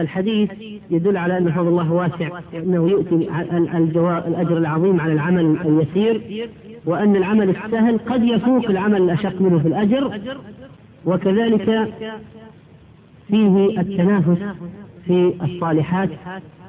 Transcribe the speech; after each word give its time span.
الحديث 0.00 0.50
يدل 0.90 1.16
على 1.16 1.38
أن 1.38 1.52
فضل 1.52 1.68
الله 1.68 1.92
واسع 1.92 2.28
أنه 2.54 2.88
يؤتي 2.88 3.14
الأجر 4.26 4.58
العظيم 4.58 5.00
على 5.00 5.12
العمل 5.12 5.56
اليسير 5.64 6.48
وأن 6.86 7.16
العمل 7.16 7.50
السهل 7.50 7.98
قد 7.98 8.22
يفوق 8.24 8.70
العمل 8.70 9.02
الأشق 9.02 9.40
منه 9.40 9.58
في 9.58 9.68
الأجر 9.68 10.20
وكذلك 11.06 11.92
فيه 13.28 13.80
التنافس 13.80 14.38
في 15.06 15.32
الصالحات 15.42 16.10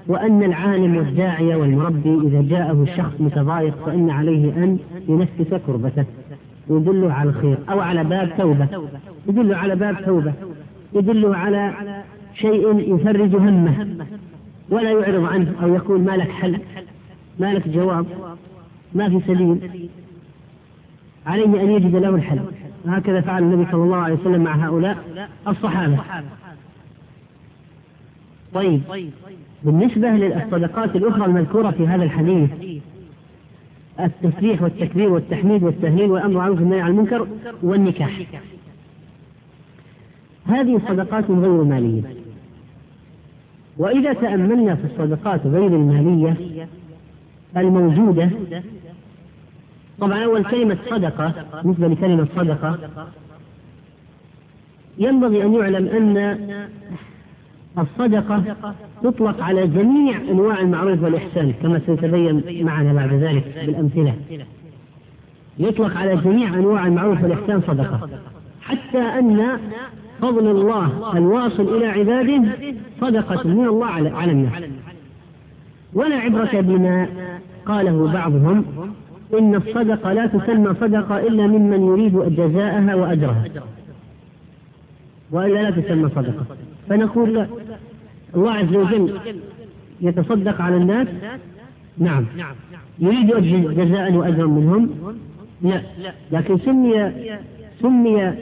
وأن 0.08 0.44
العالم 0.44 0.98
والداعية 0.98 1.56
والمربي 1.56 2.28
إذا 2.28 2.42
جاءه 2.42 2.86
شخص 2.98 3.14
متضايق 3.20 3.86
فإن 3.86 4.10
عليه 4.10 4.64
أن 4.64 4.78
ينفس 5.08 5.62
كربته 5.68 6.06
يدله 6.70 7.14
على 7.14 7.30
الخير 7.30 7.58
أو 7.70 7.80
على 7.80 8.04
باب 8.04 8.38
توبة 8.38 8.68
يدله 9.28 9.58
على 9.58 9.76
باب 9.76 10.06
توبة 10.06 10.34
يدله 10.94 11.36
على 11.36 11.74
شيء 12.36 12.96
يفرج 12.96 13.36
همه 13.36 13.88
ولا 14.70 14.92
يعرض 14.92 15.24
عنه 15.24 15.54
أو 15.64 15.76
يقول 15.76 16.02
ما 16.02 16.12
لك 16.12 16.30
حل 16.30 16.60
ما 17.40 17.54
لك 17.54 17.68
جواب 17.68 18.06
ما 18.94 19.10
في 19.10 19.22
سبيل. 19.28 19.90
عليه 21.26 21.46
أن 21.46 21.72
يجد 21.72 21.96
له 21.96 22.10
الحل. 22.16 22.40
هكذا 22.88 23.22
فعل 23.22 23.44
النبي 23.44 23.72
صلى 23.72 23.84
الله 23.84 23.98
عليه 23.98 24.16
وسلم 24.16 24.44
مع 24.44 24.68
هؤلاء 24.68 24.98
الصحابة. 25.48 26.00
طيب 28.54 28.82
بالنسبة 29.64 30.10
للصدقات 30.10 30.96
الأخرى 30.96 31.26
المذكورة 31.26 31.72
في 31.72 31.88
هذا 31.88 32.04
الحديث 32.04 32.50
التسبيح 34.00 34.62
والتكبير 34.62 35.10
والتحميد 35.10 35.64
والتهليل 35.64 36.12
والأمر 36.12 36.28
بالمعروف 36.28 36.60
والنهي 36.60 36.82
عن 36.82 36.92
المنكر 36.92 37.28
والنكاح. 37.64 38.22
هذه 40.46 40.82
صدقات 40.88 41.32
غير 41.32 41.64
مالية. 41.64 42.21
وإذا 43.78 44.14
تأملنا 44.14 44.76
في 44.76 44.86
الصدقات 44.86 45.48
غير 45.48 45.68
المالية 45.68 46.68
الموجودة 47.58 48.30
طبعا 50.00 50.24
أول 50.24 50.44
كلمة 50.44 50.78
صدقة 50.90 51.34
بالنسبة 51.64 51.88
لكلمة 51.88 52.28
صدقة 52.36 52.78
ينبغي 54.98 55.44
أن 55.44 55.54
يعلم 55.54 55.88
أن 55.88 56.38
الصدقة 57.78 58.56
تطلق 59.04 59.44
على 59.44 59.68
جميع 59.68 60.18
أنواع 60.18 60.60
المعروف 60.60 61.04
والإحسان 61.04 61.54
كما 61.62 61.82
سيتبين 61.86 62.66
معنا 62.66 62.94
بعد 62.94 63.14
ذلك 63.14 63.66
بالأمثلة. 63.66 64.16
يطلق 65.60 65.98
على 65.98 66.16
جميع 66.16 66.54
أنواع 66.54 66.88
المعروف 66.88 67.24
والإحسان 67.24 67.62
صدقة 67.68 68.10
حتى 68.62 68.98
أن 68.98 69.60
فضل 70.22 70.48
الله 70.48 71.18
الواصل 71.18 71.76
إلى 71.76 71.86
عباده 71.86 72.44
صدقة 73.02 73.48
من 73.48 73.66
الله 73.68 73.86
على 73.88 74.32
الناس. 74.32 74.64
ولا 75.94 76.16
عبرة 76.16 76.62
بما 76.62 77.08
قاله 77.66 78.12
بعضهم 78.14 78.66
إن 79.40 79.56
الصدقة 79.56 80.14
لا 80.14 80.26
تسمى 80.28 80.76
صدقة 80.82 81.20
إلا 81.20 81.48
ممن 81.48 81.88
يريد 81.88 82.36
جزاءها 82.36 82.96
وأجرها. 82.96 83.46
وإلا 85.32 85.70
لا 85.70 85.70
تسمى 85.72 86.10
صدقة. 86.10 86.46
فنقول 86.90 87.34
لا. 87.34 87.48
الله 88.36 88.52
عز 88.52 88.76
وجل 88.76 89.20
يتصدق 90.02 90.62
على 90.62 90.78
الناس. 90.78 91.08
نعم. 91.98 92.26
يريد 93.00 93.28
جزاء 93.76 94.14
وأجرا 94.14 94.48
منهم؟ 94.48 94.90
لا. 95.62 95.82
لكن 96.32 96.58
سمي 96.58 97.12
سمي 97.82 98.34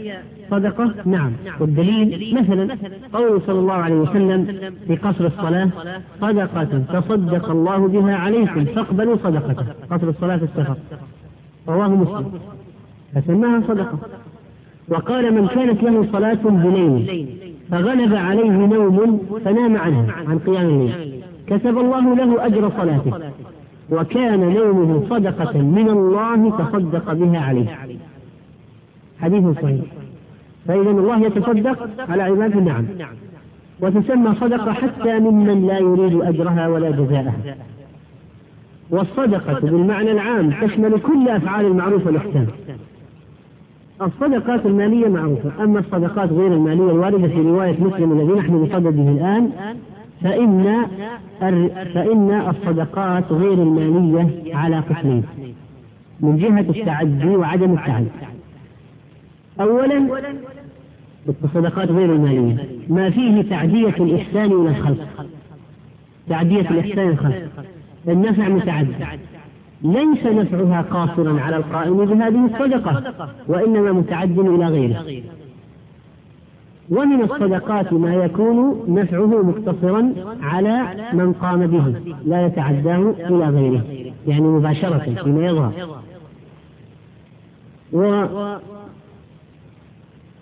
صدقة؟ 0.52 0.94
نعم. 1.05 1.31
والدليل 1.59 2.36
مثلا 2.36 2.78
قوله 3.14 3.42
صلى 3.47 3.59
الله 3.59 3.73
عليه 3.73 3.95
وسلم 3.95 4.72
في 4.88 4.95
قصر 4.95 5.25
الصلاة 5.25 5.69
صدقة 6.22 6.83
تصدق 6.94 7.50
الله 7.50 7.88
بها 7.88 8.16
عليكم 8.16 8.66
فاقبلوا 8.66 9.17
صدقته. 9.23 9.66
قصر 9.92 10.09
الصلاة 10.09 10.38
في 10.38 10.44
السفر. 10.44 10.75
رواه 11.67 11.88
مسلم. 11.88 12.31
فسماها 13.15 13.61
صدقة. 13.67 13.99
وقال 14.89 15.33
من 15.33 15.48
كانت 15.48 15.83
له 15.83 16.08
صلاة 16.11 16.43
بليل 16.43 17.27
فغلب 17.71 18.16
عليه 18.16 18.52
نوم 18.52 19.21
فنام 19.45 19.77
عنها 19.77 20.11
عن 20.27 20.39
قيام 20.39 20.70
الليل. 20.70 21.23
كتب 21.48 21.77
الله 21.77 22.16
له 22.16 22.45
أجر 22.45 22.71
صلاته. 22.77 23.31
وكان 23.92 24.54
نومه 24.54 25.04
صدقة 25.10 25.61
من 25.61 25.89
الله 25.89 26.58
تصدق 26.58 27.14
بها 27.14 27.39
عليه. 27.39 27.77
حديث 29.21 29.43
صحيح. 29.61 29.81
فإذا 30.67 30.89
الله 30.89 31.21
يتصدق 31.21 31.89
على 32.09 32.23
عباده 32.23 32.59
نعم 32.59 32.86
وتسمى 33.81 34.36
صدقة 34.36 34.73
حتى 34.73 35.20
ممن 35.20 35.67
لا 35.67 35.80
يريد 35.80 36.21
أجرها 36.21 36.67
ولا 36.67 36.92
جزاءها. 36.92 37.33
والصدقة 38.89 39.59
بالمعنى 39.59 40.11
العام 40.11 40.52
تشمل 40.52 40.99
كل 40.99 41.30
أفعال 41.30 41.65
المعروف 41.65 42.05
والإحسان. 42.05 42.48
الصدقات 44.02 44.65
المالية 44.65 45.08
معروفة. 45.08 45.64
أما 45.64 45.80
الصدقات 45.80 46.31
غير 46.31 46.53
المالية 46.53 46.92
الواردة 46.92 47.27
في 47.27 47.42
رواية 47.42 47.83
مسلم 47.83 48.11
الذي 48.11 48.39
نحن 48.39 48.64
بصدده 48.65 49.11
الآن 49.11 49.49
فإن 50.23 50.86
فإن 51.93 52.31
الصدقات 52.49 53.31
غير 53.31 53.53
المالية 53.53 54.55
على 54.55 54.80
قسمين. 54.80 55.23
من 56.19 56.37
جهة 56.37 56.80
التعدي 56.80 57.36
وعدم 57.36 57.73
التعدي. 57.73 58.08
أولا 59.61 60.08
الصدقات 61.43 61.92
غير 61.92 62.14
المالية. 62.14 62.65
ما 62.89 63.09
فيه 63.09 63.42
تعدية 63.42 63.89
الإحسان 63.89 64.45
إلى 64.45 64.70
الخلق. 64.70 65.25
تعدية 66.30 66.70
الإحسان 66.70 66.99
إلى 66.99 67.09
الخلق. 67.09 67.49
النفع 68.08 68.49
متعدي 68.49 68.93
ليس 69.83 70.25
نفعها 70.25 70.81
قاصرا 70.81 71.39
على 71.42 71.58
القائم 71.58 72.05
بهذه 72.05 72.45
الصدقة 72.45 73.14
وإنما 73.48 73.92
متعد 73.92 74.39
إلى 74.39 74.65
غيره. 74.65 75.23
ومن 76.89 77.21
الصدقات 77.21 77.93
ما 77.93 78.15
يكون 78.15 78.83
نفعه 78.87 79.43
مقتصرا 79.43 80.14
على 80.42 80.95
من 81.14 81.33
قام 81.33 81.67
به 81.67 82.15
لا 82.25 82.45
يتعداه 82.45 83.14
إلى 83.19 83.49
غيره 83.49 83.83
يعني 84.27 84.42
مباشرة 84.42 85.23
فيما 85.23 85.45
يظهر. 85.45 85.73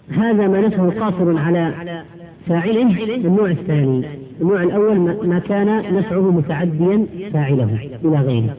وهذا 0.09 0.47
ما 0.47 0.61
نفعه 0.61 0.89
قاصر 0.99 1.37
على 1.37 2.03
فاعله 2.47 3.15
النوع 3.15 3.51
الثاني. 3.51 4.05
النوع 4.41 4.63
الأول 4.63 4.99
ما 5.27 5.39
كان 5.39 5.95
نفعه 5.95 6.31
متعديا 6.31 7.05
فاعله 7.33 7.89
إلى 8.03 8.17
غيره. 8.19 8.55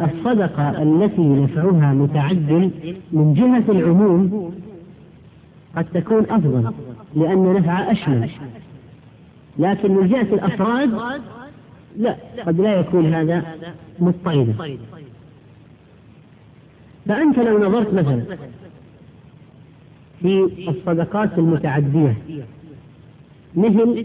الصدقة 0.00 0.82
التي 0.82 1.22
نفعها 1.22 1.94
متعد 1.94 2.70
من 3.12 3.34
جهة 3.34 3.72
العموم 3.72 4.54
قد 5.76 5.84
تكون 5.94 6.24
أفضل 6.30 6.72
لأن 7.14 7.52
نفعها 7.52 7.92
أشمل. 7.92 8.30
لكن 9.58 9.94
من 9.94 10.08
جهة 10.08 10.34
الأفراد 10.34 10.90
لا 11.96 12.16
قد 12.46 12.60
لا 12.60 12.80
يكون 12.80 13.14
هذا 13.14 13.44
مضطردا 14.00 14.54
فأنت 17.08 17.38
لو 17.38 17.58
نظرت 17.68 17.94
مثلا 17.94 18.22
في 20.20 20.50
الصدقات 20.68 21.38
المتعدية 21.38 22.16
مثل 23.56 24.04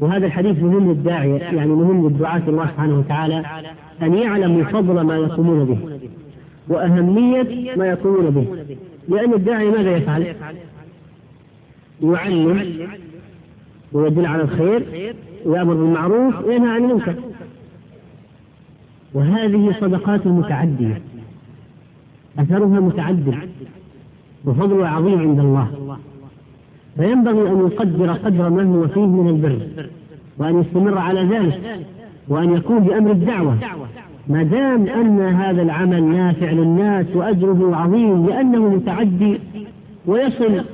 وهذا 0.00 0.26
الحديث 0.26 0.62
مهم 0.62 0.90
للداعية 0.90 1.38
يعني 1.38 1.70
مهم 1.70 2.08
للدعاة 2.08 2.42
الله 2.48 2.66
سبحانه 2.66 2.98
وتعالى 2.98 3.44
أن 4.02 4.14
يعلموا 4.14 4.64
فضل 4.64 5.00
ما 5.00 5.16
يقومون 5.16 5.64
به 5.64 5.78
وأهمية 6.68 7.76
ما 7.76 7.86
يقومون 7.86 8.30
به. 8.30 8.46
لأن 9.08 9.34
الداعي 9.34 9.70
ماذا 9.70 9.96
يفعل؟ 9.96 10.34
يعلم 12.02 12.88
ويدل 13.92 14.26
على 14.26 14.42
الخير 14.42 15.14
ويأمر 15.44 15.74
بالمعروف 15.74 16.44
وينهى 16.44 16.68
عن 16.68 16.84
المنكر. 16.84 17.14
وهذه 19.14 19.74
صدقات 19.80 20.26
متعدية. 20.26 21.02
أثرها 22.38 22.80
متعدد 22.80 23.34
وفضلها 24.44 24.88
عظيم 24.88 25.18
عند 25.18 25.38
الله. 25.38 25.68
فينبغي 26.96 27.50
أن 27.50 27.58
يقدر 27.58 28.12
قدر 28.12 28.50
ما 28.50 28.62
هو 28.62 28.88
فيه 28.88 29.06
من 29.06 29.28
البر 29.28 29.58
وأن 30.38 30.60
يستمر 30.60 30.98
على 30.98 31.22
ذلك 31.22 31.60
وأن 32.28 32.54
يكون 32.54 32.78
بأمر 32.78 33.10
الدعوة. 33.10 33.56
ما 34.28 34.42
دام 34.42 34.86
أن 34.86 35.20
هذا 35.20 35.62
العمل 35.62 36.02
نافع 36.02 36.50
للناس 36.50 37.06
وأجره 37.14 37.76
عظيم 37.76 38.26
لأنه 38.26 38.68
متعدي 38.68 39.40
ويصل 40.06 40.64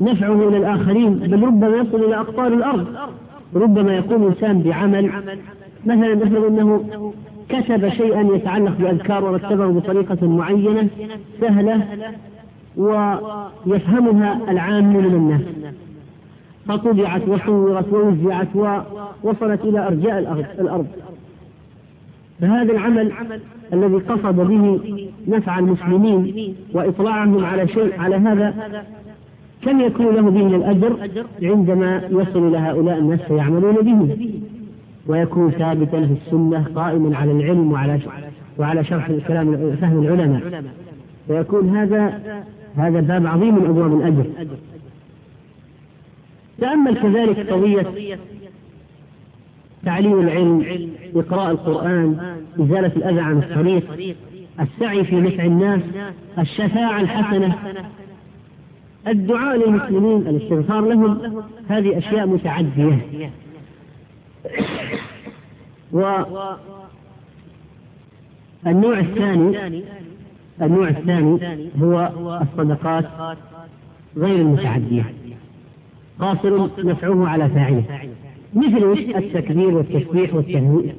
نفعه 0.00 0.48
إلى 0.48 0.56
الآخرين 0.56 1.14
بل 1.14 1.42
ربما 1.42 1.76
يصل 1.76 2.04
إلى 2.04 2.16
أقطار 2.16 2.46
الأرض. 2.46 2.86
ربما 3.54 3.96
يقوم 3.96 4.26
إنسان 4.26 4.62
بعمل 4.62 5.10
مثلا 5.86 6.14
نفرض 6.14 6.44
أنه 6.44 6.84
كتب 7.48 7.88
شيئا 7.88 8.34
يتعلق 8.34 8.72
بأذكار 8.78 9.24
ورتبه 9.24 9.66
بطريقة 9.66 10.28
معينة 10.28 10.88
سهلة 11.40 11.82
ويفهمها 12.76 14.40
العام 14.50 14.96
من 14.96 15.04
الناس. 15.04 15.40
فطبعت 16.68 17.28
وصورت 17.28 17.92
ووزعت 17.92 18.48
ووصلت 18.54 19.60
إلى 19.64 19.86
أرجاء 19.86 20.18
الأرض. 20.60 20.86
فهذا 22.40 22.72
العمل 22.72 23.12
الذي 23.72 23.94
قصد 23.94 24.36
به 24.36 24.80
نفع 25.28 25.58
المسلمين 25.58 26.54
وإطلاعهم 26.74 27.44
على 27.44 27.68
شيء 27.68 28.00
على 28.00 28.16
هذا 28.16 28.54
كم 29.62 29.80
يكون 29.80 30.14
له 30.14 30.22
به 30.22 30.44
من 30.44 30.54
الأجر؟ 30.54 30.96
عندما 31.42 32.02
يصل 32.10 32.48
إلى 32.48 32.58
هؤلاء 32.58 32.98
الناس 32.98 33.20
فيعملون 33.20 33.74
به. 33.74 34.16
ويكون 35.08 35.50
ثابتا 35.50 36.06
في 36.06 36.12
السنة 36.12 36.66
قائما 36.74 37.16
على 37.16 37.32
العلم 37.32 37.72
وعلى 37.72 38.00
وعلى 38.58 38.84
شرح 38.84 39.08
الكلام 39.08 39.76
فهم 39.80 40.02
العلماء. 40.02 40.64
ويكون 41.28 41.76
هذا 41.76 42.20
هذا 42.76 43.00
باب 43.00 43.26
عظيم 43.26 43.54
من 43.54 43.64
أبواب 43.64 44.00
الأجر. 44.00 44.26
تأمل 46.60 46.96
كذلك 46.98 47.50
قضية 47.50 47.86
تعليم 49.84 50.20
العلم 50.20 50.88
إقراء 51.16 51.50
القرآن 51.50 52.36
إزالة 52.60 52.92
الأذى 52.96 53.20
عن 53.20 53.38
الطريق 53.38 54.16
السعي 54.60 55.04
في 55.04 55.20
نفع 55.20 55.44
الناس 55.44 55.80
الشفاعة 56.38 57.00
الحسنة. 57.00 57.54
الدعاء 59.08 59.56
للمسلمين 59.56 60.26
الاستغفار 60.26 60.80
لهم 60.80 61.42
هذه 61.68 61.98
أشياء 61.98 62.26
متعدية. 62.26 63.06
والنوع 65.92 66.48
الثاني 68.98 69.58
النوع 70.62 70.88
الثاني 70.88 71.38
هو 71.82 72.12
الصدقات 72.42 73.04
غير 74.16 74.36
المتعدية. 74.36 75.04
قاصر 76.20 76.68
نفعه 76.78 77.28
على 77.28 77.48
فاعله. 77.48 77.84
مثل 78.54 78.92
التكبير 79.16 79.74
والتسبيح 79.74 80.34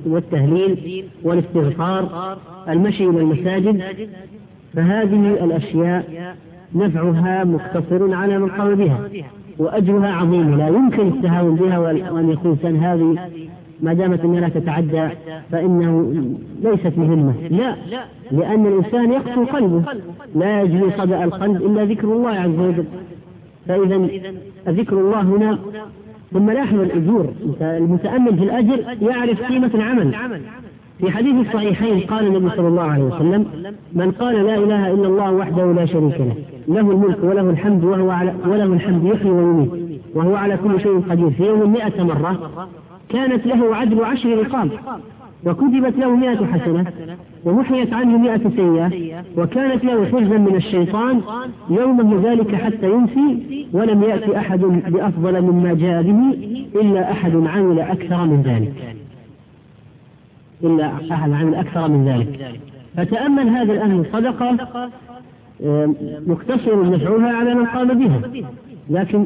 والتهليل 0.06 1.06
والاستغفار 1.24 2.38
المشي 2.70 3.10
إلى 3.10 3.20
المساجد 3.20 3.84
فهذه 4.74 5.44
الأشياء 5.44 6.36
نفعها 6.76 7.44
مقتصر 7.44 8.14
على 8.14 8.38
من 8.38 8.50
قام 8.50 8.76
بها 8.76 9.10
وأجرها 9.58 10.12
عظيم. 10.14 10.58
لا 10.58 10.68
يمكن 10.68 11.08
التهاون 11.08 11.56
بها 11.56 11.80
وأن 11.80 12.58
سن 12.62 12.76
هذه 12.76 13.30
ما 13.82 13.94
دامت 13.94 14.20
أنها 14.20 14.40
لا 14.40 14.50
تتعدى 14.50 15.10
فإنه 15.52 16.14
ليست 16.64 16.98
مهمة. 16.98 17.34
لا 17.50 17.76
لأن 18.32 18.68
الإنسان 18.68 19.12
يقسو 19.12 19.46
قلبه. 19.46 19.84
لا 20.36 20.62
يجري 20.62 20.92
صدأ 20.98 21.24
القلب 21.24 21.56
إلا 21.56 21.84
ذكر 21.84 22.08
الله 22.08 22.30
عز 22.30 22.60
وجل. 22.60 22.86
فإذا 23.68 24.08
ذكر 24.68 24.98
الله 24.98 25.22
هنا 25.22 25.60
ثم 26.34 26.52
لاحظ 26.52 26.80
الأجور. 26.80 27.26
المتأمل 27.62 28.38
في 28.38 28.44
الأجر 28.44 28.84
يعرف 29.02 29.44
قيمة 29.44 29.72
العمل. 29.74 30.16
في 31.00 31.12
حديث 31.12 31.48
الصحيحين 31.48 32.00
قال 32.00 32.28
النبي 32.28 32.50
صلى 32.56 32.68
الله 32.68 32.82
عليه 32.82 33.04
وسلم 33.04 33.46
من 33.94 34.12
قال 34.12 34.46
لا 34.46 34.56
إله 34.56 34.92
إلا 34.92 35.08
الله 35.08 35.32
وحده 35.32 35.72
لا 35.72 35.86
شريك 35.86 36.20
له 36.20 36.36
له 36.68 36.92
الملك 36.92 37.18
وله 37.24 37.50
الحمد 37.50 37.84
وهو 37.84 38.10
على 38.10 38.34
وله 38.46 38.64
الحمد 38.64 39.06
يحيي 39.06 39.32
ويميت 39.32 39.70
وهو 40.16 40.36
على 40.36 40.58
كل 40.58 40.82
شيء 40.82 41.04
قدير. 41.10 41.30
في 41.30 41.46
يوم 41.46 41.74
مئة 41.74 42.04
مرة 42.04 42.50
كانت 43.10 43.48
له 43.48 43.76
عدل 43.76 44.04
عشر 44.04 44.38
رقاب 44.38 44.70
وكتبت 45.46 45.98
له 45.98 46.16
مئة 46.16 46.46
حسنة 46.46 46.86
ومحيت 47.46 47.94
عنه 47.94 48.18
مئة 48.18 48.50
سيئة 48.56 49.24
وكانت 49.38 49.86
له 49.86 50.06
حزنا 50.06 50.38
من 50.38 50.56
الشيطان 50.56 51.22
يومه 51.70 52.32
ذلك 52.32 52.56
حتى 52.56 52.92
ينسي 52.92 53.68
ولم 53.74 54.04
يأتي 54.04 54.38
أحد 54.38 54.60
بأفضل 54.60 55.42
مما 55.42 55.74
جاء 55.74 56.02
به 56.02 56.38
إلا 56.82 57.12
أحد 57.12 57.36
عمل 57.36 57.80
أكثر 57.80 58.26
من 58.26 58.42
ذلك. 58.42 58.96
إلا 60.64 60.94
أحد 61.12 61.32
عمل 61.32 61.56
أكثر 61.56 61.88
من 61.88 62.06
ذلك. 62.10 62.60
فتأمل 62.98 63.50
هذا 63.50 63.74
الأمر 63.74 64.06
صدقة 64.14 64.58
مقتصر 66.28 66.90
نفعها 66.90 67.36
على 67.36 67.56
من 67.56 67.66
قام 67.66 67.88
بها. 67.88 68.22
لكن 68.90 69.26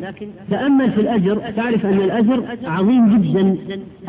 تأمل 0.49 0.91
في 0.91 1.01
الأجر 1.01 1.51
تعرف 1.55 1.85
أن 1.85 1.93
الأجر 2.01 2.43
عظيم 2.63 3.17
جدا 3.17 3.57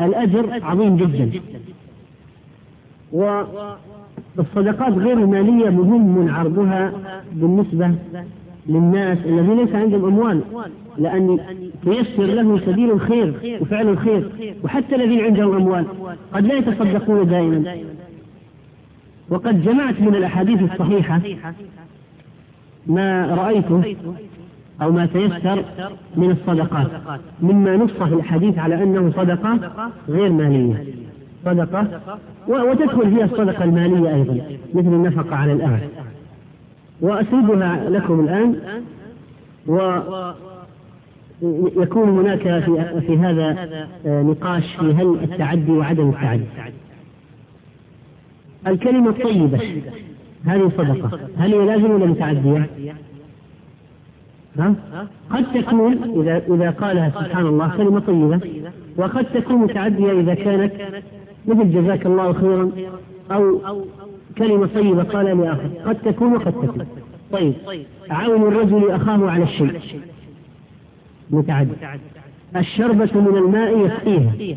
الأجر 0.01 0.59
عظيم 0.63 0.97
جدا. 0.97 1.31
والصدقات 4.37 4.93
غير 4.93 5.17
المالية 5.17 5.69
مهم 5.69 6.29
عرضها 6.29 6.93
بالنسبة 7.33 7.91
للناس 8.67 9.17
الذين 9.25 9.57
ليس 9.57 9.75
عندهم 9.75 10.05
أموال 10.05 10.41
لأن 10.97 11.39
تيسر 11.83 12.23
له 12.25 12.59
سبيل 12.65 12.91
الخير 12.91 13.33
وفعل 13.61 13.89
الخير 13.89 14.29
وحتى 14.63 14.95
الذين 14.95 15.21
عندهم 15.21 15.55
أموال 15.55 15.85
قد 16.33 16.45
لا 16.45 16.53
يتصدقون 16.55 17.27
دائما. 17.27 17.75
وقد 19.29 19.63
جمعت 19.63 20.01
من 20.01 20.15
الأحاديث 20.15 20.61
الصحيحة 20.71 21.21
ما 22.87 23.25
رأيته 23.35 23.95
أو 24.81 24.91
ما 24.91 25.05
تيسر 25.05 25.65
من 26.15 26.31
الصدقات. 26.31 26.87
مما 27.41 27.75
نص 27.77 27.91
في 27.91 28.13
الحديث 28.13 28.57
على 28.57 28.83
أنه 28.83 29.11
صدقة 29.11 29.71
غير 30.09 30.31
مالية. 30.31 30.83
صدقة 31.45 32.01
وتدخل 32.47 33.15
فيها 33.15 33.25
الصدقة 33.25 33.63
المالية 33.63 34.15
أيضا 34.15 34.41
مثل 34.73 34.87
النفقة 34.87 35.35
على 35.35 35.53
الأهل 35.53 35.87
وأسردها 37.01 37.89
لكم 37.89 38.19
الآن. 38.19 38.55
ويكون 41.41 42.09
هناك 42.09 42.41
في, 42.41 43.01
في 43.07 43.17
هذا 43.17 43.69
نقاش 44.05 44.75
في 44.75 44.93
هل 44.93 45.17
التعدي 45.23 45.71
وعدم 45.71 46.09
التعدي. 46.09 46.43
الكلمة 48.67 49.09
الطيبة 49.09 49.81
هذه 50.45 50.71
صدقة. 50.77 51.19
هل 51.37 51.53
هي 51.53 51.65
لازمة 51.65 51.95
ولا 51.95 52.05
متعدية؟ 52.05 52.69
ها؟ 54.57 54.75
قد 55.31 55.45
تكون 55.53 56.21
إذا 56.21 56.37
إذا 56.55 56.69
قالها 56.69 57.09
سبحان 57.09 57.45
الله 57.45 57.77
كلمة 57.77 57.99
طيبة 57.99 58.39
وقد 58.97 59.25
تكون 59.25 59.55
متعدية 59.57 60.11
إذا 60.11 60.33
كانت 60.33 60.73
مثل 61.47 61.71
جزاك 61.71 62.05
الله 62.05 62.33
خيرا 62.33 62.71
أو 63.31 63.61
كلمة 64.37 64.69
طيبة 64.75 65.03
قال 65.03 65.25
لآخر. 65.37 65.69
قد 65.85 65.95
تكون 65.95 66.33
وقد 66.33 66.51
تكون. 66.53 66.87
طيب. 67.31 67.53
عون 68.09 68.41
الرجل 68.41 68.91
أخاه 68.91 69.29
على 69.29 69.43
الشيء. 69.43 69.79
متعد 71.29 71.69
الشربة 72.55 73.21
من 73.21 73.37
الماء 73.37 73.85
يسقيها. 73.85 74.55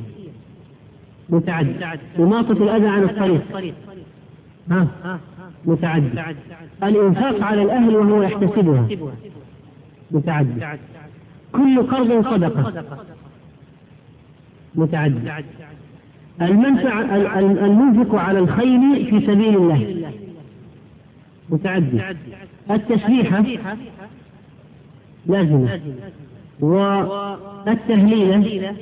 متعد 1.31 1.76
إماطة 2.19 2.52
الأذى 2.52 2.87
عن 2.87 3.02
الطريق. 3.02 3.43
ها؟ 4.71 4.87
متعد 5.64 6.19
الإنفاق 6.83 7.43
على 7.43 7.62
الأهل 7.62 7.97
وهو 7.97 8.23
يحتسبها. 8.23 8.88
متعد 10.11 10.79
كل 11.53 11.83
قرض 11.83 12.31
صدقة. 12.31 12.85
متعد 14.75 15.43
المنفع 16.43 17.17
المنفق 17.41 18.15
على 18.15 18.38
الخيل 18.38 19.07
في 19.11 19.27
سبيل 19.27 19.57
الله. 19.57 20.12
متعدي 21.50 22.00
التسبيحة 22.71 23.45
لازمة. 25.27 25.81
والتهليلة 26.61 28.75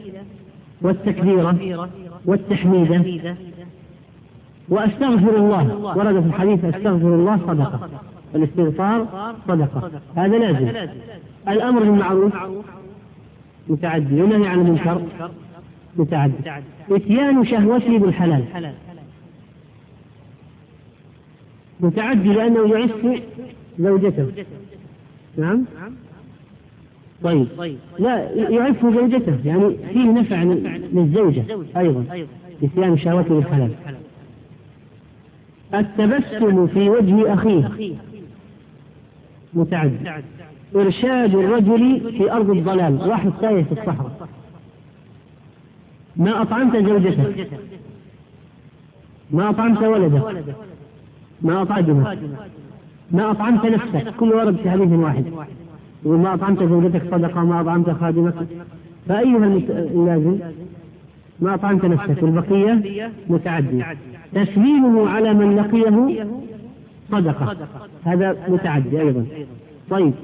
والتكبيرة 0.82 1.88
والتحميدة. 2.26 3.04
وأستغفر 4.68 5.36
الله. 5.36 5.76
ورد 5.76 6.20
في 6.20 6.26
الحديث 6.26 6.64
أستغفر 6.64 7.14
الله 7.14 7.38
صدقة. 7.46 7.88
الاستغفار 8.36 9.34
صدقة. 9.48 9.90
هذا 10.16 10.38
لازم. 10.38 10.90
الأمر 11.48 11.80
بالمعروف 11.80 12.32
متعدي 13.68 14.22
والنهي 14.22 14.48
عن 14.48 14.60
المنكر 14.60 15.02
متعدي. 15.96 16.34
إتيان 16.90 17.46
شهوته 17.46 17.98
بالحلال. 17.98 18.44
متعدي 21.80 22.28
لأنه 22.28 22.68
يعف 22.68 23.20
زوجته. 23.78 24.26
نعم؟ 25.36 25.64
طيب. 27.22 27.46
لا 27.98 28.30
يعف 28.30 28.82
زوجته. 28.82 29.38
يعني 29.44 29.76
فيه 29.92 30.10
نفع 30.12 30.42
للزوجة 30.92 31.44
أيضا. 31.76 32.26
إتيان 32.62 32.98
شهوته 32.98 33.34
بالحلال. 33.34 33.70
التبسم 35.74 36.66
في 36.66 36.90
وجه 36.90 37.34
أخيه. 37.34 37.70
متعدي 39.56 40.10
إرشاد 40.76 41.34
الرجل 41.34 42.12
في 42.18 42.32
أرض 42.32 42.50
الضلال 42.50 43.08
واحد 43.08 43.32
تايه 43.40 43.62
في 43.62 43.72
الصحراء. 43.72 44.28
ما 46.16 46.42
أطعمت 46.42 46.76
زوجتك 46.76 47.48
ما 49.30 49.50
أطعمت 49.50 49.82
ولدك 49.82 50.22
ما 51.42 51.62
أطعمت 51.62 52.18
ما 53.10 53.30
أطعمت 53.30 53.66
نفسك. 53.66 54.14
كل 54.20 54.32
ورد 54.32 54.56
في 54.56 54.70
حديث 54.70 54.92
واحد. 54.92 55.24
يقول 56.04 56.18
ما 56.18 56.34
أطعمت 56.34 56.62
زوجتك 56.62 57.02
صدقة 57.10 57.44
ما 57.44 57.60
أطعمت 57.60 57.90
خادمك 57.90 58.34
فأيها 59.08 59.46
اللازم 59.46 60.38
ما 61.40 61.54
أطعمت 61.54 61.84
نفسك. 61.84 62.22
والبقية 62.22 62.82
متعدي 63.28 63.84
تسليمه 64.34 65.08
على 65.10 65.34
من 65.34 65.56
لقيه 65.56 66.26
صدقة. 67.12 67.56
هذا 68.04 68.36
متعدي 68.48 69.00
أيضا. 69.00 69.26
طيب. 69.90 70.14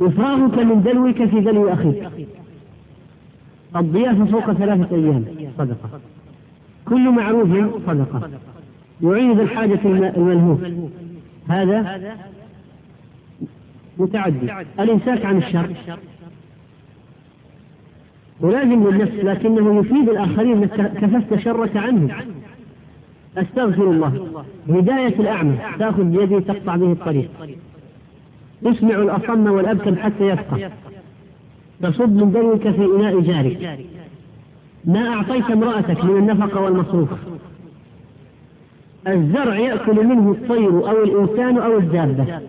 إفراغك 0.00 0.58
من 0.58 0.82
دلوك 0.82 1.24
في 1.24 1.40
دلو 1.40 1.68
أخيك. 1.68 2.08
الضيافة 3.76 4.24
فوق 4.24 4.52
ثلاثة 4.52 4.96
أيام. 4.96 5.24
صدقة. 5.58 6.00
كل 6.88 7.10
معروف 7.10 7.48
صدقة. 7.86 8.30
يعين 9.02 9.32
ذا 9.32 9.42
الحاجة 9.42 9.80
الملهوف. 9.84 10.60
هذا 11.48 12.00
متعدي. 13.98 14.52
الإمساك 14.80 15.24
عن 15.24 15.36
الشر. 15.36 15.70
ولازم 18.40 18.88
للنفس 18.88 19.14
لكنه 19.14 19.80
يفيد 19.80 20.08
الآخرين 20.08 20.66
كففت 20.66 21.38
شرك 21.38 21.76
عنه 21.76 22.14
أستغفر 23.38 23.90
الله. 23.90 24.44
هداية 24.68 25.20
الأعمى. 25.20 25.56
تأخذ 25.78 26.02
بيدي 26.02 26.40
تقطع 26.40 26.76
به 26.76 26.92
الطريق. 26.92 27.30
تسمع 28.64 28.94
الأصم 28.94 29.46
والأبكم 29.46 29.96
حتى 29.96 30.24
يفقه 30.28 30.70
تصب 31.82 32.12
من 32.12 32.32
دلوك 32.32 32.62
في 32.62 32.84
إناء 32.96 33.20
جارك. 33.20 33.78
ما 34.84 35.08
أعطيت 35.08 35.50
امرأتك 35.50 36.04
من 36.04 36.16
النفقة 36.16 36.60
والمصروف. 36.60 37.08
الزرع 39.08 39.58
يأكل 39.58 40.06
منه 40.06 40.30
الطير 40.30 40.90
أو 40.90 41.04
الإنسان 41.04 41.58
أو 41.58 41.78
الدابة. 41.78 42.40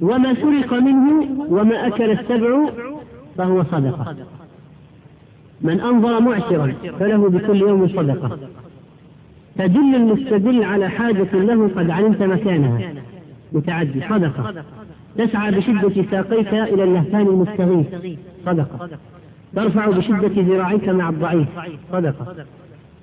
وما 0.00 0.34
سرق 0.34 0.74
منه 0.74 1.28
وما 1.48 1.86
أكل 1.86 2.10
السبع 2.10 2.70
فهو 3.36 3.64
صدقة. 3.64 4.16
من 5.60 5.80
أنظر 5.80 6.20
معسرا 6.20 6.74
فله 6.98 7.28
بكل 7.28 7.56
يوم 7.56 7.88
صدقة. 7.88 8.38
تدل 9.58 9.94
المستدل 9.94 10.64
على 10.64 10.88
حاجة 10.88 11.28
له 11.32 11.70
قد 11.76 11.90
علمت 11.90 12.22
مكانها. 12.22 12.92
متعدي 13.52 14.00
صدقة. 14.10 14.64
تسعى 15.16 15.50
بشدة 15.50 16.04
ساقيك 16.10 16.54
إلى 16.54 16.84
اللهفان 16.84 17.26
المستغيث. 17.26 18.16
صدقة. 18.46 18.88
ترفع 19.56 19.86
بشدة 19.86 20.42
ذراعيك 20.42 20.88
مع 20.88 21.08
الضعيف. 21.08 21.48
صدقة. 21.92 22.44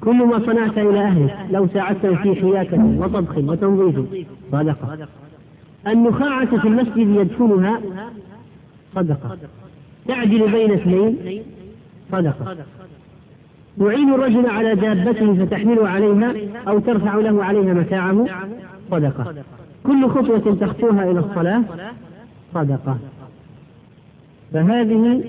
كل 0.02 0.16
ما 0.16 0.40
صنعت 0.46 0.78
إلى 0.78 1.00
أهلك 1.00 1.38
لو 1.52 1.68
ساعدتهم 1.74 2.16
في 2.16 2.36
حياكة 2.36 2.86
وطبخ 3.00 3.38
وتنظيف. 3.38 4.26
صدقة. 4.52 5.08
النخاعة 5.88 6.58
في 6.58 6.68
المسجد 6.68 6.98
يدفنها 6.98 7.82
صدقة. 8.96 9.38
تعدل 10.08 10.52
بين 10.52 10.72
اثنين. 10.72 11.18
صدقة. 12.12 12.58
تعين 13.80 14.14
الرجل 14.14 14.46
على 14.46 14.76
دابته 14.76 15.46
فتحمل 15.46 15.88
عليها 15.88 16.34
أو 16.68 16.80
ترفع 16.80 17.16
له 17.16 17.44
عليها 17.44 17.74
متاعه. 17.74 18.26
صدقة. 18.92 19.34
كل 19.84 20.10
خطوة 20.10 20.56
تخطوها 20.62 21.12
إلى 21.12 21.20
الصلاة. 21.20 21.64
صدقة. 22.54 22.98
فهذه 24.54 25.24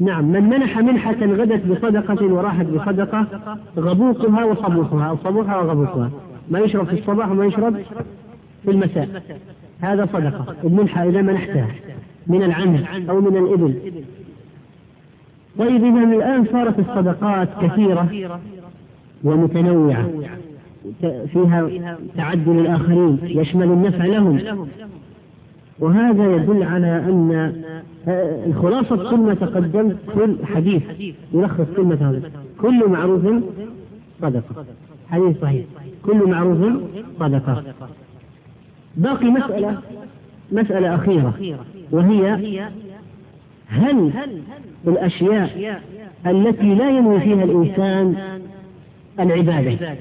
نعم 0.00 0.24
من 0.24 0.48
منح 0.48 0.78
منحة 0.78 1.26
غدت 1.26 1.66
بصدقة 1.66 2.26
وراحت 2.26 2.66
بصدقة 2.66 3.26
غبوقها 3.78 4.44
وصبوحها 4.44 5.10
أو 5.10 5.16
صبوحها 5.24 5.56
وغبوقها. 5.56 6.10
ما 6.50 6.58
يشرب 6.58 6.86
في 6.86 6.92
الصباح 6.92 7.30
وما 7.30 7.44
يشرب 7.44 7.76
في 8.64 8.70
المساء. 8.70 9.22
هذا 9.80 10.08
صدقة. 10.12 10.54
المنحة 10.64 11.08
إذا 11.08 11.22
منحتها 11.22 11.68
من 12.26 12.42
العنز 12.42 12.80
أو 13.10 13.20
من 13.20 13.36
الإبل. 13.36 13.74
طيب 15.58 15.84
إذا 15.84 16.04
الآن 16.04 16.44
صارت 16.52 16.78
الصدقات 16.78 17.48
كثيرة 17.62 18.08
ومتنوعة 19.24 20.10
فيها 21.32 21.68
تعدل 22.16 22.58
الآخرين 22.58 23.18
يشمل 23.22 23.66
النفع 23.66 24.04
لهم. 24.04 24.40
وهذا 25.78 26.36
يدل 26.36 26.62
على 26.62 26.86
أن 26.86 27.52
الخلاصة 28.46 29.10
كل 29.10 29.16
ما 29.16 29.34
تقدمت 29.34 29.96
كل 30.14 30.36
حديث 30.44 30.82
يلخص 31.32 31.66
كلمة 31.76 31.94
هذا. 31.94 32.30
كل 32.60 32.88
معروف 32.88 33.22
صدقة. 34.22 34.64
حديث 35.10 35.40
صحيح. 35.40 35.64
كل 36.04 36.30
معروف 36.30 36.58
صدقة. 37.20 37.62
باقي 38.96 39.30
مسألة 39.30 39.78
مسألة 40.52 40.94
أخيرة 40.94 41.34
وهي 41.90 42.68
هل 43.66 44.12
الأشياء 44.86 45.82
التي 46.26 46.74
لا 46.74 46.90
ينوي 46.90 47.20
فيها 47.20 47.44
الإنسان 47.44 48.14
العبادة 49.20 49.96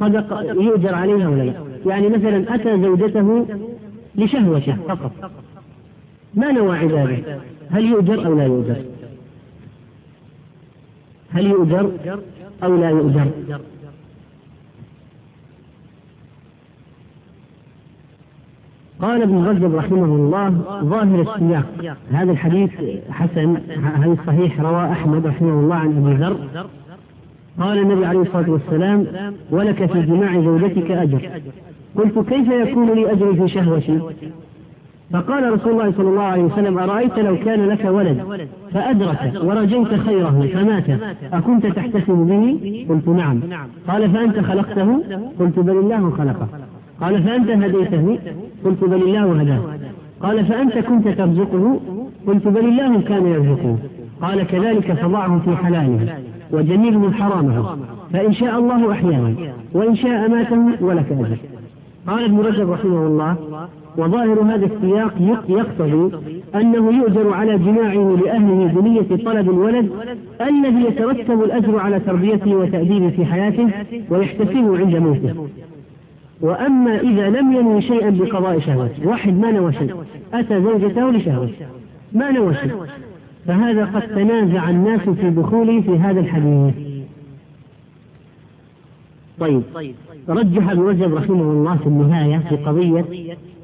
صدق 0.00 0.40
يؤجر 0.42 0.94
عليها 0.94 1.28
ولا 1.28 1.42
لا؟ 1.42 1.52
يعني 1.86 2.08
مثلا 2.08 2.54
أتى 2.54 2.82
زوجته 2.82 3.46
لشهوته 4.14 4.76
فقط 4.88 5.30
ما 6.34 6.52
نوى 6.52 6.78
عبادة 6.78 7.38
هل 7.70 7.84
يؤجر 7.84 8.26
أو 8.26 8.34
لا 8.34 8.44
يؤجر؟ 8.44 8.82
هل 11.30 11.46
يؤجر 11.46 11.90
أو 12.62 12.76
لا 12.76 12.90
يؤجر؟ 12.90 13.26
قال 19.02 19.22
ابن 19.22 19.44
رجب 19.44 19.74
رحمه 19.74 20.04
الله 20.04 20.50
ظاهر 20.84 21.20
السياق. 21.20 21.94
هذا 22.12 22.32
الحديث 22.32 22.70
حسن 23.10 23.56
هذا 23.96 24.12
الصحيح 24.12 24.60
رواه 24.60 24.92
أحمد 24.92 25.26
رحمه 25.26 25.60
الله 25.60 25.74
عن 25.74 26.06
أبي 26.06 26.14
ذر. 26.14 26.66
قال 27.60 27.78
النبي 27.78 28.06
عليه 28.06 28.22
الصلاة 28.22 28.50
والسلام 28.50 29.06
ولك 29.50 29.92
في 29.92 30.02
جماع 30.02 30.40
زوجتك 30.40 30.90
أجر. 30.90 31.20
قلت 31.96 32.18
كيف 32.18 32.48
يكون 32.48 32.90
لي 32.90 33.12
أجر 33.12 33.34
في 33.34 33.48
شهوتي؟ 33.48 34.00
فقال 35.12 35.52
رسول 35.52 35.72
الله 35.72 35.92
صلى 35.96 36.08
الله 36.08 36.22
عليه 36.22 36.42
وسلم 36.42 36.78
أرأيت 36.78 37.18
لو 37.18 37.36
كان 37.36 37.68
لك 37.68 37.84
ولد 37.84 38.24
فأدرك 38.72 39.32
ورجيت 39.42 39.94
خيره 39.94 40.48
فمات 40.54 40.84
أكنت 41.32 41.66
تحتسب 41.66 42.14
به؟ 42.14 42.86
قلت 42.88 43.08
نعم. 43.08 43.40
قال 43.88 44.10
فأنت 44.10 44.40
خلقته؟ 44.40 45.02
قلت 45.40 45.58
بل 45.58 45.76
الله 45.76 46.10
خلقه. 46.10 46.48
قال 47.00 47.22
فأنت 47.22 47.50
هديته؟ 47.50 48.18
قلت 48.66 48.84
بل 48.84 49.02
الله 49.02 49.40
هداه 49.40 49.60
قال 50.20 50.46
فأنت 50.46 50.78
كنت 50.78 51.08
ترزقه؟ 51.08 51.80
قلت 52.26 52.48
بل 52.48 52.64
الله 52.64 53.00
كان 53.00 53.26
يرزقه. 53.26 53.76
قال 54.22 54.46
كذلك 54.46 54.92
فضعه 54.92 55.38
في 55.44 55.56
حلاله 55.56 56.18
وجميل 56.52 57.14
حرامه. 57.14 57.76
فإن 58.12 58.32
شاء 58.32 58.58
الله 58.58 58.92
أحياه 58.92 59.34
وإن 59.72 59.96
شاء 59.96 60.28
ماته 60.28 60.84
ولك 60.84 61.12
أجر. 61.12 61.36
قال 62.06 62.24
ابن 62.24 62.38
رجب 62.38 62.70
رحمه 62.70 63.06
الله 63.06 63.36
وظاهر 63.98 64.40
هذا 64.42 64.66
السياق 64.66 65.42
يقتضي 65.48 66.16
أنه 66.54 66.98
يؤجر 66.98 67.32
على 67.32 67.58
جماعة 67.58 68.16
لأهله 68.24 68.80
بنية 68.80 69.24
طلب 69.24 69.50
الولد 69.50 69.90
الذي 70.40 70.84
يترتب 70.84 71.42
الأجر 71.42 71.78
على 71.78 72.00
تربيته 72.00 72.54
وتأديبه 72.56 73.08
في 73.08 73.24
حياته 73.24 73.68
ويحتسبه 74.10 74.78
عند 74.78 74.96
موته. 74.96 75.34
وأما 76.40 77.00
إذا 77.00 77.28
لم 77.28 77.52
ينوي 77.52 77.82
شيئا 77.82 78.10
بقضاء 78.10 78.60
شهوته 78.60 79.08
واحد 79.08 79.32
ما 79.40 79.50
نوى 79.50 79.72
شيء 79.72 79.94
أتى 80.34 80.62
زوجته 80.62 81.10
لشهوته 81.10 81.66
ما 82.12 82.30
نوى 82.30 82.54
شيء. 82.54 82.72
فهذا 83.46 83.84
قد 83.84 84.02
تنازع 84.02 84.70
الناس 84.70 85.00
في 85.00 85.30
دخوله 85.30 85.80
في 85.80 85.98
هذا 85.98 86.20
الحديث. 86.20 86.74
طيب 89.40 89.62
رجح 90.28 90.70
ابن 90.70 90.82
رجب 90.82 91.14
رحمه 91.14 91.42
الله 91.42 91.76
في 91.76 91.86
النهاية 91.86 92.38
في 92.38 92.56
قضية 92.56 93.04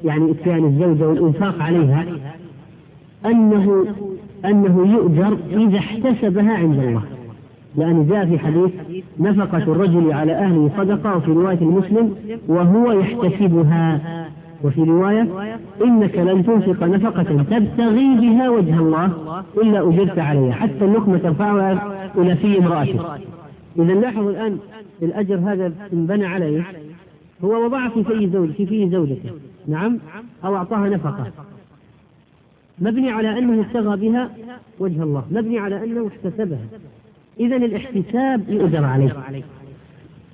يعني 0.03 0.31
إتيان 0.31 0.65
الزوجة 0.65 1.07
والإنفاق 1.07 1.61
عليها 1.61 2.05
أنه 3.25 3.85
أنه 4.45 4.93
يؤجر 4.93 5.37
إذا 5.51 5.77
احتسبها 5.77 6.53
عند 6.53 6.79
الله. 6.79 7.03
لأن 7.75 8.07
جاء 8.07 8.25
في 8.25 8.39
حديث 8.39 8.71
نفقة 9.19 9.57
الرجل 9.57 10.13
على 10.13 10.31
أهله 10.31 10.71
صدقة 10.77 11.17
وفي 11.17 11.31
رواية 11.31 11.61
المسلم 11.61 12.15
وهو 12.47 12.91
يحتسبها. 12.91 13.99
وفي 14.63 14.81
رواية 14.83 15.27
إنك 15.83 16.17
لن 16.17 16.45
تنفق 16.45 16.83
نفقة 16.83 17.43
تبتغي 17.43 18.15
بها 18.15 18.49
وجه 18.49 18.79
الله 18.79 19.11
إلا 19.57 19.89
أجرت 19.89 20.19
عليها 20.19 20.53
حتى 20.53 20.85
اللقمة 20.85 21.17
ترفعها 21.17 22.11
إلى 22.17 22.35
في 22.35 22.59
امرأتك 22.59 23.21
إذا 23.79 23.93
لاحظوا 23.93 24.31
الآن 24.31 24.57
الأجر 25.01 25.35
هذا 25.35 25.71
انبنى 25.93 26.25
عليه 26.25 26.63
هو 27.43 27.65
وضع 27.65 27.89
في 27.89 28.03
في 28.03 28.29
زوج 28.29 28.49
في 28.49 28.65
في 28.65 28.89
زوجته. 28.89 29.29
نعم؟ 29.67 29.99
أو 30.45 30.55
أعطاها 30.55 30.89
نفقة. 30.89 31.31
مبني 32.79 33.11
على 33.11 33.39
أنه 33.39 33.61
ابتغى 33.61 33.97
بها 33.97 34.29
وجه 34.79 35.03
الله. 35.03 35.23
مبني 35.31 35.59
على 35.59 35.83
أنه 35.83 36.07
احتسبها. 36.07 36.65
إذا 37.39 37.55
الاحتساب 37.55 38.49
يؤجر 38.49 38.85
عليه. 38.85 39.11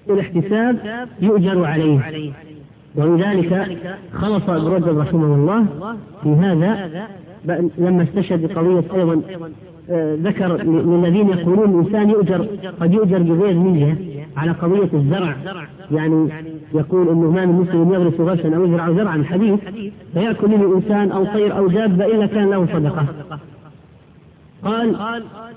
الاحتساب 0.09 1.07
يؤجر 1.21 1.65
عليه. 1.65 1.99
ولذلك 2.95 3.67
خلص 4.13 4.49
ابن 4.49 4.67
رجب 4.67 4.99
رحمه 4.99 5.35
الله 5.35 5.65
في 6.23 6.29
هذا 6.29 7.07
لما 7.77 8.03
استشهد 8.03 8.47
بقضية 8.47 8.83
أيضا 8.95 9.21
آه، 9.91 10.15
ذكر 10.15 10.63
للذين 10.63 11.29
يقولون 11.29 11.79
الإنسان 11.79 12.09
يؤجر 12.09 12.47
قد 12.81 12.93
يؤجر 12.93 13.17
بغير 13.17 13.53
نية 13.53 13.97
على 14.37 14.51
قضية 14.51 14.89
الزرع. 14.93 15.35
يعني 15.91 16.29
يقول 16.73 17.09
أنه 17.09 17.31
ما 17.31 17.45
من 17.45 17.53
مسلم 17.53 17.93
يغرس 17.93 18.19
غرسا 18.19 18.55
أو 18.55 18.65
يزرع 18.65 18.91
زرعا 18.91 19.23
حديث 19.29 19.59
فيأكل 20.13 20.47
منه 20.47 20.75
إنسان 20.75 21.11
أو 21.11 21.25
طير 21.25 21.57
أو 21.57 21.67
دابة 21.67 22.05
إلا 22.05 22.25
كان 22.25 22.49
له 22.49 22.67
صدقة. 22.73 23.05
قال 24.63 24.95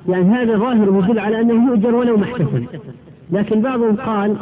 يعني 0.08 0.24
هذا 0.24 0.56
ظاهر 0.56 1.04
يدل 1.04 1.18
على 1.18 1.40
أنه 1.40 1.66
يؤجر 1.70 1.94
ولو 1.94 2.16
ما 2.16 2.24
احتسب 2.24 2.66
لكن 3.32 3.60
بعضهم 3.60 3.96
قال 3.96 4.36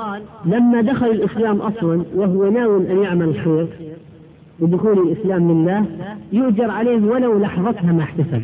لما 0.44 0.80
دخل 0.80 1.06
الإسلام 1.06 1.56
أصلا 1.56 2.04
وهو 2.14 2.50
ناوي 2.50 2.92
أن 2.92 3.02
يعمل 3.02 3.28
الخير 3.28 3.66
بدخول 4.60 4.98
الإسلام 4.98 5.52
لله 5.52 5.84
يؤجر 6.32 6.70
عليه 6.70 7.02
ولو 7.06 7.38
لحظتها 7.38 7.92
ما 7.92 8.02
احتسب. 8.02 8.42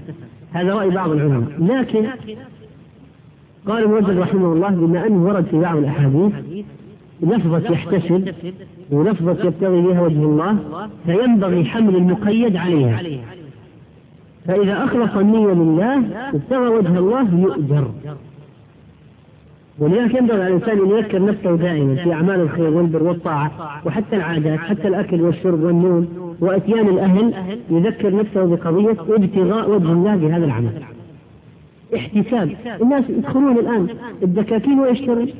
هذا 0.52 0.74
رأي 0.74 0.90
بعض 0.90 1.10
العلماء. 1.10 1.48
لكن 1.58 2.06
قال 3.66 3.84
ابن 3.84 4.18
رحمه 4.18 4.52
الله 4.52 4.70
بما 4.70 5.06
أنه 5.06 5.24
ورد 5.24 5.44
في 5.44 5.60
بعض 5.60 5.76
الأحاديث 5.76 6.32
لفظة 7.22 7.72
يحتسب 7.72 8.34
ولفظة 8.90 9.46
يبتغي 9.46 9.80
بها 9.82 10.00
وجه 10.00 10.22
الله 10.22 10.58
فينبغي 11.06 11.64
حمل 11.64 11.96
المقيد 11.96 12.56
عليها. 12.56 13.02
فإذا 14.48 14.84
أخلص 14.84 15.16
النية 15.16 15.52
لله 15.52 16.02
ابتغى 16.34 16.68
وجه 16.68 16.98
الله 16.98 17.40
يؤجر. 17.40 17.90
ولذلك 19.78 20.14
ينبغي 20.14 20.42
على 20.42 20.54
الإنسان 20.54 20.78
أن 20.78 20.90
يذكر 20.90 21.24
نفسه 21.24 21.56
دائما 21.56 21.94
في 21.94 22.12
أعمال 22.12 22.40
الخير 22.40 22.70
والبر 22.70 23.02
والطاعة 23.02 23.50
وحتى 23.84 24.16
العادات 24.16 24.58
حتى 24.58 24.88
الأكل 24.88 25.22
والشرب 25.22 25.62
والنوم 25.62 26.08
وإتيان 26.40 26.88
الأهل 26.88 27.34
يذكر 27.70 28.16
نفسه 28.16 28.44
بقضية 28.44 29.14
ابتغاء 29.14 29.70
وجه 29.70 29.92
الله 29.92 30.16
بهذا 30.16 30.44
العمل. 30.44 30.82
احتساب. 31.96 32.56
الناس 32.82 33.04
يدخلون 33.08 33.58
الآن 33.58 33.88
الدكاكين 34.22 34.80
ويشتري. 34.80 35.34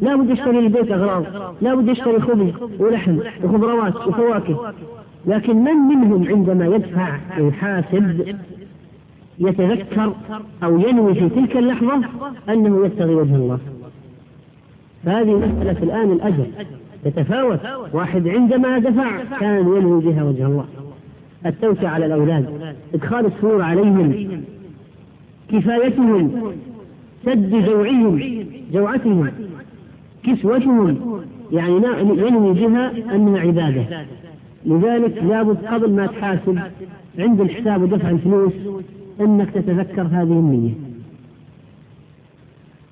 لا 0.00 0.16
بد 0.16 0.30
يشتري 0.30 0.60
للبيت 0.60 0.90
أغراض 0.92 1.24
لا 1.60 1.74
بد 1.74 1.88
يشتري 1.88 2.20
خبز 2.20 2.52
ولحم 2.78 3.18
وخضروات 3.44 3.96
وفواكه. 3.96 4.72
لكن 5.26 5.56
من 5.56 5.74
منهم 5.74 6.28
عندما 6.28 6.66
يدفع 6.66 7.18
يحاسب 7.38 8.36
يتذكر 9.38 10.14
أو 10.64 10.78
ينوي 10.78 11.14
في 11.14 11.28
تلك 11.28 11.56
اللحظة 11.56 12.00
أنه 12.48 12.84
يبتغي 12.86 13.14
وجه 13.14 13.34
الله؟ 13.34 13.58
فهذه 15.04 15.30
مسألة 15.30 15.82
الآن 15.82 16.12
الأجر 16.12 16.46
يتفاوت. 17.06 17.60
واحد 17.92 18.28
عندما 18.28 18.78
دفع 18.78 19.24
كان 19.40 19.58
ينوي 19.58 20.02
بها 20.02 20.22
وجه 20.22 20.46
الله. 20.46 20.64
التوسع 21.46 21.88
على 21.88 22.06
الأولاد. 22.06 22.74
إدخال 22.94 23.26
السرور 23.26 23.62
عليهم. 23.62 24.42
كفايتهم. 25.48 26.30
سد 27.24 27.50
جوعهم. 27.50 28.44
جوعتهم. 28.72 29.30
كسوتهم. 30.22 31.20
يعني 31.52 31.76
ينوي 32.00 32.54
بها 32.54 32.92
أنها 33.14 33.40
عبادة. 33.40 34.06
لذلك 34.66 35.22
لابد 35.22 35.56
قبل 35.66 35.92
ما 35.92 36.06
تحاسب 36.06 36.58
عند 37.18 37.40
الحساب 37.40 37.82
ودفع 37.82 38.10
الفلوس 38.10 38.52
أنك 39.20 39.50
تتذكر 39.50 40.02
هذه 40.02 40.22
النية. 40.22 40.72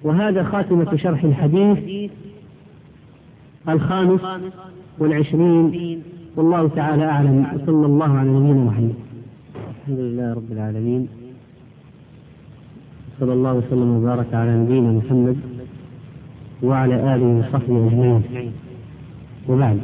وهذا 0.02 0.42
خاتمة 0.42 0.96
شرح 0.96 1.24
الحديث 1.24 2.10
الخامس 3.68 4.20
والعشرين. 4.98 6.02
والله 6.36 6.68
تعالى 6.68 7.04
أعلم. 7.04 7.46
وصلى 7.54 7.86
الله 7.86 8.18
على 8.18 8.28
نبينا 8.30 8.64
محمد. 8.64 8.94
الحمد 9.80 9.98
لله 9.98 10.34
رب 10.34 10.52
العالمين. 10.52 11.08
صلى 13.20 13.32
الله 13.32 13.54
وسلم 13.54 13.96
وبارك 13.96 14.34
على 14.34 14.56
نبينا 14.56 14.92
محمد 14.92 15.36
وعلى 16.62 17.14
آله 17.14 17.26
وصحبه 17.26 17.86
أجمعين. 17.86 18.52
وبعد. 19.48 19.80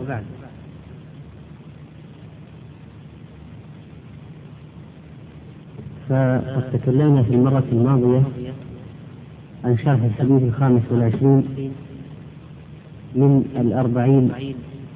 فقد 6.08 6.62
تكلمنا 6.72 7.22
في 7.22 7.34
المرة 7.34 7.64
الماضية 7.72 8.22
عن 9.64 9.78
شرح 9.78 10.02
الحديث 10.02 10.42
الخامس 10.42 10.82
والعشرين 10.90 11.44
من 13.14 13.44
الأربعين 13.56 14.30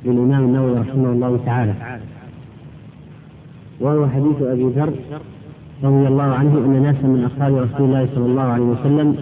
للإمام 0.04 0.44
النووي 0.44 0.78
رحمه 0.78 1.12
الله 1.12 1.40
تعالى 1.46 1.74
وهو 3.80 4.08
حديث 4.08 4.42
أبي 4.42 4.64
ذر 4.64 4.92
رضي 5.82 6.08
الله 6.08 6.22
عنه 6.22 6.58
أن 6.58 6.82
ناسا 6.82 7.06
من 7.06 7.24
أصحاب 7.24 7.54
رسول 7.54 7.88
الله 7.88 8.08
صلى 8.14 8.26
الله 8.26 8.42
عليه 8.42 8.64
وسلم 8.64 9.16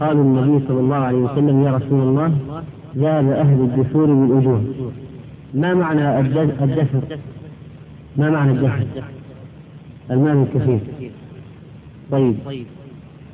قالوا 0.00 0.24
النبي 0.24 0.66
صلى 0.68 0.80
الله 0.80 0.96
عليه 0.96 1.18
وسلم 1.18 1.62
يا 1.62 1.70
رسول 1.70 2.00
الله 2.00 2.34
ذهب 2.96 3.30
أهل 3.30 3.60
الدثور 3.60 4.06
بالأجور 4.06 4.60
ما 5.54 5.74
معنى 5.74 6.20
الدثر؟ 6.20 7.18
ما 8.16 8.30
معنى 8.30 8.50
الدثر؟ 8.50 8.86
المال 10.10 10.36
الكثير 10.36 10.80
طيب. 12.10 12.34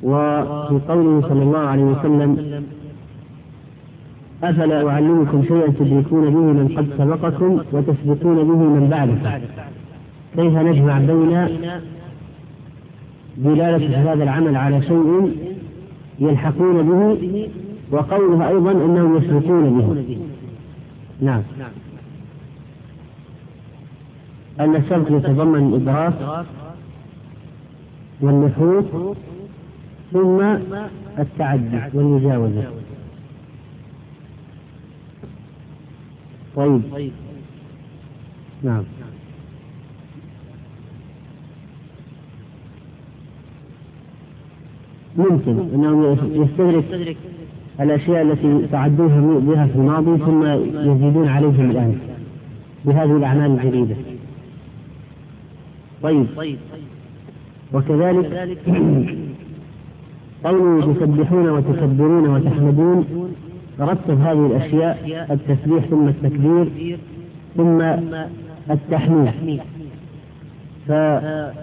وفي 0.03 0.79
قوله 0.87 1.21
صلى 1.29 1.43
الله 1.43 1.59
عليه 1.59 1.83
وسلم 1.83 2.63
أفلا 4.43 4.89
أعلمكم 4.89 5.43
شيئا 5.43 5.67
تدركون 5.67 6.29
به 6.29 6.39
من 6.39 6.67
قد 6.77 6.87
سبقكم 6.97 7.59
وتسبقون 7.71 8.35
به 8.35 8.55
من 8.55 8.87
بعدكم؟ 8.89 9.45
كيف 10.35 10.57
نجمع 10.57 10.99
بين 10.99 11.47
دلالة 13.37 14.13
هذا 14.13 14.23
العمل 14.23 14.55
على 14.55 14.81
شيء 14.81 15.31
يلحقون 16.19 16.81
به 16.89 17.49
وقولها 17.91 18.49
أيضا 18.49 18.71
أنهم 18.71 19.17
يسبقون 19.17 19.79
به؟ 19.79 20.17
نعم. 21.21 21.41
أن 24.59 24.75
السبق 24.75 25.11
يتضمن 25.11 25.73
الإدراك 25.73 26.45
والنفوذ 28.21 29.13
ثم 30.13 30.41
التعدي 31.19 31.81
والمجاوزة. 31.93 32.63
طيب. 36.55 37.11
نعم. 38.63 38.83
ممكن 45.17 45.59
انه 45.73 46.17
يستدرك 46.33 47.17
الأشياء 47.79 48.21
التي 48.21 48.67
تعدوها 48.71 49.39
بها 49.39 49.67
في 49.67 49.75
الماضي 49.75 50.17
ثم 50.17 50.43
يزيدون 50.91 51.27
عليهم 51.27 51.71
الآن 51.71 51.99
بهذه 52.85 53.17
الأعمال 53.17 53.51
الجديدة. 53.51 53.95
طيب. 56.03 56.27
وكذلك 57.75 58.33
قوله 60.45 60.93
تسبحون 60.93 61.49
وتكبرون 61.49 62.29
وتحمدون 62.29 63.05
رتب 63.79 64.21
هذه 64.21 64.45
الأشياء 64.45 65.27
التسبيح 65.31 65.85
ثم 65.85 66.07
التكبير 66.07 66.97
ثم 67.57 67.81
التحميد. 68.71 69.61
فما 70.87 71.53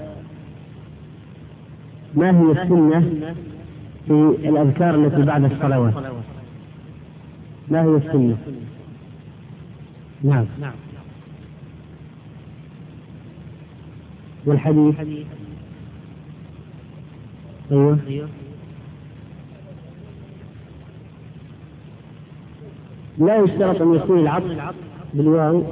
هي 2.16 2.52
السنة 2.52 3.00
في 4.06 4.48
الأذكار 4.48 4.94
التي 4.94 5.22
بعد 5.22 5.44
الصلوات؟ 5.44 5.94
ما 7.70 7.82
هي 7.82 7.96
السنة؟ 7.96 8.36
نعم. 10.24 10.44
والحديث؟ 14.46 14.94
أيوه 17.70 17.98
لا 23.18 23.36
يشترط 23.36 23.82
أن 23.82 23.94
يكون 23.94 24.18
العطف 24.18 24.74
بالواو 25.14 25.62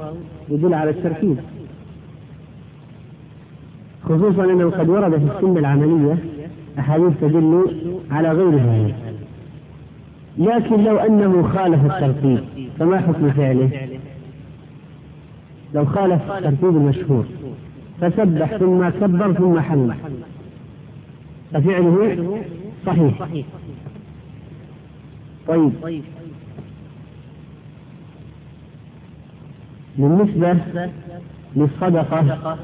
يدل 0.49 0.73
على 0.73 0.89
التركيب. 0.89 1.37
خصوصا 4.03 4.43
أنه 4.43 4.69
قد 4.69 4.89
ورد 4.89 5.11
في 5.11 5.35
السنة 5.35 5.59
العملية 5.59 6.17
أحاديث 6.79 7.13
تدل 7.21 7.75
على 8.11 8.31
غير 8.31 8.59
هذا. 8.59 8.95
لكن 10.37 10.83
لو 10.83 10.97
أنه 10.97 11.43
خالف 11.43 11.85
الترتيب 11.85 12.43
فما 12.79 12.99
حكم 12.99 13.31
فعله؟ 13.31 13.69
لو 15.73 15.85
خالف 15.85 16.31
الترتيب 16.31 16.77
المشهور 16.77 17.25
فسبح 18.01 18.57
ثم 18.57 18.89
كبر 18.89 19.33
ثم 19.33 19.59
حمد 19.59 19.95
ففعله 21.53 22.17
صحيح. 22.85 23.27
طيب. 25.47 25.71
بالنسبة 29.97 30.57
للصدقة 31.55 32.57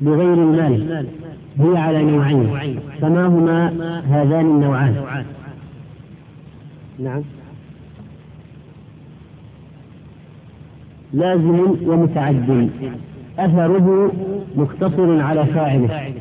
بغير 0.00 0.34
المال 0.34 1.06
هي 1.58 1.76
على 1.76 2.02
نوعين 2.02 2.80
فما 3.00 3.26
هما 3.26 3.68
هذان 4.00 4.46
النوعان. 4.46 5.24
نعم. 6.98 7.22
لازم 11.12 11.60
ومتعد. 11.86 12.70
أثره 13.38 14.12
مقتصر 14.56 15.20
على 15.20 15.46
فاعله. 15.46 16.12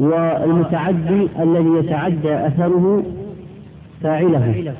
والمتعدي 0.00 1.28
الذي 1.40 1.68
يتعدى 1.78 2.34
أثره 2.46 3.02
فاعله 4.02 4.72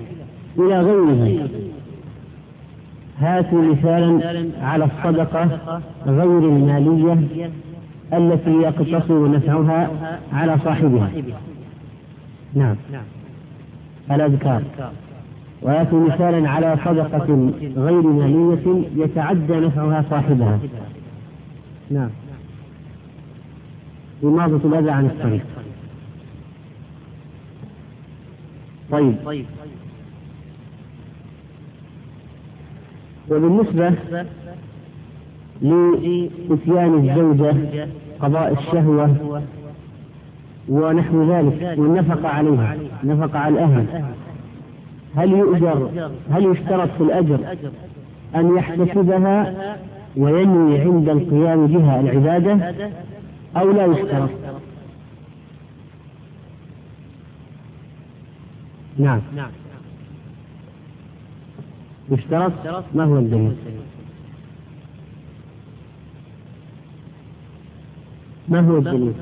إلى 0.58 0.80
غيره. 0.80 1.48
هاتوا 3.18 3.62
مثالا 3.62 4.20
على 4.62 4.84
الصدقة 4.84 5.58
غير 6.06 6.38
المالية 6.38 7.18
التي 8.12 8.50
يقتصر 8.50 9.30
نفعها 9.30 9.90
على 10.32 10.58
صاحبها. 10.64 11.10
نعم. 12.54 12.76
الأذكار 14.10 14.62
ويأتي 15.62 15.96
مثالا 15.96 16.50
على 16.50 16.76
صدقة 16.84 17.50
غير 17.76 18.02
مالية 18.02 18.82
يتعدى 18.96 19.54
نفعها 19.54 20.04
صاحبها. 20.10 20.58
نعم. 21.90 22.10
إماضة 24.24 24.68
الأذى 24.68 24.90
عن 24.90 25.06
الطريق. 25.06 25.44
طيب. 28.90 29.14
وبالنسبة 33.30 33.92
لإتيان 35.62 36.94
الزوجة 36.94 37.56
قضاء 38.20 38.52
الشهوة 38.52 39.40
ونحو 40.68 41.32
ذلك 41.32 41.74
والنفقة 41.78 42.28
عليها 42.28 42.76
نفقة 43.04 43.38
على 43.38 43.54
الأهل 43.54 44.04
هل 45.16 45.30
يؤجر 45.30 45.90
هل 46.30 46.44
يشترط 46.44 46.88
في 46.98 47.00
الأجر 47.02 47.38
أن 48.34 48.56
يحتسبها 48.56 49.54
وينوي 50.16 50.80
عند 50.80 51.08
القيام 51.08 51.66
بها 51.66 52.00
العبادة؟ 52.00 52.74
أو 53.56 53.70
لا 53.70 53.86
يشترط. 53.86 54.30
نعم. 58.98 59.20
يشترط؟ 62.10 62.52
ما 62.94 63.04
هو 63.04 63.18
الدليل؟ 63.18 63.56
ما 68.48 68.60
هو 68.60 68.78
الدليل؟ 68.78 69.12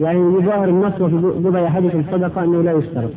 يعني 0.00 0.18
يظاهر 0.18 0.68
النص 0.68 1.00
وفي 1.00 1.16
بضع 1.16 1.66
أحدكم 1.66 2.04
صدقة 2.12 2.44
أنه 2.44 2.62
لا 2.62 2.72
يشترط. 2.72 3.10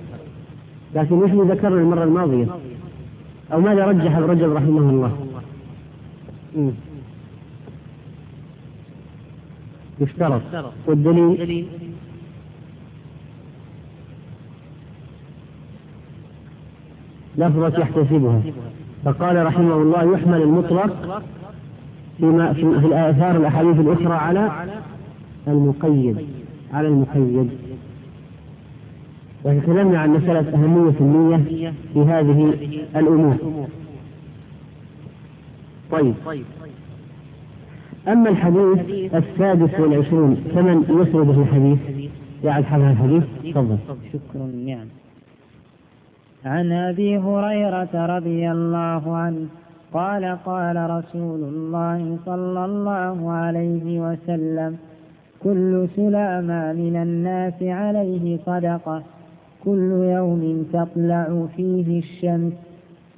لكن 0.96 1.16
مثل 1.16 1.52
ذكرنا 1.52 1.82
المرة 1.82 2.04
الماضية؟ 2.04 2.71
أو 3.54 3.62
ماذا 3.62 3.86
رجح 3.86 4.18
ابن 4.18 4.30
رجب 4.30 4.54
رحمه 4.54 4.90
الله؟ 4.90 5.18
يشترط. 10.00 10.42
والدليل؟ 10.88 11.68
لفظة 17.38 17.80
يحتسبها. 17.80 18.42
فقال 19.06 19.46
رحمه 19.46 19.76
الله 19.76 20.14
يحمل 20.14 20.42
المطلق 20.42 21.24
فيما 22.18 22.54
في 22.54 22.64
الآثار 22.64 23.38
الأحاديث 23.38 23.80
الأخرى 23.80 24.14
على 24.14 24.52
المقيد. 25.48 26.28
على 26.74 26.88
المقيد. 26.88 27.50
وتكلمنا 29.44 30.00
عن 30.00 30.10
مسألة 30.10 30.54
أهمية 30.54 30.94
النية 31.02 31.72
في 31.94 32.00
هذه 32.00 32.54
الأمور. 32.96 33.36
طيب. 35.92 36.14
أما 38.08 38.30
الحديث 38.30 38.80
السادس 39.16 39.80
والعشرون 39.80 40.36
كمن 40.56 40.82
يسرد 40.82 41.32
في 41.32 41.40
الحديث؟ 41.40 41.80
يعد 42.44 42.64
حفظ 42.64 42.82
الحديث. 42.82 43.24
تفضل. 43.52 43.78
شكرا 44.14 44.46
نعم. 44.66 44.86
عن 46.46 46.72
أبي 46.72 47.18
هريرة 47.18 48.16
رضي 48.18 48.52
الله 48.52 49.16
عنه 49.16 49.46
قال 49.94 50.38
قال 50.46 50.90
رسول 50.90 51.40
الله 51.44 52.18
صلى 52.26 52.66
الله 52.66 53.32
عليه 53.32 54.00
وسلم 54.00 54.78
كل 55.44 55.88
سلامة 55.96 56.74
من 56.74 56.96
الناس 56.96 57.64
عليه 57.64 58.38
صدقة. 58.46 59.04
كل 59.66 59.92
يوم 60.04 60.66
تطلع 60.74 61.46
فيه 61.56 62.00
الشمس 62.00 62.54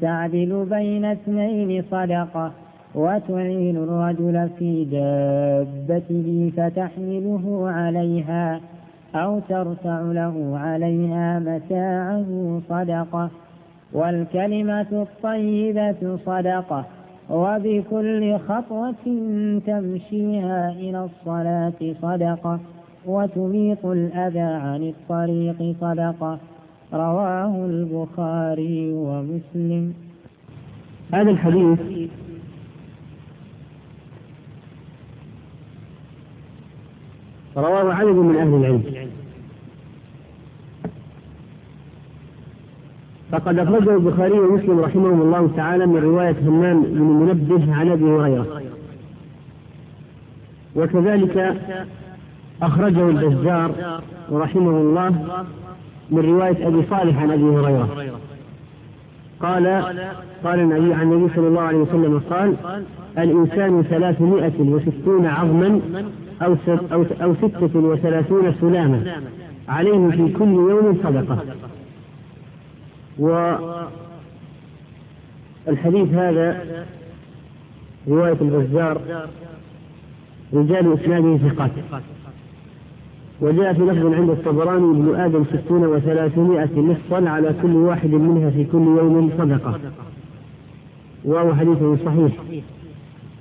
تعدل 0.01 0.65
بين 0.69 1.05
اثنين 1.05 1.83
صدقة 1.91 2.51
وتعين 2.95 3.77
الرجل 3.77 4.49
في 4.59 4.85
دابته 4.85 6.51
فتحمله 6.57 7.69
عليها 7.69 8.61
أو 9.15 9.39
ترفع 9.39 10.01
له 10.01 10.57
عليها 10.57 11.39
متاعه 11.39 12.61
صدقة. 12.69 13.29
والكلمة 13.93 14.87
الطيبة 14.91 16.17
صدقة 16.25 16.85
وبكل 17.29 18.37
خطوة 18.37 18.95
تمشيها 19.65 20.71
إلى 20.71 21.09
الصلاة 21.09 21.93
صدقة. 22.01 22.59
وتميط 23.05 23.85
الأذى 23.85 24.39
عن 24.39 24.83
الطريق 24.83 25.75
صدقة. 25.81 26.39
رواه 26.93 27.65
البخاري 27.65 28.93
ومسلم. 28.93 29.93
هذا 31.13 31.31
الحديث 31.31 31.79
رواه 37.57 37.93
عدد 37.93 38.15
من 38.15 38.35
أهل 38.35 38.53
العلم. 38.53 39.09
فقد 43.31 43.59
أخرجه 43.59 43.95
البخاري 43.95 44.39
ومسلم 44.39 44.79
رحمهم 44.79 45.21
الله 45.21 45.51
تعالى 45.55 45.85
من 45.85 45.97
رواية 45.97 46.35
همام 46.41 46.83
بن 46.83 46.97
المنبه 46.97 47.73
عن 47.73 47.91
أبي 47.91 48.03
هريرة. 48.03 48.61
وكذلك 50.75 51.61
أخرجه 52.61 53.09
البزار 53.09 53.71
رحمه 54.31 54.71
الله 54.71 55.09
من 56.09 56.19
رواية 56.19 56.67
أبي 56.67 56.83
صالح 56.89 57.21
عن 57.21 57.31
أبي 57.31 57.43
هريرة. 57.43 58.07
قال 59.39 59.67
قال 60.43 60.59
النبي 60.59 60.93
عن 60.93 61.11
النبي 61.11 61.33
صلى 61.35 61.47
الله 61.47 61.61
عليه 61.61 61.77
وسلم 61.77 62.21
قال 62.29 62.55
الإنسان 63.17 63.83
ثلاثمائة 63.83 64.59
وستون 64.59 65.25
عظما 65.25 65.81
أو 66.41 66.55
أو 66.91 67.05
أو 67.21 67.35
ستة 67.35 67.79
وثلاثون 67.79 68.53
سلاما 68.61 69.21
عليه 69.69 70.09
في 70.09 70.33
كل 70.33 70.53
يوم 70.53 70.97
صدقة. 71.03 71.37
والحديث 75.67 76.13
هذا 76.13 76.65
رواية 78.07 78.37
البزار 78.41 79.01
رجال 80.53 80.93
إسناده 80.93 81.37
ثقات. 81.37 81.71
وجاء 83.43 83.73
في 83.73 83.81
لفظ 83.81 84.13
عند 84.13 84.29
الطبراني 84.29 84.91
ابن 84.91 85.15
آدم 85.15 85.43
ستون 85.45 85.85
وثلاثمائة 85.85 86.79
نصفا 86.79 87.29
على 87.29 87.55
كل 87.61 87.75
واحد 87.75 88.09
منها 88.09 88.49
في 88.49 88.63
كل 88.63 88.77
يوم 88.77 89.31
صدقة. 89.37 89.79
وهو 91.25 91.55
حديث 91.55 91.77
صحيح. 92.05 92.31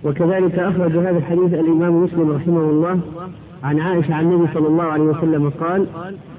وكذلك 0.05 0.59
أخرج 0.59 0.97
هذا 0.97 1.19
الحديث 1.19 1.55
الإمام 1.55 2.03
مسلم 2.05 2.31
رحمه 2.31 2.61
الله 2.61 3.01
عن 3.63 3.81
عائشة 3.81 4.15
عن 4.15 4.25
النبي 4.25 4.53
صلى 4.55 4.69
الله 4.69 4.85
عليه 4.85 5.05
وسلم 5.05 5.51
قال 5.61 5.87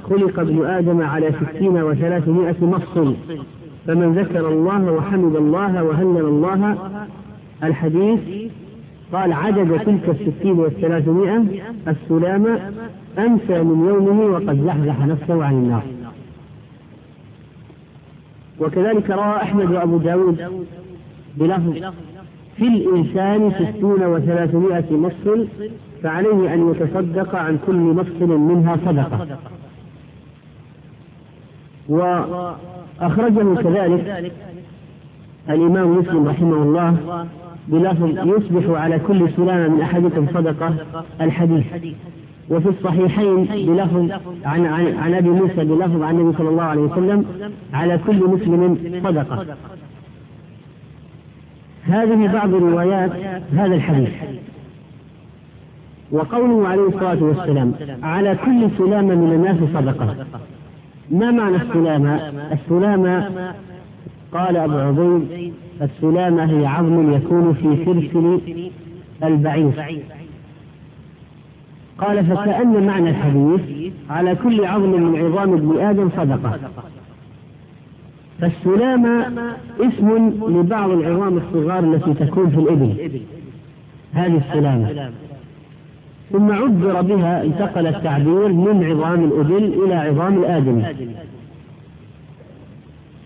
خلق 0.10 0.39
ابن 0.39 0.65
آدم 0.65 1.02
على 1.02 1.32
ستين 1.32 1.84
وثلاثمائة 1.84 2.56
مص 2.62 3.15
فمن 3.88 4.13
ذكر 4.13 4.47
الله 4.47 4.91
وحمد 4.91 5.36
الله 5.36 5.84
وهلل 5.84 6.26
الله 6.26 6.78
الحديث 7.63 8.19
قال 9.13 9.34
عدد 9.34 9.80
تلك 9.86 10.10
الستين 10.10 10.60
والثلاثمائة 10.60 11.45
السلامة 11.88 12.60
أمسى 13.17 13.63
من 13.63 13.88
يومه 13.88 14.26
وقد 14.26 14.65
زحزح 14.65 15.06
نفسه 15.06 15.45
عن 15.45 15.54
النار. 15.54 15.84
وكذلك 18.60 19.10
روى 19.10 19.36
أحمد 19.36 19.71
وأبو 19.71 19.97
داود 19.97 20.65
بلفظ 21.38 21.73
في 22.58 22.67
الإنسان 22.67 23.52
ستون 23.52 24.04
وثلاثمائة 24.04 24.93
مفصل 24.93 25.47
فعليه 26.04 26.54
أن 26.54 26.71
يتصدق 26.71 27.36
عن 27.36 27.60
كل 27.67 27.76
مفصل 27.76 28.38
منها 28.38 28.78
صدقة. 28.86 29.38
وأخرجه 31.89 33.56
كذلك 33.56 34.34
الإمام 35.49 35.97
مسلم 35.97 36.28
رحمه 36.28 36.63
الله 36.63 37.26
بلفظ 37.67 38.28
يصبح 38.28 38.80
على 38.80 38.99
كل 38.99 39.30
سلامة 39.36 39.67
من 39.76 39.82
أحدكم 39.82 40.28
صدقة 40.34 40.76
الحديث. 41.21 41.65
وفي 42.49 42.69
الصحيحين 42.69 43.45
بلفظ 43.45 44.12
عن 44.45 44.65
عن, 44.65 44.97
عن 44.97 45.13
أبي 45.13 45.29
موسى 45.29 45.65
بلفظ 45.65 46.01
عن 46.01 46.19
النبي 46.19 46.38
صلى 46.38 46.49
الله 46.49 46.63
عليه 46.63 46.82
وسلم 46.82 47.25
على 47.73 47.99
كل 48.08 48.15
مسلم 48.15 48.77
صدقة. 49.03 49.45
هذه 51.84 52.34
بعض 52.34 52.53
روايات 52.53 53.12
هذا 53.53 53.75
الحديث. 53.75 54.10
وقوله 56.12 56.67
عليه 56.67 56.88
الصلاة 56.88 57.23
والسلام 57.23 57.73
على 58.03 58.38
كل 58.45 58.67
سلامه 58.77 59.15
من 59.15 59.34
الناس 59.34 59.58
صدقة. 59.73 60.25
ما 61.12 61.32
معنى 61.32 61.56
السلامة؟ 61.56 62.15
السلامة 62.51 63.29
قال 64.34 64.58
أبو 64.58 64.77
عبيد 64.77 65.53
السلامة 65.82 66.43
هي 66.43 66.65
عظم 66.65 67.13
يكون 67.13 67.53
في 67.53 67.86
سلسل 67.86 68.39
البعير 69.23 69.71
قال 71.97 72.25
فكأن 72.25 72.88
معنى 72.88 73.10
الحديث 73.10 73.91
على 74.10 74.36
كل 74.36 74.65
عظم 74.65 74.89
من 74.89 75.19
عظام 75.19 75.53
ابن 75.53 75.79
آدم 75.79 76.10
صدقة. 76.17 76.60
فالسلامة 78.39 79.27
اسم 79.79 80.34
لبعض 80.47 80.89
العظام 80.89 81.38
الصغار 81.38 81.79
التي 81.79 82.13
تكون 82.13 82.49
في 82.49 82.58
الإبل. 82.58 83.19
هذه 84.13 84.41
السلامة. 84.47 85.10
ثم 86.32 86.51
عبر 86.51 87.01
بها 87.01 87.43
انتقل 87.43 87.88
التعبير 87.88 88.47
من 88.47 88.84
عظام 88.84 89.23
الإبل 89.23 89.84
إلى 89.84 89.95
عظام 89.95 90.38
الآدم. 90.38 90.84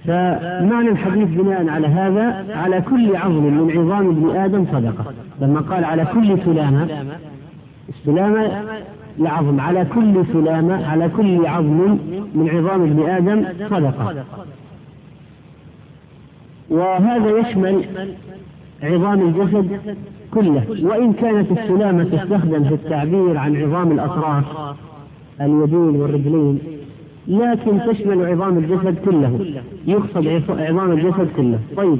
فمعنى 0.06 0.90
الحديث 0.90 1.28
بناء 1.30 1.70
على 1.70 1.88
هذا 1.88 2.46
على 2.56 2.82
كل 2.82 3.16
عظم 3.16 3.44
من 3.44 3.72
عظام 3.78 4.10
ابن 4.10 4.36
آدم 4.36 4.66
صدقة. 4.72 5.14
لما 5.42 5.60
قال 5.60 5.84
على 5.84 6.06
كل 6.06 6.38
سلامة 6.46 6.88
السلامة 7.90 8.64
العظم. 9.20 9.60
على 9.60 9.86
كل 9.96 10.24
سلامة 10.34 10.88
على 10.88 11.10
كل 11.10 11.46
عظم 11.46 11.98
من 12.36 12.50
عظام 12.50 12.82
ابن 12.82 13.10
آدم 13.10 13.46
صدقة. 13.70 14.26
وهذا 16.70 17.38
يشمل 17.40 17.86
عظام 18.84 19.28
الجسد 19.28 19.80
كله. 20.34 20.64
وإن 20.84 21.14
كانت 21.14 21.52
السلامة 21.52 22.04
تستخدم 22.04 22.64
في 22.64 22.74
التعبير 22.74 23.38
عن 23.38 23.64
عظام 23.64 23.92
الأطراف 23.92 24.44
اليدين 25.42 26.02
والرجلين 26.02 26.60
لكن 27.28 27.80
تشمل 27.88 28.26
عظام 28.26 28.58
الجسد 28.58 28.98
كله. 29.06 29.62
يقصد 29.88 30.28
عظام 30.50 30.92
الجسد 30.92 31.28
كله. 31.38 31.60
طيب. 31.78 32.00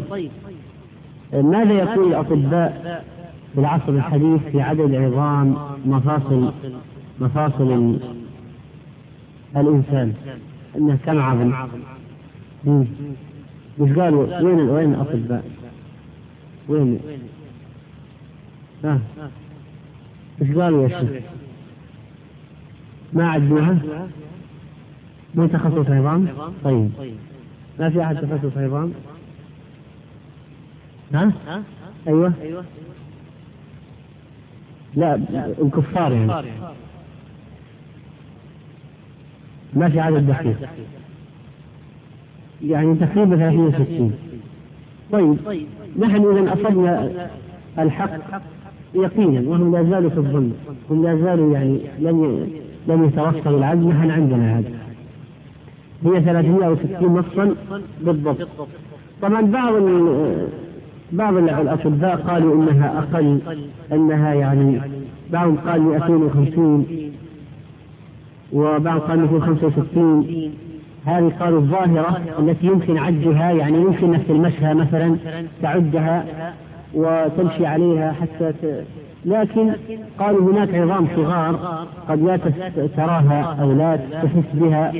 ماذا 1.34 1.74
يقول 1.74 2.08
الأطباء؟ 2.08 3.04
في 3.54 3.60
العصر 3.60 3.90
الحديث 3.90 4.42
في 4.52 4.62
عدد 4.62 4.96
عظام 4.96 5.56
مفاصل 5.86 6.54
مفاصل 7.20 8.00
الإنسان 9.56 10.14
أنه 10.76 10.98
كم 11.06 11.20
عظم 11.20 11.54
مش 13.80 13.98
قالوا 13.98 14.40
وين 14.42 14.60
وين 14.60 14.94
الأطباء؟ 14.94 15.44
وين؟ 16.70 17.00
ها 18.84 19.00
إيش 20.42 20.52
قالوا 20.58 20.84
يا 20.84 21.00
شيخ؟ 21.00 21.24
ما 23.14 23.30
عدوها؟ 23.30 23.78
مو 25.36 25.48
تخصص 25.48 25.90
عظام؟ 25.90 26.28
طيب 26.64 26.90
ما 27.80 27.90
في 27.90 28.04
أحد 28.04 28.16
تخصص 28.18 28.58
عظام؟ 28.58 28.94
ها؟ 31.14 31.32
أيوه 32.08 32.34
لا 34.96 35.20
الكفار 35.62 36.12
يعني. 36.12 36.46
ما 39.74 39.90
في 39.90 40.00
عدد 40.00 40.28
دقيق. 40.28 40.70
يعني 42.66 42.96
تقريبا 42.96 43.36
360 43.36 44.14
طيب 45.12 45.38
نحن 46.00 46.38
إذا 46.38 46.54
أصبنا 46.54 47.30
الحق 47.80 48.10
يقينا 48.96 49.50
وهم 49.50 49.76
لا 49.76 49.84
زالوا 49.84 50.10
في 50.10 50.18
الظلم. 50.18 50.54
هم 50.90 51.04
لا 51.04 51.16
زالوا 51.16 51.54
يعني 51.54 51.80
لم 52.00 52.48
لم 52.88 53.06
يتوصلوا 53.06 53.60
العدل 53.60 53.88
نحن 53.88 54.12
عندنا 54.12 54.60
هذا. 54.60 54.72
هي 56.06 56.22
360 56.22 57.18
نصا 57.18 57.56
بالضبط. 58.02 58.48
طبعا 59.22 59.42
بعض 59.42 59.74
بعض 61.12 61.38
الأطباء 61.38 62.16
قالوا 62.16 62.56
إنها 62.56 63.00
أقل 63.00 63.40
أنها 63.92 64.34
يعني 64.34 64.82
بعضهم 65.32 65.58
قال 65.58 65.82
250 65.82 66.86
وبعض 68.54 69.00
قال 69.00 69.20
265 69.20 70.52
هذه 71.06 71.32
قالوا 71.40 71.60
الظاهرة 71.60 72.22
التي 72.40 72.68
يمكن 72.68 72.98
عدها 72.98 73.52
يعني 73.52 73.78
يمكن 73.78 74.14
أنك 74.14 74.24
تلمسها 74.28 74.74
مثلا 74.74 75.16
تعدها 75.62 76.26
وتمشي 76.94 77.66
عليها 77.66 78.12
حتى 78.22 78.52
ت... 78.52 78.84
لكن 79.26 79.74
قالوا 80.20 80.52
هناك 80.52 80.76
عظام 80.76 81.08
صغار 81.16 81.86
قد 82.10 82.22
لا 82.22 82.38
تراها 82.98 83.58
أو 83.62 83.72
لا 83.72 83.96
تحس 83.96 84.44
بها. 84.54 84.92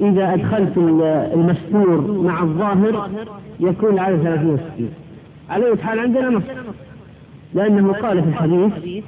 فإذا 0.00 0.34
أدخلت 0.34 0.78
المستور 1.34 2.22
مع 2.22 2.42
الظاهر 2.42 3.10
يكون 3.60 3.94
العدد 3.94 4.22
360 4.22 4.90
على 5.50 5.66
أي 5.66 5.76
حال 5.76 5.98
عندنا 5.98 6.30
نص. 6.30 6.42
لأنه 7.54 7.92
قال 7.92 8.22
في 8.22 8.28
الحديث 8.28 9.02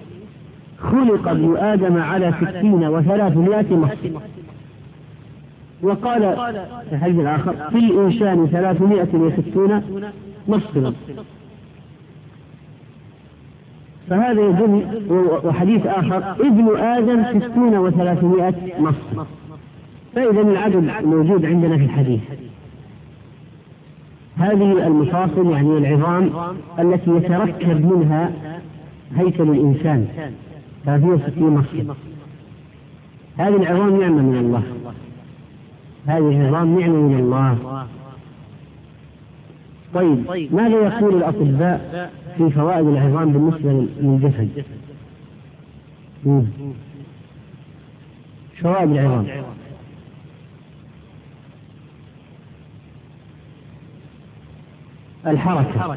خلق 0.78 1.28
ابن 1.28 1.56
آدم 1.56 1.96
على 1.96 2.34
ستين 2.42 2.84
وثلاثمائة 2.84 3.76
مصر 3.76 4.10
وقال 5.82 6.36
في 6.88 6.92
الحديث 6.92 7.20
الآخر 7.20 7.54
في 7.70 7.78
الإنسان 7.78 8.46
ثلاثمائة 8.46 9.14
وستون 9.14 9.82
مفصلا 10.48 10.92
فهذا 14.10 14.40
يدل 14.40 14.82
وحديث 15.44 15.86
آخر 15.86 16.32
ابن 16.40 16.76
آدم 16.76 17.40
ستون 17.40 17.76
وثلاثمائة 17.76 18.54
مصر 18.78 19.24
فإذا 20.18 20.40
العدد 20.40 21.04
موجود 21.04 21.44
عندنا 21.44 21.76
في 21.76 21.84
الحديث. 21.84 22.20
هذه 24.36 24.86
المفاصل 24.86 25.50
يعني 25.50 25.78
العظام 25.78 26.30
التي 26.78 27.10
يتركب 27.10 27.86
منها 27.86 28.32
هيكل 29.16 29.50
الإنسان 29.50 30.08
هذه 30.86 31.04
وستين 31.04 31.50
مفصل 31.50 31.94
هذه 33.36 33.56
العظام 33.56 34.00
نعمة 34.00 34.22
من 34.22 34.36
الله. 34.36 34.62
هذه 36.06 36.48
العظام 36.48 36.80
نعمة 36.80 36.96
من 36.96 37.18
الله. 37.18 37.86
طيب 39.94 40.24
ماذا 40.52 40.76
يقول 40.76 41.14
الأطباء 41.14 42.10
في 42.38 42.50
فوائد 42.50 42.86
العظام 42.86 43.32
بالنسبة 43.32 43.86
للجسد؟ 44.00 44.64
فوائد 48.62 48.90
العظام. 48.90 49.26
الحركة. 55.26 55.96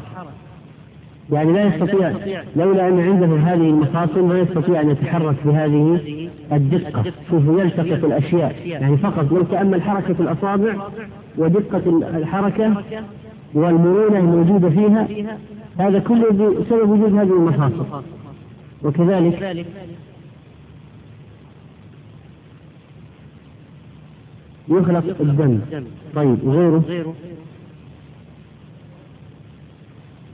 يعني 1.32 1.52
لا 1.52 1.64
يستطيع 1.64 2.12
لولا 2.56 2.88
أن 2.88 3.00
عنده 3.00 3.26
هذه 3.26 3.70
المفاصل 3.70 4.24
ما 4.24 4.38
يستطيع 4.38 4.80
أن 4.80 4.90
يتحرك 4.90 5.36
بهذه 5.44 6.00
الدقة. 6.52 7.12
شوفوا 7.30 7.60
يلتقط 7.60 8.04
الأشياء. 8.04 8.56
يعني 8.66 8.96
فقط 8.96 9.32
لو 9.32 9.42
تأمل 9.42 9.82
حركة 9.82 10.16
الأصابع 10.20 10.74
ودقة 11.38 12.00
الحركة 12.16 12.84
والمرونة 13.54 14.18
الموجودة 14.18 14.70
فيها 14.70 15.08
هذا 15.78 15.98
كله 15.98 16.30
بسبب 16.30 16.90
وجود 16.90 17.14
هذه 17.14 17.32
المفاصل. 17.32 18.02
وكذلك 18.84 19.66
يخلق 24.68 25.04
الدم. 25.20 25.60
طيب 26.14 26.38
وغيره 26.44 27.14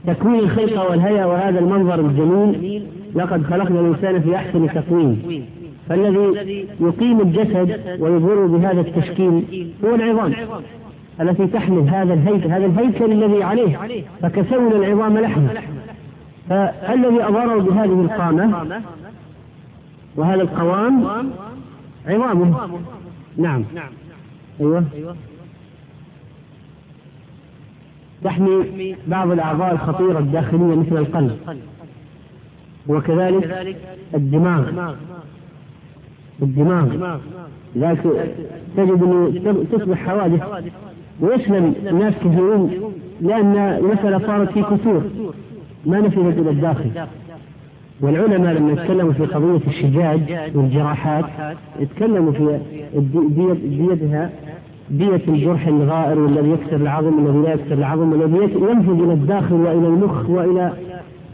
تكوين 0.07 0.39
الخلقة 0.39 0.89
والهيئة 0.89 1.25
وهذا 1.25 1.59
المنظر 1.59 1.99
الجميل 1.99 2.83
لقد 3.15 3.43
خلقنا 3.43 3.79
الإنسان 3.79 4.21
في 4.21 4.35
أحسن 4.35 4.67
تقويم 4.73 5.45
فالذي 5.89 6.67
يقيم 6.79 7.21
الجسد 7.21 7.79
ويظهره 7.99 8.47
بهذا 8.47 8.81
التشكيل 8.81 9.67
هو 9.85 9.95
العظام 9.95 10.33
التي 11.21 11.47
تحمل 11.47 11.89
هذا 11.89 12.13
الهيكل 12.13 12.51
هذا 12.51 12.65
الهيكل 12.65 13.11
الذي 13.11 13.43
عليه 13.43 13.77
فكسونا 14.21 14.75
العظام 14.75 15.17
لحما 15.17 15.49
فالذي 16.49 17.23
أظهره 17.23 17.61
بهذه 17.61 18.01
القامة 18.01 18.81
وهذا 20.15 20.41
القوام 20.41 21.07
عظامه. 22.07 22.69
نعم. 23.37 23.63
أيوه. 24.61 24.83
تحمي 28.23 28.95
بعض 29.07 29.31
الأعضاء 29.31 29.71
الخطيرة 29.73 30.19
الداخلية 30.19 30.75
مثل 30.75 30.97
القلب. 30.97 31.37
وكذلك 32.87 33.75
الدماغ. 34.15 34.91
الدماغ. 36.41 37.17
لكن 37.75 38.09
تجد 38.77 39.03
أنه 39.03 39.65
تصبح 39.71 39.97
حوادث. 39.97 40.41
ويسلم 41.21 41.75
ناس 41.99 42.13
كثيرون 42.13 42.93
لأن 43.21 43.57
المسألة 43.57 44.27
صارت 44.27 44.51
في 44.51 44.61
كسور. 44.61 45.03
ما 45.85 45.99
نفذت 45.99 46.37
إلى 46.37 46.49
الداخل. 46.49 46.89
والعلماء 48.01 48.53
لما 48.53 48.71
يتكلموا 48.71 49.13
في 49.13 49.25
قضية 49.25 49.67
الشجاج 49.67 50.21
والجراحات 50.55 51.25
يتكلموا 51.79 52.31
في 52.31 52.59
بيدها 53.63 54.29
دية 54.91 55.21
الجرح 55.27 55.67
الغائر 55.67 56.19
والذي 56.19 56.49
يكسر 56.49 56.75
العظم 56.75 57.25
والذي 57.25 57.41
لا 57.41 57.53
يكسر 57.53 57.73
العظم 57.73 58.11
والذي 58.11 58.37
ينفذ 58.37 59.03
إلى 59.03 59.13
الداخل 59.13 59.53
وإلى 59.55 59.87
المخ 59.87 60.29
وإلى 60.29 60.73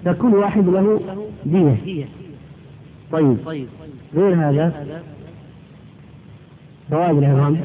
فكل 0.05 0.35
واحد 0.35 0.69
له 0.69 0.99
دية. 1.45 2.05
طيب. 3.11 3.37
غير 4.15 4.35
هذا؟ 4.35 4.85
فوائد 6.91 7.17
العظام. 7.17 7.57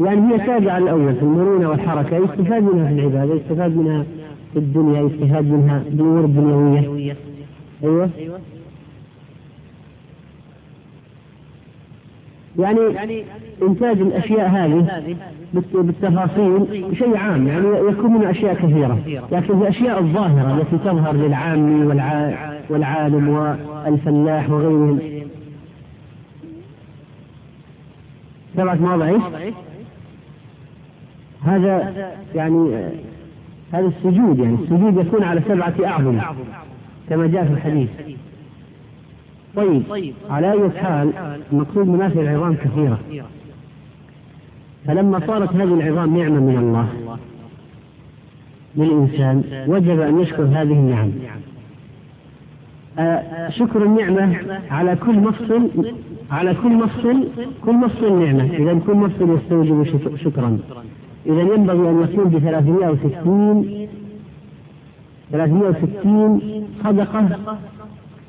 يعني 0.00 0.32
هي 0.32 0.38
تابعة 0.46 0.78
الأول 0.78 1.14
في 1.14 1.22
المرونة 1.22 1.68
والحركة 1.68 2.16
يستفاد 2.16 2.62
منها 2.62 2.88
في 2.88 2.94
العبادة 2.94 3.34
يستفاد 3.34 3.76
منها 3.76 4.04
في 4.52 4.58
الدنيا 4.58 5.00
يستفاد 5.02 5.44
منها 5.44 5.82
بالأمور 5.90 6.24
الدنيوية 6.24 7.16
أيوه. 7.84 8.10
يعني 12.60 13.24
إنتاج 13.62 14.00
الأشياء 14.00 14.48
هذه 14.48 15.02
بالتفاصيل 15.54 16.66
شيء 16.98 17.16
عام 17.16 17.48
يعني 17.48 17.66
يكون 17.66 18.12
من 18.12 18.24
أشياء 18.26 18.54
كثيرة. 18.54 18.98
لكن 19.32 19.62
الأشياء 19.62 19.98
الظاهرة 19.98 20.60
التي 20.60 20.78
تظهر 20.78 21.12
للعام 21.12 21.86
والعالم 22.70 23.28
والفلاح 23.28 24.50
وغيرهم. 24.50 24.98
سبعة 28.56 28.74
مواضع 28.74 29.16
هذا 31.44 31.94
يعني 32.34 32.90
هذا 33.72 33.86
السجود 33.86 34.38
يعني 34.38 34.54
السجود 34.62 35.06
يكون 35.06 35.22
على 35.22 35.42
سبعة 35.48 35.74
أعظم 35.84 36.20
كما 37.08 37.26
جاء 37.26 37.44
في 37.44 37.52
الحديث. 37.52 37.88
طيب. 39.56 39.82
على 40.30 40.52
أي 40.52 40.70
حال 40.70 41.12
المقصود 41.52 41.88
منافع 41.88 42.20
العظام 42.20 42.54
كثيرة. 42.54 42.98
فلما 44.86 45.26
صارت 45.26 45.52
هذه 45.52 45.74
العظام 45.74 46.16
نعمة 46.18 46.40
من 46.40 46.56
الله. 46.56 46.88
للإنسان 48.76 49.64
وجب 49.68 50.00
أن 50.00 50.20
يشكر 50.20 50.42
هذه 50.42 50.62
النعم. 50.62 51.10
آه، 52.98 53.48
شكر 53.50 53.84
النعمة 53.84 54.36
على 54.70 54.96
كل 54.96 55.18
مفصل 55.18 55.68
على 56.30 56.54
كل 56.54 56.72
مفصل 56.72 57.28
كل 57.64 57.72
مفصل 57.72 58.18
نعمة. 58.22 58.44
إذا 58.44 58.80
كل 58.86 58.94
مفصل 58.94 59.36
يستوجب 59.36 59.84
شكرا. 60.16 60.58
إذا 61.26 61.40
ينبغي 61.40 61.90
أن 61.90 62.02
يكون 62.02 62.24
ب 62.24 62.38
360 62.38 63.88
360 65.32 66.40
صدقة 66.84 67.38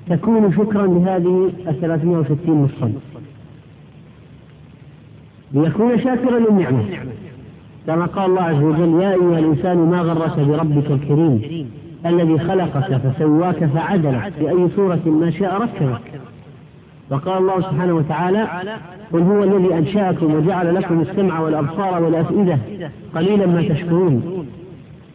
تكون 0.10 0.54
شكرا 0.54 0.88
لهذه 0.88 1.52
ال 1.68 1.82
360 1.82 2.38
مفصل 2.48 2.92
ليكون 5.54 6.00
شاكرا 6.00 6.40
للنعمة. 6.40 6.84
كما 7.88 8.06
قال 8.06 8.30
الله 8.30 8.42
عز 8.42 8.64
وجل 8.64 9.02
يا 9.02 9.14
أيها 9.14 9.40
الإنسان 9.40 9.78
ما 9.78 10.02
غرك 10.02 10.40
بربك 10.40 10.92
الكريم؟ 10.92 11.42
الذي 12.06 12.40
خلقك 12.40 12.98
فسواك 12.98 13.66
فعدلك. 13.66 14.34
في 14.40 14.50
أي 14.50 14.68
صورة 14.76 15.00
ما 15.06 15.32
شاء 15.32 15.62
ركبك. 15.62 16.22
وقال 17.12 17.38
الله 17.38 17.62
سبحانه 17.62 17.94
وتعالى 17.94 18.48
قل 19.14 19.22
هو 19.22 19.44
الذي 19.44 19.74
أنشأكم 19.74 20.34
وجعل 20.34 20.76
لكم 20.76 21.02
السمع 21.02 21.40
والأبصار 21.40 22.04
والأفئدة 22.04 22.58
قليلا 23.16 23.46
ما 23.46 23.62
تشكرون. 23.62 24.46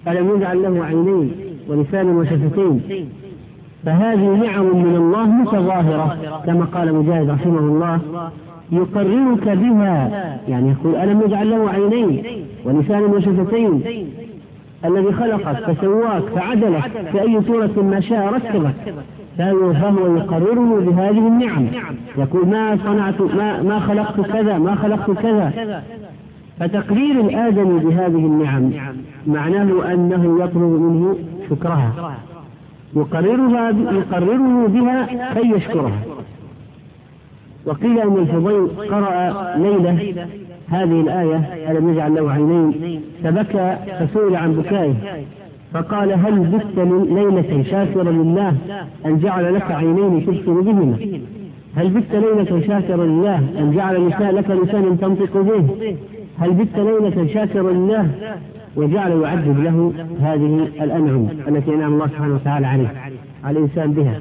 ألم 0.09 0.37
يجعل 0.37 0.63
له 0.63 0.85
عينين 0.85 1.33
ولسانا 1.69 2.13
وشفتين؟ 2.13 2.81
فهذه 3.87 4.29
نعم 4.29 4.65
من 4.65 4.97
الله 4.97 5.27
متظاهرة 5.27 6.17
كما 6.47 6.65
قال 6.65 6.95
مجاهد 6.95 7.31
رحمه 7.31 7.59
الله 7.59 8.01
يقررك 8.73 9.49
بها 9.49 10.39
يعني 10.49 10.71
يقول 10.71 10.97
ألم 10.97 11.23
يجعل 11.23 11.51
له 11.51 11.71
عينين 11.71 12.23
ولسانا 12.65 13.07
وشفتين 13.07 13.83
الذي 14.85 15.13
خلقك 15.13 15.73
فسواك 15.73 16.23
فعدلك 16.23 16.91
في 17.13 17.21
أي 17.23 17.41
صورة 17.47 17.83
ما 17.83 18.01
شاء 18.01 18.35
ركبك. 18.35 18.75
فهو 19.39 20.17
يقرره 20.17 20.81
بهذه 20.81 21.29
النعم. 21.29 21.67
يقول 22.19 22.49
ما 22.49 22.79
صنعت 22.85 23.21
ما, 23.21 23.63
ما 23.63 23.81
خلقت 23.81 24.21
كذا 24.21 24.59
ما 24.59 24.75
خلقت 24.75 25.11
كذا. 25.11 25.83
فتقرير 26.61 27.21
الآدمي 27.21 27.79
بهذه 27.79 28.27
النعم 28.27 28.71
معناه 29.27 29.93
أنه 29.93 30.45
يطلب 30.45 30.81
منه 30.81 31.17
شكرها. 31.51 31.93
يقررها 32.97 33.71
يقرره 33.71 34.67
بها 34.69 35.07
كي 35.35 35.51
يشكرها. 35.57 36.01
وقيل 37.67 37.99
أن 37.99 38.17
الفضيل 38.17 38.69
قرأ 38.91 39.57
ليلة 39.57 40.15
هذه 40.69 41.01
الآية 41.01 41.37
ألم 41.71 41.93
يجعل 41.93 42.15
له 42.15 42.33
عينين؟ 42.33 43.01
فبكى 43.25 43.77
فسئل 44.01 44.37
عن 44.37 44.53
بكائه 44.53 44.95
فقال 45.75 46.13
هل 46.13 46.39
بت 46.39 46.79
ليلة 47.11 47.65
شاكرا 47.71 48.11
لله 48.11 48.57
أن 49.07 49.19
جعل 49.19 49.55
لك 49.55 49.71
عينين 49.71 50.27
تبصر 50.27 50.61
بهما؟ 50.61 50.97
هل 51.77 51.89
بت 51.89 52.13
ليلة 52.13 52.67
شاكرا 52.67 53.07
لله 53.07 53.37
أن 53.59 53.73
جعل 53.77 54.09
لك 54.37 54.51
لسانا 54.51 54.97
تنطق 54.97 55.37
به؟ 55.37 55.97
هل 56.39 56.51
بت 56.51 56.77
ليلة 56.77 57.35
شاكرا 57.35 57.73
لله 57.73 58.09
وجعل 58.77 59.11
يعذب 59.23 59.61
له 59.61 59.93
هذه 60.21 60.69
الأنعم 60.85 61.29
التي 61.49 61.75
أنعم 61.75 61.93
الله 61.93 62.07
سبحانه 62.07 62.35
وتعالى 62.35 62.67
عليه 62.67 62.89
على 63.45 63.59
الإنسان 63.59 63.93
بها. 63.93 64.21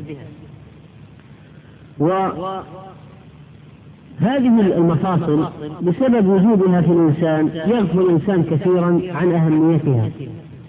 هذه 4.19 4.59
المفاصل 4.77 5.47
بسبب 5.81 6.27
وجودها 6.27 6.81
في 6.81 6.91
الإنسان 6.91 7.47
يغفل 7.47 7.99
الإنسان 7.99 8.43
كثيرا 8.43 9.01
عن 9.13 9.31
أهميتها 9.31 10.09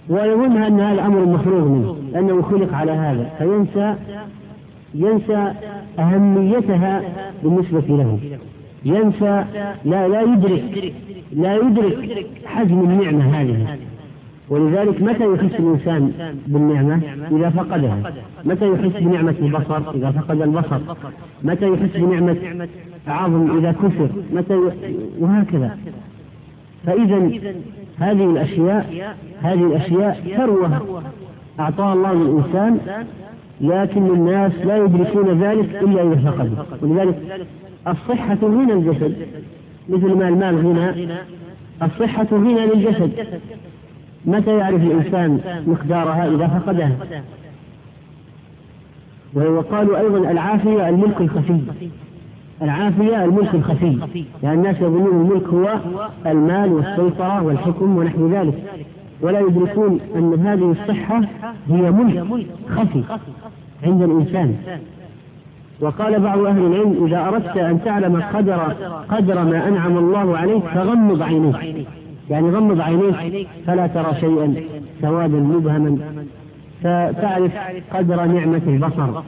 ويظنها 0.09 0.67
أن 0.67 0.81
هذا 0.81 1.07
أمر 1.07 1.25
مفروغ 1.25 1.69
منه 1.69 1.97
لأنه 2.13 2.43
خلق 2.43 2.75
على 2.75 2.93
هذا 2.93 3.31
فينسى 3.39 3.95
ينسى 4.95 5.53
أهميتها 5.99 7.03
بالنسبة 7.43 7.81
له. 7.89 8.19
ينسى 8.87 9.45
لا 9.85 10.09
لا 10.09 10.21
يدرك 10.23 10.95
لا 11.33 11.57
يدرك 11.57 12.23
حجم 12.45 12.81
النعمة 12.81 13.41
هذه. 13.41 13.79
ولذلك 14.49 15.03
متى 15.03 15.25
يحس 15.35 15.61
الإنسان 15.61 16.13
بالنعمة؟ 16.47 17.01
إذا 17.31 17.51
فقدها. 17.51 18.13
متى 18.45 18.73
يحس 18.73 19.03
بنعمة 19.03 19.35
البصر؟ 19.43 19.95
إذا 19.95 20.11
فقد 20.11 20.41
البصر. 20.43 20.79
متى 21.43 21.69
يحس 21.69 21.97
بنعمة 21.97 22.37
عظم؟ 23.09 23.59
إذا 23.59 23.73
كسر. 23.73 24.09
متى 24.33 24.55
وهكذا. 25.21 25.79
فإذا 26.87 27.31
هذه 27.99 28.25
الأشياء 28.31 29.15
هذه 29.43 29.67
الأشياء 29.67 30.23
ثروة 30.37 31.03
أعطاها 31.61 31.95
الله 31.95 32.13
للإنسان 32.15 32.79
لكن 33.61 34.07
الناس 34.07 34.53
لا 34.65 34.77
يدركون 34.77 35.43
ذلك 35.43 35.83
إلا 35.83 36.03
إذا 36.03 36.31
فقدوا. 36.31 36.65
ولذلك 36.83 37.47
الصحة 37.89 38.39
غنى 38.43 38.73
الجسد 38.73 39.17
مثل 39.89 40.15
ما 40.15 40.29
المال 40.29 40.57
غنى 40.67 41.09
الصحة 41.83 42.27
غنى 42.33 42.67
للجسد. 42.67 43.11
متى 44.25 44.57
يعرف 44.57 44.83
الإنسان 44.83 45.41
مقدارها؟ 45.67 46.29
إذا 46.29 46.47
فقدها. 46.47 46.93
وقالوا 49.35 49.99
أيضا 49.99 50.19
العافية 50.19 50.89
الملك 50.89 51.21
الخفي. 51.21 51.61
العافية 52.63 53.25
الملك 53.25 53.55
الخفي. 53.55 53.99
يعني 54.43 54.57
الناس 54.57 54.77
يظنون 54.77 55.21
الملك 55.21 55.49
هو 55.49 55.81
المال 56.27 56.73
والسيطرة 56.73 57.43
والحكم 57.43 57.97
ونحو 57.97 58.29
ذلك. 58.29 58.87
ولا 59.21 59.41
يدركون 59.41 60.01
أن 60.17 60.47
هذه 60.47 60.75
الصحة 60.81 61.21
هي 61.69 61.91
ملك 61.91 62.47
خفي 62.69 63.03
عند 63.85 64.03
الإنسان. 64.03 64.57
وقال 65.81 66.21
بعض 66.21 66.39
أهل 66.39 66.67
العلم 66.67 67.07
إذا 67.07 67.29
أردت 67.29 67.57
أن 67.57 67.85
تعلم 67.85 68.23
قدر 68.35 68.75
قدر 69.09 69.45
ما 69.45 69.69
أنعم 69.69 69.99
الله 69.99 70.39
عليك 70.39 70.65
فغمض 70.65 71.23
عينيك. 71.23 71.87
يعني 72.31 72.51
غمض 72.51 72.81
عينيك 72.81 73.49
فلا 73.67 73.87
ترى 73.87 74.15
شيئا 74.21 74.55
سوادا 75.01 75.37
مبهما. 75.37 75.99
فتعرف 76.83 77.53
قدر 77.93 78.25
نعمة 78.25 78.63
البصر. 78.67 79.23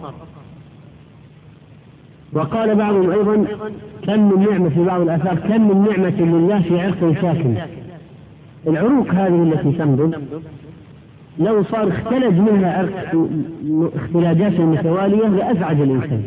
وقال 2.32 2.74
بعضهم 2.74 3.10
أيضا 3.10 3.44
كم 4.06 4.32
من 4.32 4.46
نعمة 4.50 4.68
في 4.68 4.84
بعض 4.84 5.00
الآثار 5.00 5.34
كم 5.34 5.68
من 5.68 5.88
نعمة 5.90 6.20
لله 6.20 6.62
في 6.62 6.80
عرق 6.80 7.20
ساكن 7.22 7.54
العروق 8.66 9.08
هذه 9.08 9.42
التي 9.42 9.72
تنبض 9.72 10.14
لو 11.38 11.62
صار 11.62 11.88
اختلج 11.88 12.38
منها 12.38 12.78
عرق 12.78 13.28
اختلاجات 13.96 14.60
متوالية 14.60 15.28
لأزعج 15.28 15.80
الإنسان. 15.80 16.22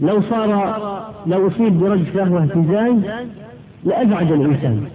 لو 0.00 0.22
صار 0.22 0.50
لو 1.26 1.48
أصيب 1.48 1.80
برجفة 1.80 2.32
واهتزاز 2.32 3.24
لأزعج 3.84 4.32
الإنسان. 4.32 4.88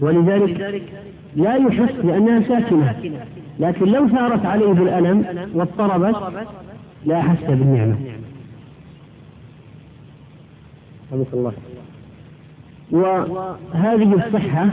ولذلك 0.00 0.60
لا 1.36 1.56
يحس 1.56 1.94
لأنها 2.04 2.48
ساكنة. 2.48 2.94
لكن 3.60 3.86
لو 3.86 4.08
ثارت 4.08 4.46
عليه 4.46 4.72
بالألم 4.72 5.50
واضطربت 5.54 6.32
لا 7.04 7.20
أحس 7.20 7.44
بالنعمة. 7.44 7.96
الله. 11.32 11.52
وهذه 12.90 14.26
الصحة 14.26 14.68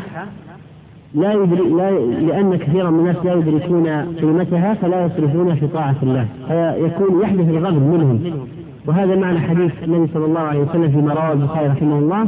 لا 1.15 1.33
يدري 1.33 1.69
لا 1.69 1.91
لأن 1.99 2.55
كثيرا 2.55 2.89
من 2.89 2.99
الناس 2.99 3.25
لا 3.25 3.33
يدركون 3.33 3.87
قيمتها 4.21 4.73
فلا 4.73 5.05
يصرفونها 5.05 5.55
في 5.55 5.67
طاعة 5.67 5.95
الله. 6.03 6.27
فيكون 6.47 7.21
يحدث 7.21 7.49
الغضب 7.49 7.81
منهم. 7.81 8.47
وهذا 8.85 9.15
معنى 9.15 9.39
حديث 9.39 9.71
النبي 9.83 10.13
صلى 10.13 10.25
الله 10.25 10.39
عليه 10.39 10.59
وسلم 10.59 10.91
في 10.91 10.97
رواه 10.97 11.33
البخاري 11.33 11.67
رحمه 11.67 11.99
الله. 11.99 12.27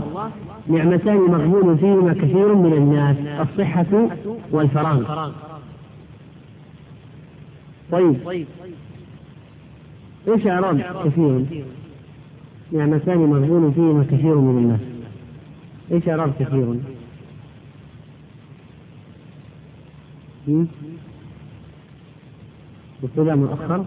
نعمتان 0.68 1.18
مغبون 1.18 1.78
فيهما 1.78 2.14
كثير 2.14 2.56
من 2.56 2.74
الناس 2.74 3.16
الصحة 3.42 4.10
والفراغ. 4.52 5.32
طيب. 7.92 8.16
إيش 10.28 10.48
إعراب 10.48 10.82
كثير؟ 11.06 11.46
نعمتان 12.72 13.18
مغبون 13.18 13.72
فيهما 13.72 14.04
كثير 14.04 14.36
من 14.36 14.58
الناس. 14.58 14.80
إيش 15.92 16.10
إعراب 16.10 16.32
كثير؟ 16.40 16.76
مبتدا 23.04 23.36
مؤخر 23.36 23.86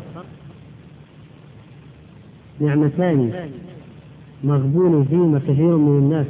نعمتان 2.61 3.51
مغبون 4.45 5.05
فيهما 5.05 5.39
كثير 5.39 5.77
من 5.77 5.99
الناس 5.99 6.27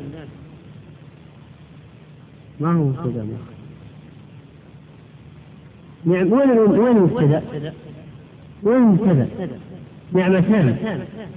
ما 2.61 2.73
هو 2.73 2.85
مبتدا 2.85 3.27
نعم 6.05 6.33
وين 6.33 6.51
وين 6.51 6.97
المبتدا؟ 6.97 7.43
وين 8.63 8.77
المبتدا؟ 8.77 9.29
نعمتان 10.13 10.77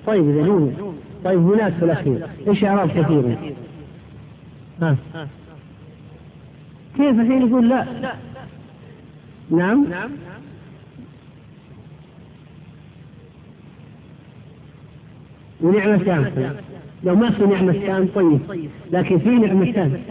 طيب 0.07 0.29
إذا 0.29 0.45
هو 0.45 0.67
طيب 1.23 1.39
هناك 1.39 1.73
في 1.73 1.85
الأخير 1.85 2.27
إيش 2.47 2.63
اعراب 2.63 2.89
كثير؟ 2.89 3.37
ها 4.81 4.97
كيف 6.97 7.19
الحين 7.19 7.47
يقول 7.47 7.69
لا 7.69 7.85
نعم. 9.51 9.89
نعم 9.89 10.11
ونعمتان 15.61 16.55
لو 17.03 17.15
ما 17.15 17.31
في 17.31 17.45
نعمتان 17.45 18.07
طيب. 18.15 18.39
لكن 18.91 19.19
في 19.19 19.29
نعمتان 19.29 20.01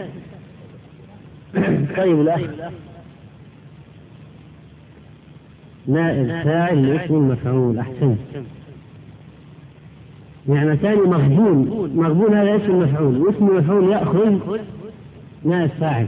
طيب 1.97 2.21
الأخ. 2.21 2.41
نائب 5.87 6.27
فاعل 6.27 6.87
لاسم 6.87 7.15
المفعول 7.15 7.79
أحسنت. 7.79 8.17
نعمتان 10.47 10.97
مغبون. 10.97 11.91
مغبون 11.95 12.33
هذا 12.33 12.55
اسم 12.55 12.79
مفعول. 12.79 13.17
واسم 13.17 13.47
المفعول 13.47 13.91
يأخذ 13.91 14.39
نائب 15.43 15.69
فاعل. 15.79 16.07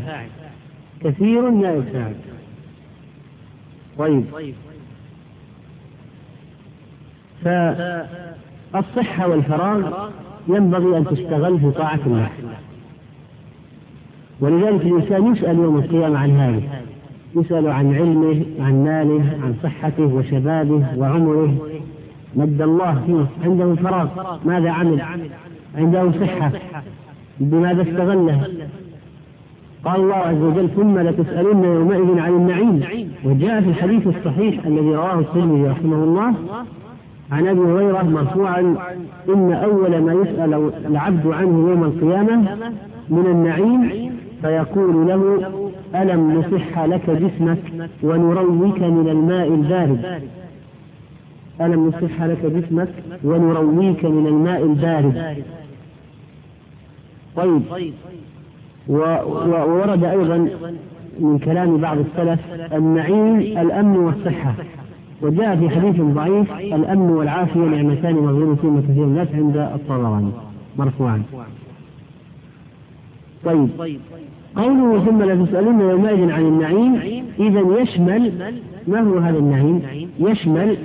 كثير 1.04 1.50
نائب 1.50 1.84
فاعل. 1.94 2.16
طيب. 3.98 4.26
فالصحة 7.44 9.28
والفراغ 9.28 10.10
ينبغي 10.48 10.98
أن 10.98 11.06
تستغل 11.06 11.60
في 11.60 11.72
طاعة 11.72 12.00
الله. 12.06 12.30
ولذلك 14.40 14.82
الإنسان 14.82 15.36
يسأل 15.36 15.58
يوم 15.58 15.78
القيامة 15.78 16.20
عن 16.20 16.32
هذا. 16.32 16.62
يسأل 17.36 17.68
عن 17.68 17.96
علمه 17.96 18.46
عن 18.60 18.84
ماله 18.84 19.40
عن 19.44 19.56
صحته 19.64 20.04
وشبابه 20.04 20.86
وعمره. 20.98 21.68
مد 22.36 22.62
الله 22.62 23.04
فيه. 23.06 23.26
عنده 23.44 23.76
فراغ. 23.76 24.38
ماذا 24.46 24.72
عمل؟ 24.72 25.02
عنده 25.76 26.12
صحة. 26.12 26.52
بماذا 27.40 27.82
استغلها 27.82 28.48
قال 29.86 30.02
الله 30.02 30.16
عز 30.16 30.42
وجل 30.42 30.70
ثم 30.70 31.00
لتسألن 31.00 31.64
يومئذ 31.64 32.20
عن 32.20 32.34
النعيم. 32.34 32.84
وجاء 33.26 33.62
في 33.62 33.70
الحديث 33.70 34.08
الصحيح 34.08 34.66
الذي 34.66 34.96
رواه 34.96 35.20
الترمذي 35.20 35.68
رحمه 35.68 36.04
الله 36.04 36.34
عن 37.32 37.48
أبي 37.48 37.60
هريرة 37.60 38.04
مرفوعا 38.04 38.60
إن 39.30 39.54
أول 39.54 39.98
ما 40.02 40.14
يسأل 40.14 40.72
العبد 40.86 41.28
عنه 41.28 41.70
يوم 41.70 41.84
القيامة 41.84 42.56
من 43.10 43.26
النعيم 43.26 44.12
فيقول 44.42 45.08
له 45.08 45.52
ألم 45.96 46.32
نصح 46.40 46.80
لك 46.80 47.10
جسمك 47.10 47.60
ونرويك 48.04 48.82
من 48.82 49.10
الماء 49.10 49.48
البارد؟ 49.48 50.22
ألم 51.62 51.88
نصح 51.88 52.24
لك 52.24 52.46
جسمك 52.46 52.90
ونرويك 53.24 54.06
من 54.06 54.28
الماء 54.28 54.64
البارد؟ 54.64 55.44
طيب 57.36 57.62
وورد 58.88 60.04
أيضا 60.04 60.38
من 61.20 61.40
كلام 61.40 61.78
بعض 61.78 61.98
السلف 61.98 62.40
النعيم 62.74 63.40
الأمن 63.40 63.98
والصحة. 63.98 64.54
وجاء 65.22 65.56
في 65.56 65.70
حديث 65.70 66.02
ضعيف 66.02 66.52
الأمن 66.52 67.10
والعافية 67.10 67.60
نعمتان 67.60 68.16
مغفورتين 68.16 68.82
كثير 68.82 69.04
الناس 69.04 69.28
عند 69.34 69.58
الطبراني 69.58 70.32
مرفوعا. 70.78 71.24
طيب. 73.46 73.70
قوله 74.56 75.06
ثم 75.06 75.24
لتسألن 75.24 75.82
يومئذ 75.82 76.32
عن 76.32 76.42
النعيم 76.42 77.24
إذا 77.40 77.82
يشمل 77.82 78.32
ما 78.88 79.00
هو 79.02 79.18
هذا 79.18 79.38
النعيم؟ 79.38 79.82
يشمل 80.20 80.78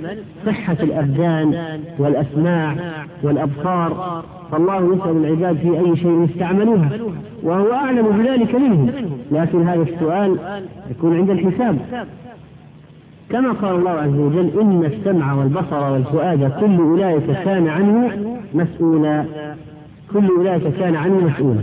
صحة 0.45 0.77
الأبدان 0.83 1.79
والأسماع 1.99 2.75
والأبصار 3.23 4.23
فالله 4.51 4.93
يسأل 4.95 5.25
العباد 5.25 5.57
في 5.57 5.79
أي 5.79 5.97
شيء 5.97 6.27
يستعملوها 6.29 6.89
وهو 7.43 7.73
أعلم 7.73 8.07
بذلك 8.07 8.55
منهم 8.55 8.91
لكن 9.31 9.67
هذا 9.67 9.81
السؤال 9.81 10.37
يكون 10.91 11.17
عند 11.17 11.29
الحساب 11.29 11.77
كما 13.29 13.51
قال 13.51 13.75
الله 13.75 13.91
عز 13.91 14.15
وجل 14.15 14.51
إن 14.61 14.85
السمع 14.85 15.33
والبصر 15.33 15.91
والفؤاد 15.91 16.51
كل 16.59 16.77
أولئك 16.77 17.25
كان 17.45 17.67
عنه 17.67 18.11
مسؤولا 18.53 19.25
كل 20.13 20.27
أولئك 20.37 20.75
كان 20.79 20.95
عنه 20.95 21.15
مسؤولا 21.15 21.61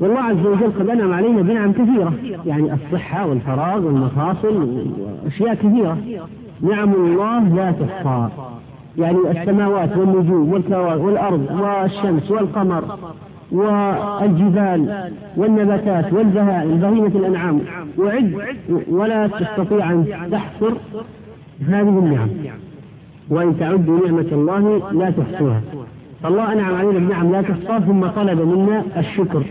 والله 0.00 0.20
عز 0.20 0.46
وجل 0.46 0.72
قد 0.78 0.88
أنعم 0.88 1.12
علينا 1.12 1.42
بنعم 1.42 1.72
كثيرة. 1.72 2.12
يعني 2.46 2.72
الصحة 2.72 3.26
والفراغ 3.26 3.86
والمفاصل 3.86 4.84
وأشياء 5.24 5.54
كثيرة. 5.54 5.98
نعم 6.60 6.92
الله 6.92 7.48
لا 7.48 7.72
تحصى 7.72 8.28
يعني 8.98 9.18
السماوات 9.30 9.96
والنجوم 9.96 10.52
والكواكب 10.52 11.04
والأرض 11.04 11.46
والشمس 11.60 12.30
والقمر 12.30 12.84
والجبال 13.52 15.10
والنباتات 15.36 16.12
والبهائم 16.12 16.76
بهيمة 16.76 17.06
الأنعام. 17.06 17.60
وعد 17.98 18.34
ولا 18.88 19.26
تستطيع 19.26 19.92
أن 19.92 20.06
تحصر 20.32 20.72
هذه 21.68 21.98
النعم. 21.98 22.28
وإن 23.30 23.58
تعدوا 23.58 24.06
نعمة 24.06 24.28
الله 24.32 24.92
لا 24.92 25.10
تحصوها. 25.10 25.60
فالله 26.26 26.52
أنعم 26.52 26.74
علينا 26.74 26.98
بنعم 26.98 27.32
لا 27.32 27.42
تحصى 27.42 27.86
ثم 27.86 28.06
طلب 28.06 28.40
منا 28.40 28.82
الشكر. 28.96 29.42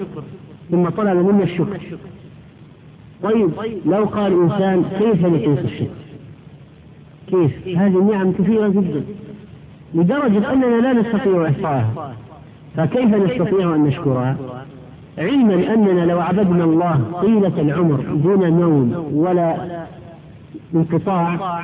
ثم 0.71 0.89
طلب 0.89 1.17
منا 1.17 1.43
الشكر. 1.43 1.79
طيب 3.23 3.49
لو 3.85 4.05
قال 4.05 4.41
إنسان 4.41 4.83
كيف 4.99 5.25
نقيس 5.25 5.59
الشكر؟ 5.59 5.95
كيف؟ 7.27 7.77
هذه 7.77 7.99
النعم 7.99 8.31
كثيرة 8.31 8.67
جدا 8.67 9.03
لدرجة 9.93 10.53
أننا 10.53 10.81
لا 10.81 10.93
نستطيع 10.93 11.47
إحصائها 11.47 12.13
فكيف 12.77 13.15
نستطيع 13.15 13.75
أن 13.75 13.83
نشكرها؟ 13.83 14.37
علما 15.17 15.73
أننا 15.73 16.05
لو 16.05 16.19
عبدنا 16.19 16.63
الله 16.63 17.01
طيلة 17.21 17.61
العمر 17.61 18.01
دون 18.23 18.59
نوم 18.59 19.09
ولا 19.13 19.55
انقطاع 20.75 21.63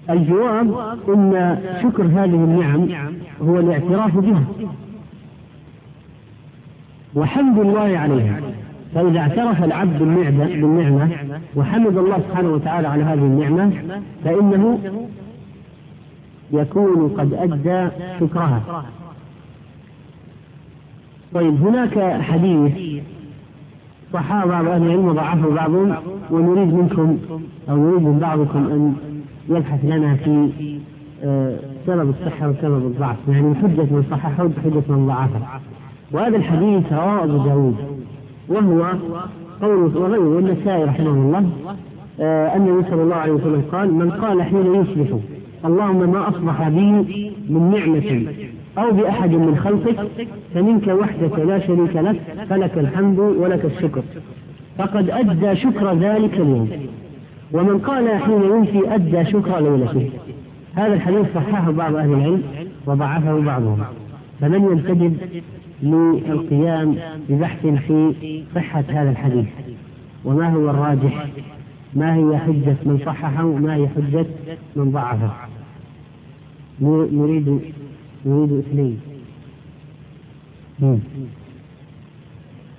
الجواب 0.09 0.97
أن 1.09 1.57
شكر 1.83 2.03
هذه 2.03 2.25
النعم 2.25 2.87
هو 3.41 3.59
الاعتراف 3.59 4.17
بها. 4.17 4.43
وحمد 7.15 7.59
الله 7.59 7.97
عليها. 7.97 8.41
فإذا 8.95 9.19
اعترف 9.19 9.63
العبد 9.63 9.99
بالنعمة 9.99 11.39
وحمد 11.55 11.97
الله 11.97 12.19
سبحانه 12.29 12.49
وتعالى 12.49 12.87
على 12.87 13.03
هذه 13.03 13.13
النعمة 13.13 14.01
فإنه 14.23 14.79
يكون 16.51 17.09
قد 17.09 17.33
أدى 17.33 17.89
شكرها. 18.19 18.85
طيب 21.33 21.61
هناك 21.61 22.21
حديث 22.21 23.01
صححه 24.13 24.45
بعض 24.45 24.65
أهل 24.67 24.83
العلم 24.83 25.07
وضعفه 25.07 25.49
بعضهم 25.49 25.95
ونريد 26.31 26.73
منكم 26.73 27.17
أو 27.69 27.77
نريد 27.77 28.01
من 28.01 28.19
بعضكم 28.19 28.57
أن 28.57 28.95
يبحث 29.49 29.85
لنا 29.85 30.15
في 30.15 30.49
آه، 31.23 31.55
سبب 31.87 32.09
الصحة 32.09 32.49
وسبب 32.49 32.85
الضعف. 32.85 33.15
يعني 33.27 33.55
حجة 33.55 33.81
من 33.81 34.05
صححه 34.11 34.43
وحجة 34.43 34.83
من 34.89 35.07
ضعفه. 35.07 35.39
وهذا 36.11 36.37
الحديث 36.37 36.93
رواه 36.93 37.23
أبو 37.23 37.37
داود. 37.37 37.75
وهو 38.49 38.91
قول 39.61 39.97
وغيره. 39.97 40.35
والنسائي 40.35 40.83
رحمه 40.83 41.09
الله 41.09 41.49
آه، 42.19 42.55
أن 42.55 42.67
النبي 42.67 42.89
صلى 42.89 43.03
الله 43.03 43.15
عليه 43.15 43.31
وسلم 43.33 43.63
قال 43.71 43.93
من 43.93 44.11
قال 44.11 44.43
حين 44.43 44.75
يصبح 44.75 45.17
اللهم 45.65 46.11
ما 46.11 46.29
أصبح 46.29 46.69
بي 46.69 47.31
من 47.49 47.71
نعمة. 47.71 48.33
أو 48.77 48.91
بأحد 48.91 49.31
من 49.31 49.57
خلقك 49.57 50.07
فمنك 50.53 50.87
وحدك 50.87 51.39
لا 51.39 51.59
شريك 51.59 51.95
لك 51.95 52.21
فلك 52.49 52.77
الحمد 52.77 53.19
ولك 53.19 53.65
الشكر. 53.65 54.03
فقد 54.77 55.09
أدى 55.09 55.55
شكر 55.55 55.93
ذلك 55.93 56.33
اليوم. 56.33 56.69
ومن 57.53 57.79
قال 57.79 58.09
حين 58.09 58.43
ينفي 58.43 58.95
أدى 58.95 59.25
شكر 59.25 59.59
ليلته. 59.59 60.09
هذا 60.75 60.93
الحديث 60.93 61.25
صححه 61.35 61.71
بعض 61.71 61.95
أهل 61.95 62.13
العلم 62.13 62.43
وضعفه 62.85 63.39
بعضهم. 63.39 63.83
فمن 64.41 64.63
ينتجب 64.71 65.17
للقيام 65.83 66.95
ببحث 67.29 67.65
في 67.65 68.13
صحة 68.55 68.83
هذا 68.89 69.09
الحديث؟ 69.09 69.45
وما 70.25 70.49
هو 70.49 70.69
الراجح؟ 70.69 71.27
ما 71.93 72.15
هي 72.15 72.37
حجة 72.37 72.75
من 72.85 72.99
صححه؟ 73.05 73.45
وما 73.45 73.75
هي 73.75 73.87
حجة 73.87 74.25
من 74.75 74.91
ضعفه؟ 74.91 75.31
نريد 76.81 77.59
نريد 78.25 78.51
إثنين. 78.51 78.99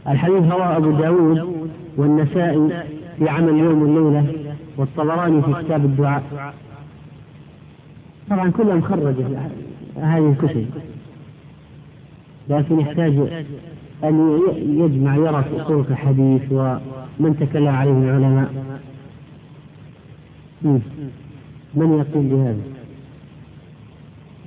الحديث 0.09 0.53
رواه 0.53 0.77
أبو 0.77 0.91
داود 0.91 1.69
والنسائي 1.97 2.85
في 3.19 3.29
عمل 3.29 3.59
يوم 3.59 3.85
الليلة 3.85 4.55
والطبراني 4.77 5.43
في 5.43 5.65
كتاب 5.65 5.85
الدعاء. 5.85 6.55
طبعا 8.31 8.51
كلهم 8.51 8.83
خرج 8.83 9.15
هذه 9.97 10.29
الكتب. 10.31 10.67
لكن 12.49 12.81
يحتاج 12.81 13.13
أن 14.05 14.41
يجمع 14.57 15.17
يرى 15.17 15.45
في 15.45 15.65
طرق 15.65 15.91
الحديث 15.91 16.43
ومن 16.51 17.37
تكلم 17.41 17.69
عليه 17.69 17.93
العلماء. 17.93 18.53
من 21.75 21.93
يقول 21.99 22.25
بهذا؟ 22.27 22.78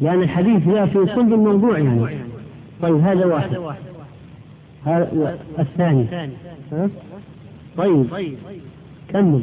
لأن 0.01 0.21
الحديث 0.21 0.67
لا 0.67 0.85
في 0.85 1.05
صلب 1.15 1.33
الموضوع 1.33 1.79
يعني. 1.79 2.05
طيب 2.81 2.95
هذا 2.95 3.25
واحد. 3.25 3.57
هذا 4.85 5.37
الثاني. 5.59 6.05
طيب. 7.77 8.05
كمل. 9.09 9.41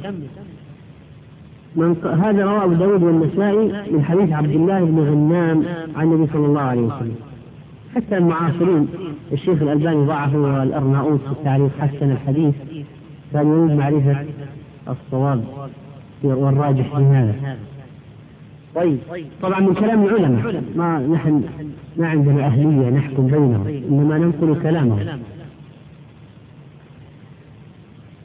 من 1.77 1.97
هذا 2.23 2.45
رواه 2.45 2.65
أبو 2.65 2.75
داود 2.75 3.03
والنسائي 3.03 3.93
من 3.93 4.05
حديث 4.05 4.33
عبد 4.33 4.51
الله 4.51 4.85
بن 4.85 4.99
غنام 4.99 5.65
عن 5.97 6.13
النبي 6.13 6.33
صلى 6.33 6.47
الله 6.47 6.61
عليه 6.61 6.81
وسلم. 6.81 7.15
حتى 7.95 8.17
المعاصرين. 8.17 8.89
الشيخ 9.33 9.63
الألباني 9.63 10.07
ضعفه 10.07 10.39
والأرناؤوط 10.39 11.21
في 11.21 11.33
التعريف 11.33 11.81
حسن 11.81 12.11
الحديث. 12.11 12.55
كان 13.33 13.47
يريد 13.47 13.79
معرفة 13.79 14.27
الصواب 14.89 15.45
والراجح 16.23 16.97
في 16.97 17.03
هذا. 17.03 17.57
طيب. 18.79 18.99
طبعا 19.43 19.61
من 19.61 19.75
كلام 19.75 20.05
العلماء. 20.05 20.63
ما 20.77 20.99
نحن 20.99 21.45
ما 21.97 22.09
عندنا 22.09 22.47
أهلية 22.47 22.91
نحكم 22.91 23.27
بينهم 23.27 23.67
إنما 23.91 24.19
ننقل 24.19 24.63
كلامهم. 24.63 25.21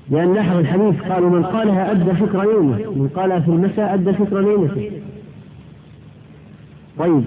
لأن 0.09 0.33
لاحظ 0.33 0.57
الحديث 0.57 1.01
قالوا 1.01 1.29
من 1.29 1.43
قالها 1.43 1.91
أدى 1.91 2.13
فكر 2.13 2.43
يومه 2.43 2.75
من 2.77 3.09
قالها 3.15 3.39
في 3.39 3.47
المساء 3.47 3.93
أدى 3.93 4.13
فكر 4.13 4.39
ليلته 4.39 4.91
طيب. 6.99 7.23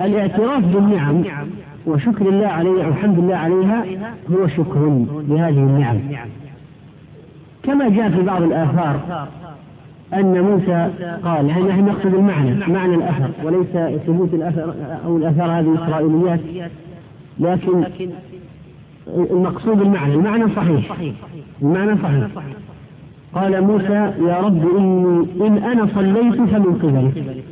الاعتراف 0.00 0.64
بالنعم 0.64 1.24
وشكر 1.86 2.28
الله 2.28 2.46
عليها 2.46 2.86
والحمد 2.86 3.18
لله 3.18 3.36
عليها 3.36 3.84
هو 4.32 4.46
شكر 4.46 5.04
لهذه 5.28 5.58
النعم. 5.58 6.00
كما 7.62 7.88
جاء 7.88 8.10
في 8.10 8.22
بعض 8.22 8.42
الآثار 8.42 9.28
أن 10.14 10.40
موسى 10.40 10.90
قال 11.24 11.46
يعني 11.46 11.62
نحن 11.62 11.84
نقصد 11.84 12.14
المعنى؟ 12.14 12.72
معنى 12.72 12.94
الأثر 12.94 13.30
وليس 13.44 14.00
ثبوت 14.06 14.34
الأثر 14.34 14.74
أو 15.06 15.16
الأثر 15.16 15.44
هذه 15.44 15.74
إسرائيليات 15.74 16.40
لكن 17.38 17.84
المقصود 19.08 19.80
المعنى 19.80 20.14
المعنى 20.14 20.44
صحيح 20.56 20.96
المعنى 21.62 21.96
صحيح. 22.02 22.26
قال 23.34 23.64
موسى 23.64 24.12
يا 24.28 24.40
رب 24.40 24.76
إني 24.76 25.26
إن 25.46 25.58
أنا 25.58 25.88
صليت 25.94 26.34
فمن 26.34 26.78
قبلك 26.82 27.44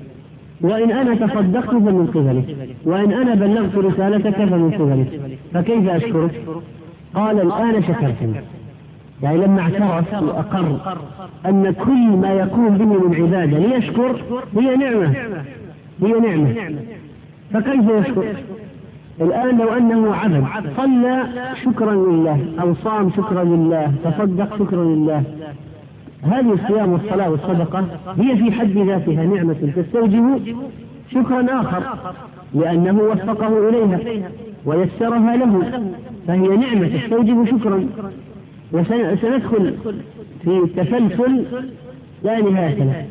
وإن 0.60 0.90
أنا 0.90 1.14
تصدقت 1.14 1.70
فمن 1.70 2.06
قبلك 2.06 2.56
وإن 2.84 3.12
أنا 3.12 3.34
بلغت 3.34 3.74
رسالتك 3.76 4.36
فمن 4.36 4.70
قبلك 4.70 5.20
فكيف 5.54 5.88
أشكرك؟ 5.88 6.44
قال 7.14 7.40
الآن 7.40 7.82
شكرتني. 7.82 8.34
يعني 9.22 9.38
لما 9.38 9.60
اعترف 9.60 10.22
وأقر 10.22 10.96
أن 11.46 11.74
كل 11.84 12.08
ما 12.16 12.32
يقوم 12.32 12.68
به 12.68 12.84
من 12.84 13.14
عبادة 13.14 13.58
ليشكر 13.58 14.22
هي 14.56 14.76
نعمة 14.76 15.14
هي 16.02 16.20
نعمة. 16.20 16.54
فكيف 17.52 17.84
يشكر؟ 17.90 18.24
الآن 19.20 19.58
لو 19.58 19.68
أنه 19.68 20.16
عبد 20.16 20.66
صلى 20.76 21.24
شكرا 21.64 21.94
لله 21.94 22.46
أو 22.60 22.74
صام 22.84 23.10
شكرا 23.10 23.44
لله 23.44 23.92
تصدق 24.04 24.58
شكرا 24.58 24.84
لله. 24.84 25.22
هذه 26.22 26.52
الصيام 26.52 26.92
والصلاة 26.92 27.30
والصدقة 27.30 27.86
هي 28.18 28.36
في 28.36 28.52
حد 28.52 28.78
ذاتها 28.78 29.24
نعمة 29.24 29.72
تستوجب 29.76 30.40
شكرا 31.12 31.60
آخر 31.60 31.82
لأنه 32.54 33.02
وفقه 33.02 33.68
إليها 33.68 33.98
ويسرها 34.64 35.36
له 35.36 35.82
فهي 36.26 36.56
نعمة 36.56 36.88
تستوجب 36.98 37.46
شكرا. 37.46 37.86
وسندخل 38.72 39.74
في 40.44 40.66
تسلسل 40.76 41.44
لا 42.24 42.40
نهاية 42.40 42.84
له. 42.84 43.04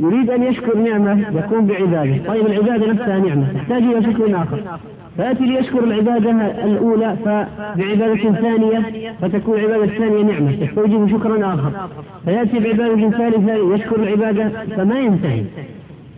يريد 0.00 0.30
أن 0.30 0.42
يشكر 0.42 0.78
نعمة 0.78 1.36
يقوم 1.36 1.66
بعبادة. 1.66 2.18
طيب 2.28 2.46
العبادة 2.46 2.92
نفسها 2.92 3.18
نعمة. 3.18 3.52
تحتاج 3.54 3.82
إلى 3.82 4.02
شكر 4.02 4.36
آخر. 4.36 4.78
فيأتي 5.16 5.44
ليشكر 5.44 5.84
العبادة 5.84 6.30
الأولى 6.64 7.16
فبعبادة 7.24 8.32
ثانية 8.32 8.82
فتكون 9.20 9.58
العبادة 9.58 9.84
الثانية 9.84 10.22
نعمة. 10.22 10.66
تستوجب 10.66 11.10
شكرا 11.10 11.54
آخر. 11.54 11.88
فيأتي 12.24 12.58
بعبادة 12.58 13.10
ثالثة 13.10 13.74
يشكر 13.74 13.96
العبادة 13.96 14.48
فما 14.76 15.00
ينتهي. 15.00 15.44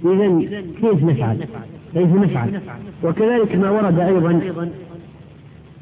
إذا 0.04 0.42
كيف 0.80 1.04
نفعل؟ 1.04 1.36
كيف 1.94 2.14
نفعل؟ 2.14 2.60
وكذلك 3.04 3.56
ما 3.56 3.70
ورد 3.70 3.98
أيضا 4.00 4.40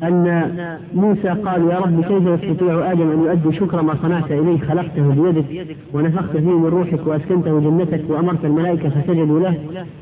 أن 0.03 0.79
موسى 0.95 1.29
قال 1.29 1.65
يا 1.71 1.79
رب 1.79 2.05
كيف 2.05 2.43
يستطيع 2.43 2.93
آدم 2.93 3.11
أن 3.11 3.25
يؤدي 3.25 3.57
شكر 3.57 3.83
ما 3.83 3.95
صنعت 4.03 4.33
إليه 4.33 4.59
خلقته 4.59 5.09
بيدك 5.09 5.77
ونفخت 5.95 6.37
فيه 6.37 6.59
من 6.59 6.67
روحك 6.67 7.07
وأسكنته 7.07 7.61
جنتك 7.61 8.05
وأمرت 8.09 8.45
الملائكة 8.45 8.89
فسجدوا 8.89 9.41
له. 9.41 9.55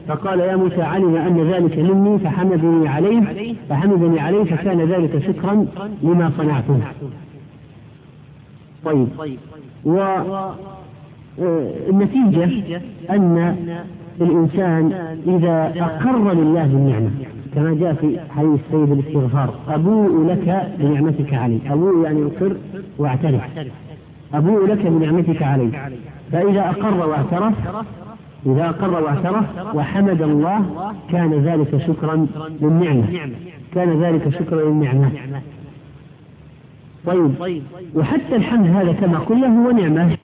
فقال 0.09 0.41
يا 0.41 0.57
موسى 0.57 0.83
علم 0.83 1.17
أن 1.17 1.51
ذلك 1.51 1.79
مني 1.79 2.19
فحمدني 2.19 2.89
عليه 2.89 3.55
فحمدني 3.69 4.21
عليه 4.21 4.45
فكان 4.45 4.81
ذلك 4.81 5.23
شكرا 5.27 5.67
لما 6.03 6.33
صنعته. 6.39 6.81
طيب. 8.85 9.09
والنتيجة 11.39 12.51
أن 13.11 13.57
الإنسان 14.21 14.93
إذا 15.27 15.73
أقر 15.77 16.33
لله 16.33 16.67
بالنعمة 16.67 17.11
كما 17.59 17.75
جاء 17.75 17.95
في 17.95 18.21
حديث 18.31 18.61
سيد 18.71 18.93
الاستغفار. 18.93 19.55
أبوء 19.69 20.27
لك 20.27 20.75
بنعمتك 20.79 21.35
علي. 21.35 21.59
أبوء 21.71 22.05
يعني 22.05 22.23
أقر 22.23 22.57
واعترف. 22.99 23.41
أبوء 24.35 24.67
لك 24.67 24.87
بنعمتك 24.87 25.43
علي. 25.43 25.71
فإذا 26.33 26.61
أقر 26.61 27.07
واعترف 27.07 27.55
إذا 28.47 28.69
أقر 28.69 29.03
واعترف 29.03 29.45
وحمد 29.75 30.23
الله 30.23 30.93
كان 31.11 31.35
ذلك 31.35 31.83
شكرا 31.87 32.27
للنعمة. 32.61 33.05
كان 33.75 34.03
ذلك 34.03 34.29
شكرا 34.29 34.71
للنعمة. 34.71 35.11
طيب. 37.07 37.63
وحتى 37.95 38.37
الحمد 38.37 38.67
هذا 38.67 38.93
كما 38.93 39.19
قلنا 39.19 39.67
هو 39.67 39.71
نعمة. 39.71 40.18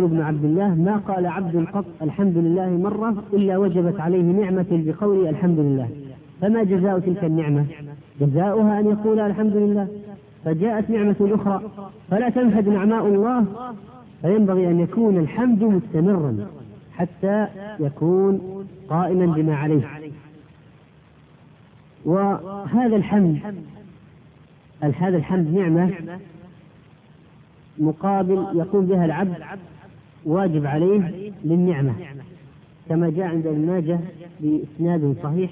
بكر 0.00 0.06
بن 0.06 0.20
عبد 0.20 0.44
الله. 0.44 0.74
ما 0.74 0.96
قال 0.96 1.26
عبد 1.26 1.66
قط 1.72 1.84
الحمد 2.02 2.36
لله 2.36 2.68
مرة 2.70 3.24
إلا 3.32 3.56
وجبت 3.56 4.00
عليه 4.00 4.22
نعمة 4.22 4.66
بقول 4.70 5.28
الحمد 5.28 5.58
لله. 5.58 5.88
فما 6.40 6.62
جزاء 6.62 6.98
تلك 6.98 7.24
النعمة؟ 7.24 7.66
جزاؤها 8.20 8.80
أن 8.80 8.86
يقول 8.86 9.20
الحمد 9.20 9.56
لله. 9.56 9.88
فجاءت 10.44 10.90
نعمة 10.90 11.16
أخرى. 11.20 11.62
فلا 12.10 12.28
تنفد 12.28 12.68
نعماء 12.68 13.06
الله. 13.06 13.44
فينبغي 14.22 14.70
أن 14.70 14.80
يكون 14.80 15.16
الحمد 15.18 15.64
مستمرا 15.64 16.46
حتى 16.96 17.46
يكون 17.80 18.64
قائما 18.88 19.26
بما 19.26 19.54
عليه. 19.56 19.82
وهذا 22.04 22.96
الحمد 22.96 23.38
هذا 24.82 25.16
الحمد 25.16 25.54
نعمة 25.54 25.90
مقابل 27.78 28.46
يقوم 28.54 28.86
بها 28.86 29.04
العبد 29.04 29.34
واجب 30.24 30.66
عليه 30.66 31.32
للنعمة 31.44 31.94
كما 32.88 33.10
جاء 33.10 33.26
عند 33.26 33.46
ابن 33.46 33.66
ماجه 33.66 34.00
بإسناد 34.40 35.16
صحيح 35.22 35.50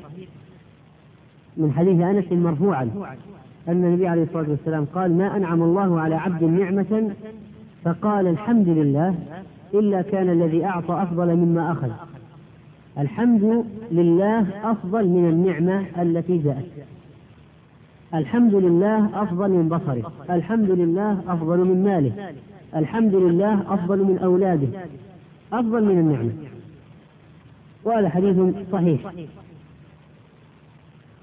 من 1.57 1.73
حديث 1.73 2.01
أنس 2.01 2.33
مرفوعا 2.33 2.91
أن 3.69 3.85
النبي 3.85 4.09
عليه 4.09 4.23
الصلاة 4.23 4.51
والسلام 4.51 4.85
قال 4.85 5.19
ما 5.19 5.37
أنعم 5.37 5.63
الله 5.63 6.01
على 6.01 6.15
عبد 6.15 6.45
نعمة؟ 6.45 7.11
فقال 7.85 8.27
الحمد 8.27 8.69
لله 8.69 9.15
إلا 9.75 10.03
كان 10.03 10.31
الذي 10.31 10.65
أعطى 10.65 11.03
أفضل 11.03 11.37
مما 11.37 11.73
أخذ. 11.73 11.91
الحمد 12.99 13.65
لله 13.91 14.71
أفضل 14.71 15.09
من 15.09 15.29
النعمة 15.29 16.03
التي 16.03 16.39
جاءت. 16.39 16.67
الحمد 18.15 18.55
لله 18.55 19.23
أفضل 19.23 19.51
من 19.51 19.69
بصره. 19.69 20.13
الحمد 20.31 20.71
لله 20.71 21.21
أفضل 21.29 21.59
من 21.59 21.85
ماله. 21.85 22.33
الحمد 22.77 23.15
لله 23.15 23.75
أفضل 23.75 23.99
من 23.99 24.19
أولاده 24.19 24.69
أفضل 25.53 25.85
من 25.85 25.99
النعمة. 25.99 26.31
وهذا 27.85 28.09
حديث 28.09 28.37
صحيح. 28.73 29.01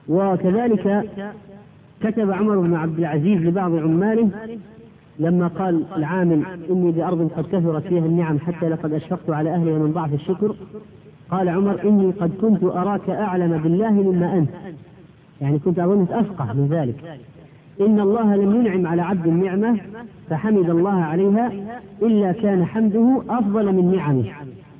وكذلك 0.07 1.09
كتب 2.01 2.31
عمر 2.31 2.59
بن 2.59 2.75
عبد 2.75 2.99
العزيز 2.99 3.41
لبعض 3.41 3.75
عماله 3.75 4.29
لما 5.19 5.47
قال 5.47 5.85
العامل 5.95 6.43
إني 6.69 6.91
بأرض 6.91 7.31
قد 7.37 7.43
كثرت 7.43 7.87
فيها 7.87 8.05
النعم 8.05 8.39
حتى 8.39 8.69
لقد 8.69 8.93
أشفقت 8.93 9.29
على 9.29 9.49
أهلها 9.49 9.79
من 9.79 9.91
ضعف 9.91 10.13
الشكر. 10.13 10.55
قال 11.29 11.49
عمر 11.49 11.83
إني 11.83 12.11
قد 12.11 12.31
كنت 12.41 12.63
أراك 12.63 13.09
أعلم 13.09 13.57
بالله 13.57 13.91
مما 13.91 14.37
أنت. 14.37 14.49
يعني 15.41 15.59
كنت 15.59 15.79
أظنك 15.79 16.11
أفقه 16.11 16.53
من 16.53 16.67
ذلك. 16.67 17.19
إن 17.81 17.99
الله 17.99 18.35
لم 18.35 18.55
ينعم 18.55 18.87
على 18.87 19.01
عبد 19.01 19.27
النعمة 19.27 19.79
فحمد 20.29 20.69
الله 20.69 20.93
عليها 20.93 21.51
إلا 22.01 22.31
كان 22.31 22.65
حمده 22.65 23.23
أفضل 23.29 23.73
من 23.75 23.95
نعمه. 23.95 24.25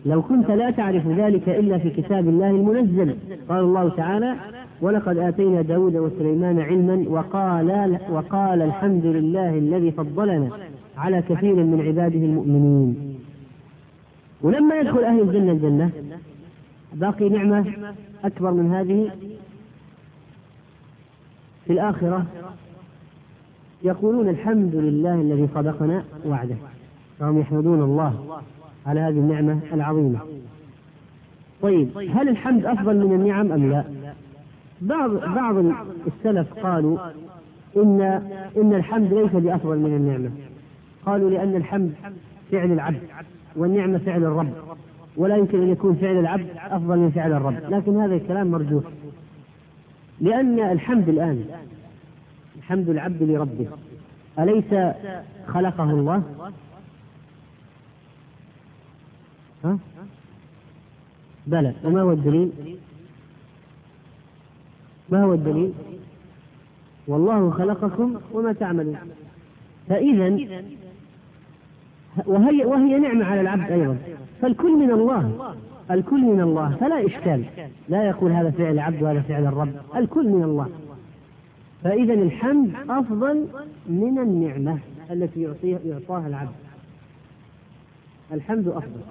لو 0.06 0.22
كنت 0.22 0.52
لا 0.52 0.72
تعرف 0.72 1.08
ذلك 1.08 1.50
إلا 1.50 1.78
في 1.78 1.90
كتاب 1.90 2.30
الله 2.30 2.50
المنزل. 2.50 3.16
قال 3.50 3.60
الله 3.60 3.90
تعالى 3.90 4.36
ولقد 4.82 5.18
آتينا 5.18 5.62
داود 5.62 5.96
وسليمان 5.96 6.60
علما 6.60 7.06
وقال, 7.10 8.00
وقال 8.10 8.62
الحمد 8.62 9.06
لله 9.06 9.58
الذي 9.58 9.92
فضلنا 9.92 10.50
على 10.98 11.22
كثير 11.22 11.56
من 11.56 11.82
عباده 11.82 12.20
المؤمنين. 12.20 13.18
ولما 14.42 14.76
يدخل 14.76 15.04
أهل 15.04 15.22
الجنة 15.22 15.52
الجنة 15.52 15.90
باقي 16.94 17.30
نعمة 17.30 17.66
أكبر 18.24 18.52
من 18.52 18.72
هذه 18.72 19.12
في 21.66 21.74
الآخرة. 21.74 22.26
يقولون 23.84 24.30
الحمد 24.30 24.76
لله 24.76 25.22
الذي 25.22 25.48
صدقنا 25.56 26.04
وعده. 26.26 26.56
فهم 27.20 27.40
يحمدون 27.40 27.82
الله 27.82 28.42
على 28.86 29.00
هذه 29.00 29.10
النعمة 29.10 29.60
العظيمة. 29.74 30.20
طيب 31.62 31.98
هل 31.98 32.30
الحمد 32.30 32.66
أفضل 32.66 33.08
من 33.08 33.14
النعم 33.14 33.52
أم 33.52 33.72
لا؟ 33.72 33.84
بعض 34.82 35.12
بعض 35.12 35.56
السلف 36.08 36.54
قالوا 36.54 36.98
إن 37.78 38.02
إن 38.58 38.74
الحمد 38.74 39.14
ليس 39.14 39.32
بأفضل 39.32 39.78
من 39.78 39.96
النعمة. 39.96 40.30
قالوا 41.06 41.30
لأن 41.30 41.56
الحمد 41.56 41.94
فعل 42.52 42.72
العبد 42.72 43.02
والنعمة 43.56 43.98
فعل 43.98 44.24
الرب. 44.24 44.54
ولا 45.18 45.38
يمكن 45.38 45.62
أن 45.62 45.70
يكون 45.70 45.96
فعل 45.96 46.20
العبد 46.20 46.48
أفضل 46.58 46.98
من 46.98 47.12
فعل 47.12 47.34
الرب. 47.34 47.56
لكن 47.70 48.02
هذا 48.02 48.16
الكلام 48.16 48.48
مرجوح. 48.48 48.84
لأن 50.22 50.60
الحمد 50.60 51.10
الآن 51.10 51.46
حمد 52.68 52.90
العبد 52.90 53.24
لربه. 53.24 53.68
أليس 54.40 54.96
خلقه 55.48 55.84
الله؟ 55.84 56.24
ها؟ 59.64 59.78
بلى. 61.48 61.74
وما 61.84 62.02
هو 62.02 62.12
الدليل؟ 62.12 62.52
ما 65.10 65.24
هو 65.24 65.34
الدليل؟ 65.34 65.74
والله 67.08 67.52
خلقكم 67.52 68.16
وما 68.32 68.54
تعملون. 68.54 68.98
فإذا 69.90 70.40
وهي 72.26 72.66
وهي 72.66 73.00
نعمة 73.00 73.26
على 73.26 73.42
العبد 73.42 73.72
أيضا. 73.72 73.98
فالكل 74.42 74.78
من 74.78 74.92
الله. 74.92 75.56
الكل 75.92 76.22
من 76.22 76.42
الله. 76.42 76.76
فلا 76.76 77.06
إشكال. 77.06 77.44
لا 77.90 78.04
يقول 78.08 78.32
هذا 78.32 78.52
فعل 78.52 78.72
العبد 78.72 79.04
وهذا 79.04 79.22
فعل 79.22 79.46
الرب. 79.46 79.74
الكل 79.96 80.30
من 80.30 80.44
الله. 80.44 80.70
فإذا 81.86 82.14
الحمد 82.14 82.72
أفضل 82.90 83.48
من 83.90 84.20
النعمة 84.20 84.80
التي 85.12 85.42
يعطيها 85.42 85.80
يعطاها 85.86 86.28
العبد. 86.28 86.56
الحمد 88.34 88.68
أفضل. 88.68 89.02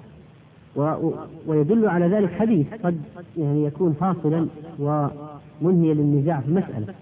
و 0.75 1.11
ويدل 1.47 1.87
على 1.87 2.07
ذلك 2.07 2.31
حديث 2.31 2.67
قد 2.83 2.97
يعني 3.37 3.65
يكون 3.65 3.93
فاصلا 3.93 4.47
ومنهيا 4.79 5.93
للنزاع 5.93 6.39
في 6.39 6.47
المسألة. 6.47 6.93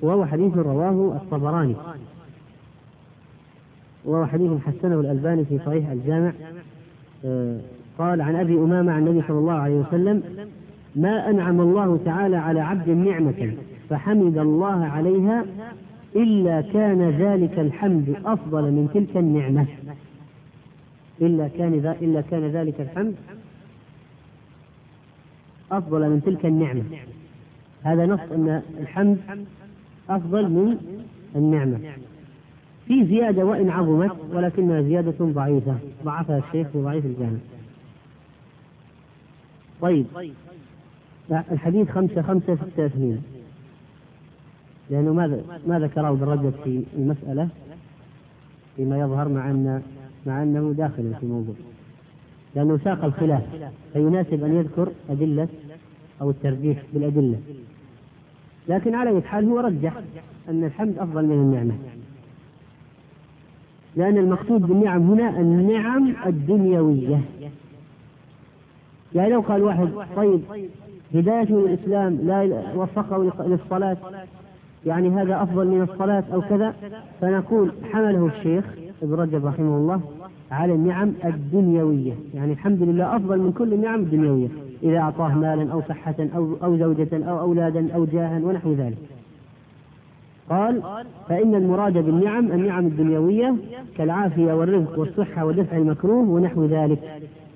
وهو 0.00 0.26
حديث 0.26 0.56
رواه 0.56 1.16
الطبراني. 1.16 1.74
وهو 4.04 4.26
حديث 4.26 4.50
حسنه 4.66 5.00
الألباني 5.00 5.44
في 5.44 5.58
صحيح 5.58 5.90
الجامع. 5.90 6.32
آه، 7.24 7.60
قال 7.98 8.20
عن 8.20 8.36
أبي 8.36 8.54
أمامة 8.54 8.92
عن 8.92 9.06
النبي 9.06 9.26
صلى 9.28 9.38
الله 9.38 9.52
عليه 9.52 9.76
وسلم 9.76 10.22
ما 10.96 11.30
أنعم 11.30 11.60
الله 11.60 12.00
تعالى 12.04 12.36
على 12.36 12.60
عبد 12.60 12.88
نعمة 12.88 13.52
فحمد 13.92 14.38
الله 14.38 14.84
عليها 14.84 15.44
إلا 16.16 16.60
كان 16.60 17.10
ذلك 17.10 17.58
الحمد 17.58 18.16
أفضل 18.24 18.62
من 18.62 18.88
تلك 18.94 19.16
النعمة. 19.16 19.66
إلا 21.20 21.48
كان 21.48 21.74
إلا 22.02 22.20
كان 22.20 22.46
ذلك 22.46 22.80
الحمد 22.80 23.14
أفضل 25.72 26.10
من 26.10 26.22
تلك 26.22 26.46
النعمة. 26.46 26.82
هذا 27.82 28.06
نص 28.06 28.20
أن 28.20 28.62
الحمد 28.80 29.18
أفضل 30.10 30.48
من 30.48 30.76
النعمة. 31.36 31.78
في 32.86 33.06
زيادة 33.06 33.44
وإن 33.44 33.70
عظمت 33.70 34.16
ولكنها 34.32 34.82
زيادة 34.82 35.24
ضعيفة. 35.24 35.76
ضعفها 36.04 36.38
الشيخ 36.38 36.68
في 36.68 36.78
ضعيف 36.78 37.04
الجامع 37.06 37.38
طيب. 39.80 40.06
الحديث 41.30 41.90
خمسة 41.90 42.22
خمسة 42.22 42.56
ستة 42.56 42.86
اثنين. 42.86 43.22
لأنه 44.92 45.12
ما 45.12 45.42
ما 45.66 45.78
ذكره 45.78 46.08
ابن 46.08 46.24
رجب 46.24 46.52
في 46.64 46.82
المسألة 46.96 47.48
فيما 48.76 48.98
يظهر 49.00 49.28
مع 49.28 49.50
أن 49.50 49.82
مع 50.26 50.42
أنه 50.42 50.74
داخل 50.76 51.14
في 51.20 51.22
الموضوع. 51.22 51.54
لأنه 52.54 52.78
ساق 52.84 53.04
الخلاف 53.04 53.42
فيناسب 53.92 54.44
أن 54.44 54.56
يذكر 54.56 54.88
أدلة 55.10 55.48
أو 56.20 56.30
الترجيح 56.30 56.82
بالأدلة. 56.92 57.38
لكن 58.68 58.94
على 58.94 59.10
أي 59.10 59.22
حال 59.22 59.48
هو 59.48 59.60
رجح 59.60 59.92
أن 60.48 60.64
الحمد 60.64 60.98
أفضل 60.98 61.24
من 61.24 61.32
النعمة. 61.32 61.74
لأن 63.96 64.18
المقصود 64.18 64.60
بالنعم 64.60 65.10
هنا 65.10 65.40
النعم 65.40 66.14
الدنيوية. 66.26 67.20
يعني 69.14 69.30
لو 69.30 69.40
قال 69.40 69.62
واحد 69.62 69.88
طيب 70.16 70.40
هدايته 71.14 71.68
للإسلام 71.68 72.18
لا 72.22 72.72
وفقه 72.74 73.32
للصلاة 73.46 73.96
يعني 74.86 75.08
هذا 75.08 75.42
أفضل 75.42 75.68
من 75.68 75.82
الصلاة 75.82 76.24
أو 76.32 76.40
كذا 76.40 76.74
فنقول 77.20 77.72
حمله 77.92 78.26
الشيخ 78.26 78.64
ابن 79.02 79.14
رجب 79.14 79.46
رحمه 79.46 79.76
الله 79.76 80.00
على 80.50 80.74
النعم 80.74 81.12
الدنيوية. 81.24 82.12
يعني 82.34 82.52
الحمد 82.52 82.82
لله 82.82 83.16
أفضل 83.16 83.38
من 83.38 83.52
كل 83.52 83.72
النعم 83.72 84.00
الدنيوية 84.00 84.48
إذا 84.82 84.98
أعطاه 84.98 85.34
مالا 85.34 85.72
أو 85.72 85.82
صحة 85.88 86.14
أو 86.36 86.56
أو 86.62 86.76
زوجة 86.76 87.08
أو 87.12 87.40
أولادا 87.40 87.94
أو 87.94 88.04
جاها 88.04 88.40
ونحو 88.44 88.72
ذلك. 88.72 88.98
قال 90.50 90.82
فإن 91.28 91.54
المراد 91.54 91.92
بالنعم 91.92 92.52
النعم 92.52 92.86
الدنيوية 92.86 93.54
كالعافية 93.96 94.52
والرزق 94.52 94.98
والصحة 94.98 95.46
ودفع 95.46 95.76
المكروه 95.76 96.30
ونحو 96.30 96.64
ذلك. 96.64 96.98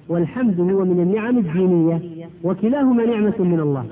والحمد 0.08 0.60
هو 0.60 0.84
من 0.84 1.00
النعم 1.00 1.38
الدينية 1.38 2.00
وكلاهما 2.44 3.04
نعمة 3.04 3.38
من 3.38 3.60
الله. 3.60 3.86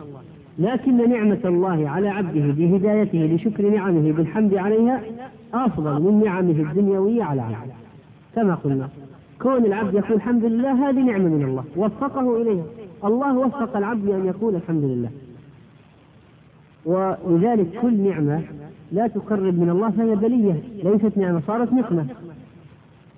لكن 0.58 1.10
نعمة 1.10 1.38
الله 1.44 1.88
على 1.88 2.08
عبده 2.08 2.40
بهدايته 2.40 3.18
لشكر 3.18 3.68
نعمه 3.68 4.12
بالحمد 4.12 4.54
عليها 4.54 5.00
أفضل 5.54 6.02
من 6.02 6.22
نعمه 6.24 6.50
الدنيوية 6.50 7.22
على 7.24 7.40
عبده. 7.40 7.74
كما 8.34 8.54
قلنا 8.54 8.88
كون 9.42 9.64
العبد 9.64 9.94
يقول 9.94 10.12
الحمد 10.12 10.44
لله 10.44 10.88
هذه 10.88 11.00
نعمة 11.00 11.28
من 11.28 11.42
الله. 11.42 11.64
وفقه 11.76 12.42
إليها. 12.42 12.64
الله 13.04 13.38
وفق 13.38 13.76
العبد 13.76 14.08
أن 14.08 14.26
يقول 14.26 14.54
الحمد 14.54 14.84
لله. 14.84 15.10
ولذلك 16.84 17.66
كل 17.82 18.00
نعمة 18.00 18.42
لا 18.92 19.06
تقرب 19.06 19.58
من 19.58 19.70
الله 19.70 19.90
فهي 19.90 20.16
بلية 20.16 20.62
ليست 20.84 21.18
نعمة 21.18 21.42
صارت 21.46 21.72
نقمة. 21.72 22.06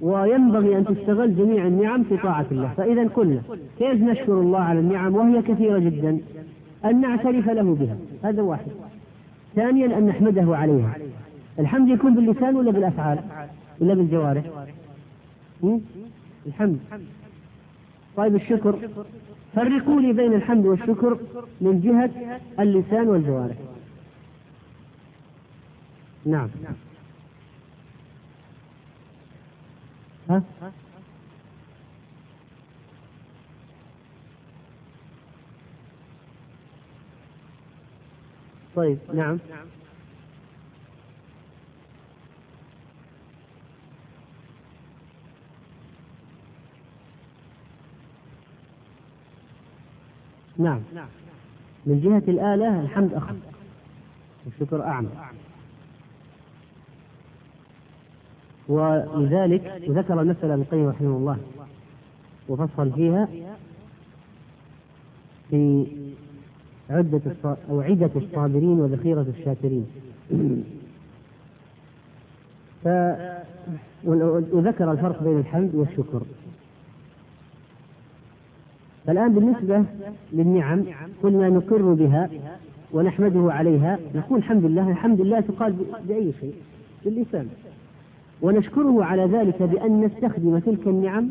وينبغي 0.01 0.79
أن 0.79 0.85
تستغل 0.85 1.37
جميع 1.37 1.67
النعم 1.67 2.03
في 2.03 2.17
طاعة 2.17 2.47
الله. 2.53 2.69
فإذا 2.77 3.09
قلنا 3.09 3.41
كيف 3.79 4.03
نشكر 4.03 4.33
الله 4.33 4.59
على 4.59 4.81
النعم؟ 4.81 5.15
وهي 5.15 5.43
كثيرة 5.43 5.79
جدا. 5.79 6.19
أن 6.87 7.01
نعترف 7.01 7.49
له 7.49 7.75
بها. 7.75 7.97
هذا 8.31 8.43
واحد. 8.43 8.67
ثانيا 9.55 9.99
أن 9.99 10.07
نحمده 10.07 10.57
عليها. 10.57 10.95
الحمد 11.59 11.89
يكون 11.89 12.15
باللسان 12.15 12.57
ولا 12.57 12.71
بالأفعال؟ 12.71 13.19
ولا 13.81 13.95
بالجوارح؟ 13.95 14.45
الحمد. 16.47 16.79
طيب 18.17 18.35
الشكر. 18.35 18.89
فرقوا 19.55 20.01
لي 20.01 20.13
بين 20.13 20.33
الحمد 20.33 20.67
والشكر 20.67 21.19
من 21.61 21.81
جهة 21.81 22.11
اللسان 22.61 23.09
والجوارح. 23.09 23.57
نعم. 26.27 26.49
ها؟ 30.31 30.43
طيب 38.77 38.99
نعم. 39.15 39.39
نعم. 50.59 50.81
من 51.87 52.01
جهة 52.01 52.31
الآلة 52.33 52.81
الحمد 52.81 53.15
أخف 53.15 53.37
والشكر 54.47 54.83
أعمى. 54.83 55.09
ولذلك 58.69 59.83
ذكر 59.89 60.21
المسألة 60.21 60.55
ابن 60.55 60.63
القيم 60.63 60.89
رحمه 60.89 61.17
الله. 61.17 61.39
وفصل 62.49 62.93
فيها 62.93 63.29
في 65.51 65.87
عدة 66.91 67.21
أو 67.71 67.81
عدة 67.81 68.11
الصابرين 68.17 68.81
وذخيرة 68.81 69.27
الشاكرين. 69.39 69.87
ف 72.85 72.89
وذكر 74.53 74.93
الفرق 74.93 75.23
بين 75.23 75.39
الحمد 75.39 75.75
والشكر. 75.75 76.23
فالآن 79.07 79.35
بالنسبة 79.35 79.85
للنعم 80.33 80.85
قلنا 81.23 81.49
نقر 81.49 81.83
بها 81.83 82.31
ونحمده 82.93 83.53
عليها 83.53 83.99
نقول 84.15 84.39
الحمد 84.39 84.65
لله 84.65 84.91
الحمد 84.91 85.21
لله 85.21 85.41
تقال 85.41 85.77
بأي 86.09 86.33
شيء 86.41 86.55
باللسان. 87.05 87.49
ونشكره 88.43 89.05
على 89.05 89.25
ذلك 89.25 89.63
بأن 89.63 90.01
نستخدم 90.01 90.59
تلك 90.59 90.87
النعم 90.87 91.29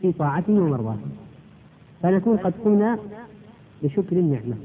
في 0.00 0.12
طاعته 0.12 0.52
ومرضاته. 0.52 1.10
فنكون 2.02 2.36
قد 2.36 2.52
قمنا 2.64 2.98
بشكر 3.82 4.16
النعمة. 4.16 4.56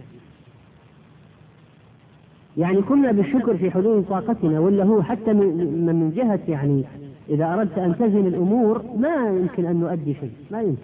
يعني 2.57 2.77
قمنا 2.77 3.11
بالشكر 3.11 3.57
في 3.57 3.71
حدود 3.71 4.05
طاقتنا 4.09 4.59
ولا 4.59 4.83
هو 4.83 5.01
حتى 5.01 5.33
من, 5.33 6.13
جهة 6.15 6.39
يعني 6.47 6.83
إذا 7.29 7.53
أردت 7.53 7.77
أن 7.77 7.95
تزن 7.99 8.27
الأمور 8.27 8.83
ما 8.97 9.27
يمكن 9.27 9.65
أن 9.65 9.79
نؤدي 9.79 10.13
شيء 10.13 10.31
ما 10.51 10.61
يمكن. 10.61 10.81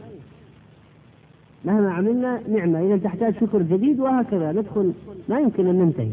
مهما 1.66 1.92
عملنا 1.92 2.40
نعمة 2.50 2.80
إذا 2.80 2.98
تحتاج 2.98 3.34
شكر 3.42 3.62
جديد 3.62 4.00
وهكذا 4.00 4.52
ندخل 4.52 4.94
ما 5.30 5.40
يمكن 5.40 5.68
أن 5.68 5.76
ننتهي. 5.76 6.12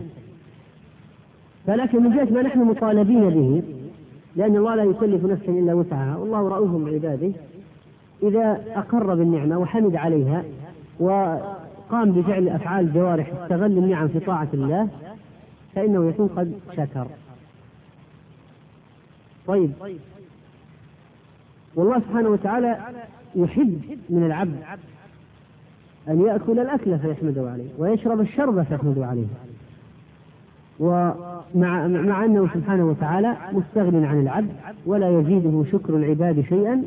فلكن 1.66 2.02
من 2.02 2.16
جهة 2.16 2.34
ما 2.34 2.42
نحن 2.42 2.58
مطالبين 2.58 3.30
به 3.30 3.62
لأن 4.36 4.56
الله 4.56 4.74
لا 4.74 4.84
يكلف 4.84 5.24
نفسا 5.24 5.52
إلا 5.52 5.74
وسعها 5.74 6.16
والله 6.16 6.48
رؤوف 6.48 6.70
بعباده. 6.70 7.32
إذا 8.22 8.64
أقر 8.74 9.14
بالنعمة 9.14 9.58
وحمد 9.58 9.96
عليها 9.96 10.44
وقام 11.88 12.12
بفعل 12.12 12.48
أفعال 12.48 12.84
الجوارح 12.86 13.28
استغل 13.42 13.78
النعم 13.78 14.08
في 14.08 14.20
طاعة 14.20 14.48
الله 14.54 14.88
فإنه 15.74 16.08
يكون 16.08 16.28
قد 16.28 16.54
شكر. 16.76 17.06
طيب. 19.46 19.72
والله 21.74 22.00
سبحانه 22.00 22.28
وتعالى 22.28 22.78
يحب 23.34 23.80
من 24.10 24.26
العبد 24.26 24.56
أن 26.08 26.20
يأكل 26.20 26.58
الأكل 26.58 26.98
فيحمده 26.98 27.50
عليه 27.50 27.68
ويشرب 27.78 28.20
الشرب 28.20 28.62
فيحمده 28.62 29.06
عليه. 29.06 29.26
ومع 30.80 31.86
مع 31.86 32.24
أنه 32.24 32.48
سبحانه 32.54 32.84
وتعالى 32.84 33.36
مستغن 33.52 34.04
عن 34.04 34.20
العبد 34.20 34.52
ولا 34.86 35.20
يزيده 35.20 35.64
شكر 35.72 35.96
العباد 35.96 36.44
شيئا 36.48 36.82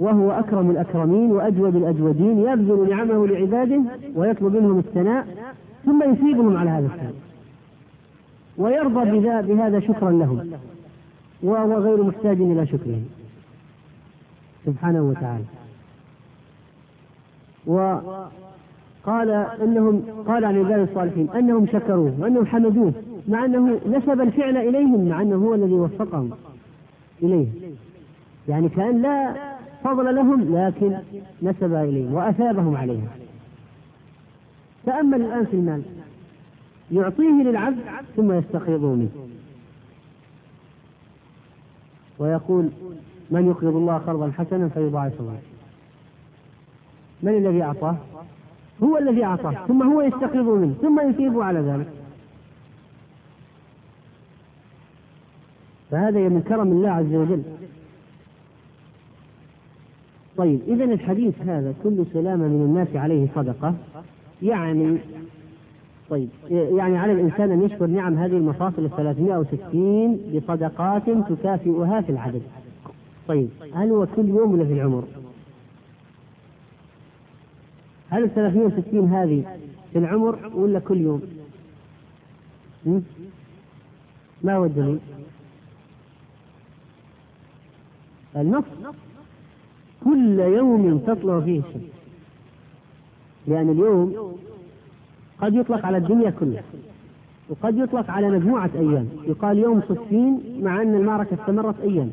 وهو 0.00 0.30
أكرم 0.30 0.70
الأكرمين 0.70 1.32
وأجود 1.32 1.76
الأجودين 1.76 2.38
يبذل 2.38 2.90
نعمه 2.90 3.26
لعباده 3.26 3.80
ويطلب 4.16 4.56
منهم 4.56 4.78
الثناء 4.78 5.26
ثم 5.84 6.12
يثيبهم 6.12 6.56
على 6.56 6.70
هذا 6.70 6.86
الثناء. 6.86 7.14
ويرضى 8.58 9.18
بهذا 9.54 9.80
شكرا 9.80 10.10
لهم. 10.10 10.52
وهو 11.42 11.74
غير 11.78 12.02
محتاج 12.02 12.40
إلى 12.40 12.66
شكرهم 12.66 13.04
سبحانه 14.66 15.02
وتعالى. 15.02 15.44
وقال 17.66 19.30
إنهم 19.62 20.02
قال 20.28 20.44
عن 20.44 20.58
عباد 20.58 20.88
الصالحين 20.88 21.30
إنهم 21.30 21.66
شكروه 21.66 22.14
وإنهم 22.18 22.46
حمدوه 22.46 22.92
مع 23.28 23.44
أنه 23.44 23.80
نسب 23.86 24.20
الفعل 24.20 24.56
إليهم 24.56 25.08
مع 25.08 25.22
أنه 25.22 25.36
هو 25.36 25.54
الذي 25.54 25.74
وفقهم 25.74 26.30
إليه. 27.22 27.46
يعني 28.48 28.68
كأن 28.68 29.02
لا 29.02 29.49
فضل 29.84 30.14
لهم 30.14 30.56
لكن 30.56 30.96
نسب 31.42 31.74
إليهم 31.74 32.14
وأثابهم 32.14 32.76
عليها 32.76 33.08
تامل 34.86 35.22
الآن 35.22 35.44
في 35.44 35.54
المال 35.54 35.82
يعطيه 36.92 37.42
للعبد 37.42 37.78
ثم 38.16 38.32
يستقرضه 38.32 38.94
منه. 38.94 39.10
ويقول 42.18 42.68
من 43.30 43.46
يقرض 43.46 43.76
الله 43.76 43.98
قرضا 43.98 44.32
حسنا 44.38 44.68
فيضاعفه 44.68 45.24
من 47.22 47.34
الذي 47.34 47.62
أعطاه؟ 47.62 47.96
هو 48.82 48.98
الذي 48.98 49.24
أعطاه 49.24 49.66
ثم 49.68 49.82
هو 49.82 50.00
يستقرض 50.00 50.48
منه 50.48 50.74
ثم 50.82 51.10
يثيب 51.10 51.40
على 51.40 51.60
ذلك. 51.60 51.86
فهذا 55.90 56.28
من 56.28 56.42
كرم 56.42 56.68
الله 56.72 56.90
عز 56.90 57.14
وجل. 57.14 57.42
طيب 60.40 60.60
إذا 60.68 60.84
الحديث 60.84 61.34
هذا 61.40 61.74
كل 61.82 62.04
سلامة 62.12 62.48
من 62.48 62.64
الناس 62.64 62.88
عليه 62.94 63.28
صدقة 63.34 63.74
يعني 64.42 64.98
طيب 66.10 66.28
يعني 66.50 66.98
على 66.98 67.12
الإنسان 67.12 67.50
أن 67.50 67.62
يشكر 67.62 67.86
نعم 67.86 68.18
هذه 68.18 68.36
المفاصل 68.36 68.84
ال 68.84 68.90
360 68.90 70.16
بصدقات 70.34 71.02
تكافئها 71.04 72.00
في 72.00 72.12
العدد 72.12 72.42
طيب 73.28 73.48
هل 73.74 73.90
هو 73.90 74.06
كل 74.06 74.28
يوم 74.28 74.52
ولا 74.52 74.64
في 74.64 74.72
العمر؟ 74.72 75.04
هل 78.10 78.24
ال 78.24 78.34
360 78.34 79.08
هذه 79.08 79.58
في 79.92 79.98
العمر 79.98 80.50
ولا 80.54 80.78
كل 80.78 81.00
يوم؟ 81.00 81.22
ما 84.42 84.56
هو 84.56 84.64
الدليل؟ 84.64 84.98
النص 88.36 88.64
كل 90.04 90.40
يوم 90.40 90.98
تطلع 90.98 91.40
فيه 91.40 91.58
الشمس 91.58 91.90
لأن 93.46 93.70
اليوم 93.70 94.32
قد 95.40 95.54
يطلق 95.54 95.86
على 95.86 95.96
الدنيا 95.96 96.30
كلها 96.30 96.62
وقد 97.48 97.78
يطلق 97.78 98.10
على 98.10 98.30
مجموعة 98.30 98.70
أيام. 98.74 99.08
يقال 99.26 99.58
يوم 99.58 99.80
صفين 99.88 100.40
مع 100.62 100.82
أن 100.82 100.94
المعركة 100.94 101.34
استمرت 101.40 101.74
أيام. 101.82 102.10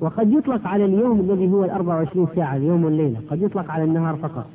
وقد 0.00 0.32
يطلق 0.32 0.66
على 0.66 0.84
اليوم 0.84 1.20
الذي 1.20 1.52
هو 1.52 1.64
ال 1.64 1.70
24 1.70 2.28
ساعة 2.34 2.56
اليوم 2.56 2.84
والليلة. 2.84 3.20
قد 3.30 3.42
يطلق 3.42 3.70
على 3.70 3.84
النهار 3.84 4.16
فقط. 4.16 4.46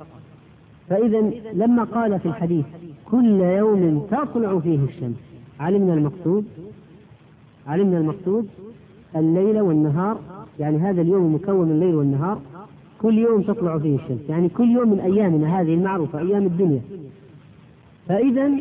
فإذا 0.89 1.31
لما 1.53 1.83
قال 1.83 2.19
في 2.19 2.25
الحديث 2.25 2.65
كل 3.11 3.41
يوم 3.41 4.07
تطلع 4.11 4.59
فيه 4.59 4.79
الشمس 4.83 5.15
علمنا 5.59 5.93
المقصود؟ 5.93 6.45
علمنا 7.67 7.97
المقصود 7.97 8.47
الليل 9.15 9.61
والنهار 9.61 10.17
يعني 10.59 10.77
هذا 10.77 11.01
اليوم 11.01 11.35
مكون 11.35 11.67
من 11.67 11.71
الليل 11.71 11.95
والنهار 11.95 12.41
كل 13.01 13.17
يوم 13.17 13.41
تطلع 13.41 13.77
فيه 13.77 13.95
الشمس. 13.95 14.29
يعني 14.29 14.49
كل 14.49 14.71
يوم 14.71 14.89
من 14.89 14.99
أيامنا 14.99 15.61
هذه 15.61 15.73
المعروفة 15.73 16.19
أيام 16.19 16.45
الدنيا. 16.45 16.81
فإذا 18.07 18.51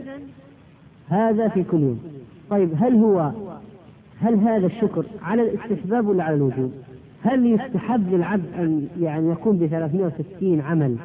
هذا 1.08 1.48
في 1.48 1.64
كل 1.64 1.80
يوم. 1.80 2.00
طيب 2.50 2.70
هل 2.76 2.94
هو 2.94 3.32
هل 4.20 4.34
هذا 4.34 4.66
الشكر 4.66 5.04
على 5.22 5.42
الاستحباب 5.42 6.06
ولا 6.06 6.24
على 6.24 6.36
الوجوب؟ 6.36 6.72
هل 7.22 7.46
يستحب 7.46 8.12
للعبد 8.12 8.52
أن 8.58 8.88
يعني 9.00 9.28
يقوم 9.28 9.56
ب 9.56 9.66
360 9.66 10.60
عمل؟ 10.60 10.96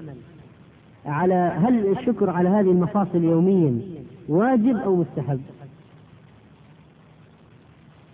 على 1.05 1.33
هل 1.33 1.97
الشكر 1.97 2.29
على 2.29 2.49
هذه 2.49 2.71
المفاصل 2.71 3.23
يوميا 3.23 3.79
واجب 4.29 4.77
أو 4.77 4.95
مستحب؟ 4.95 5.41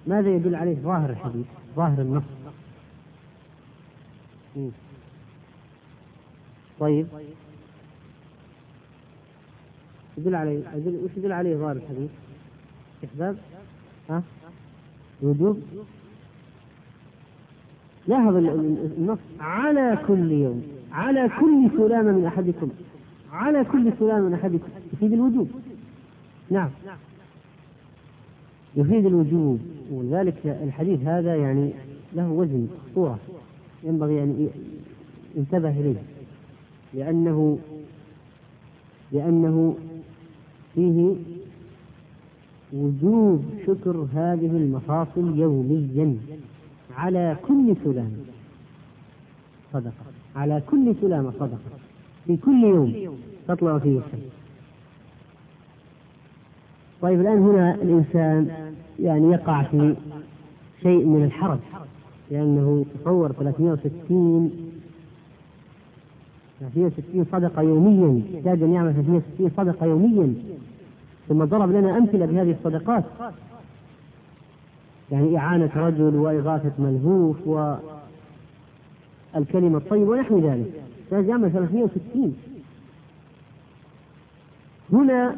ماذا 0.08 0.30
يدل 0.30 0.56
عليه 0.56 0.76
ظاهر 0.76 1.10
الحديث 1.10 1.46
ظاهر 1.76 2.02
النص؟ 2.02 2.24
طيب 6.80 7.08
يدل 10.18 10.36
عليه 10.36 10.60
وش 11.04 11.12
يدل 11.18 11.32
عليه 11.32 11.56
ظاهر 11.56 11.76
الحديث؟ 11.76 12.10
استحباب؟ 13.04 13.38
ها؟ 14.10 14.24
وجوب؟ 15.22 15.62
لاحظ 18.08 18.36
النص 18.36 19.20
على 19.40 20.00
كل 20.08 20.32
يوم 20.32 20.64
على 20.92 21.30
كل 21.40 21.70
سلامة 21.78 22.12
من 22.12 22.26
أحدكم 22.26 22.70
على 23.32 23.64
كل 23.64 23.94
سلامة 24.00 24.28
من 24.28 24.34
أحدكم 24.34 24.68
يفيد 24.94 25.14
الوجوب 25.14 25.50
نعم 26.50 26.70
يفيد 28.76 29.06
الوجوب 29.06 29.60
ولذلك 29.92 30.46
الحديث 30.46 31.02
هذا 31.02 31.36
يعني 31.36 31.74
له 32.14 32.32
وزن 32.32 32.68
صورة 32.96 33.20
ينبغي 33.84 34.24
أن 34.24 34.50
ينتبه 35.36 35.70
إليه 35.70 36.17
لأنه 36.94 37.60
لأنه 39.12 39.76
فيه 40.76 41.16
وجوب 42.74 43.46
شكر 43.68 44.08
هذه 44.14 44.46
المفاصل 44.58 45.40
يوميا 45.40 46.18
على 46.98 47.38
كل 47.48 47.76
سلامة 47.84 48.12
صدقة. 49.74 49.92
على 50.36 50.62
كل 50.72 50.96
سلامة 51.02 51.32
صدقة. 51.40 51.58
في 52.28 52.38
كل 52.38 52.64
يوم 52.64 53.18
تطلع 53.48 53.78
فيه 53.80 53.90
الشمس 54.00 54.32
طيب 57.02 57.22
الآن 57.22 57.38
هنا 57.38 57.76
الإنسان 57.76 58.68
يعني 59.00 59.28
يقع 59.32 59.64
في 59.64 59.96
شيء 60.84 61.06
من 61.06 61.24
الحرج 61.24 61.60
لأنه 62.32 62.86
تصور 63.02 63.32
360 63.32 64.67
360 66.60 67.26
صدقة 67.32 67.62
يوميا 67.62 68.22
يحتاج 68.34 68.64
أن 68.64 68.74
يعمل 68.74 68.94
360 68.94 69.52
صدقة 69.58 69.86
يوميا. 69.86 70.34
ثم 71.30 71.44
ضرب 71.44 71.72
لنا 71.72 71.98
أمثلة 71.98 72.26
بهذه 72.26 72.52
الصدقات. 72.52 73.04
يعني 75.12 75.38
إعانة 75.38 75.72
رجل 75.76 76.16
وإغاثة 76.16 76.72
ملهوف 76.80 77.48
والكلمة 79.36 79.78
الطيبة 79.78 80.10
ونحو 80.10 80.40
ذلك. 80.40 80.72
يحتاج 81.04 81.28
يعمل 81.28 81.52
360 81.52 82.36
هنا 84.94 85.36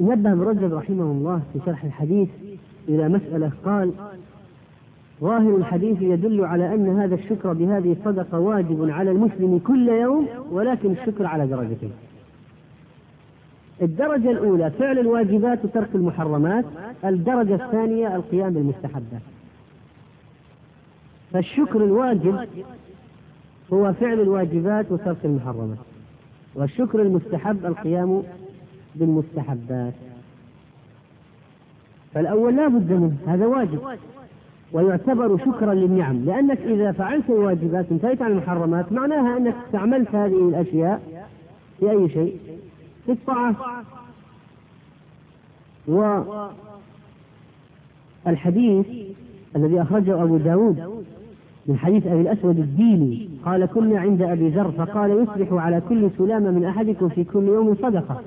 نبه 0.00 0.32
ابن 0.32 0.40
رجب 0.42 0.74
رحمه 0.74 1.04
الله 1.04 1.42
في 1.52 1.58
شرح 1.66 1.84
الحديث 1.84 2.28
إلى 2.88 3.08
مسألة 3.08 3.52
قال 3.64 3.92
ظاهر 5.20 5.56
الحديث 5.56 6.02
يدل 6.02 6.44
على 6.44 6.74
أن 6.74 6.98
هذا 6.98 7.14
الشكر 7.14 7.52
بهذه 7.52 7.92
الصدقة 7.92 8.38
واجب 8.38 8.90
على 8.90 9.10
المسلم 9.10 9.60
كل 9.66 9.88
يوم 9.88 10.26
ولكن 10.50 10.92
الشكر 10.92 11.26
على 11.26 11.46
درجتين 11.46 11.92
الدرجة 13.82 14.30
الأولى 14.30 14.70
فعل 14.70 14.98
الواجبات 14.98 15.64
وترك 15.64 15.88
المحرمات. 15.94 16.64
الدرجة 17.04 17.54
الثانية 17.54 18.16
القيام 18.16 18.52
بالمستحبات. 18.52 19.22
فالشكر 21.32 21.84
الواجب 21.84 22.48
هو 23.72 23.92
فعل 23.92 24.20
الواجبات 24.20 24.92
وترك 24.92 25.24
المحرمات. 25.24 25.78
والشكر 26.54 27.02
المستحب 27.02 27.66
القيام 27.66 28.22
بالمستحبات. 28.94 29.94
فالأول 32.14 32.56
لا 32.56 32.68
بد 32.68 32.92
منه 32.92 33.16
هذا 33.26 33.46
واجب. 33.46 33.80
ويعتبر 34.72 35.38
شكرا 35.38 35.74
للنعم 35.74 36.24
لأنك 36.24 36.58
إذا 36.58 36.92
فعلت 36.92 37.30
الواجبات 37.30 37.86
انتهيت 37.90 38.22
عن 38.22 38.30
المحرمات 38.30 38.92
معناها 38.92 39.36
أنك 39.36 39.54
استعملت 39.66 40.14
هذه 40.14 40.48
الأشياء 40.48 41.02
في 41.80 41.90
أي 41.90 42.08
شيء؟ 42.08 42.36
في 43.06 43.12
الطاعة 43.12 43.54
والحديث 48.26 48.86
الذي 49.56 49.82
أخرجه 49.82 50.22
أبو 50.22 50.36
داود 50.36 51.04
من 51.66 51.78
حديث 51.78 52.06
أبي 52.06 52.20
الأسود 52.20 52.58
الديني 52.58 53.28
قال 53.44 53.66
كنا 53.66 54.00
عند 54.00 54.22
أبي 54.22 54.48
ذر 54.48 54.70
فقال 54.70 55.10
يصبح 55.10 55.52
على 55.52 55.82
كل 55.88 56.10
سلامة 56.18 56.50
من 56.50 56.64
أحدكم 56.64 57.08
في 57.08 57.24
كل 57.24 57.44
يوم 57.44 57.74
صدقة 57.74 58.20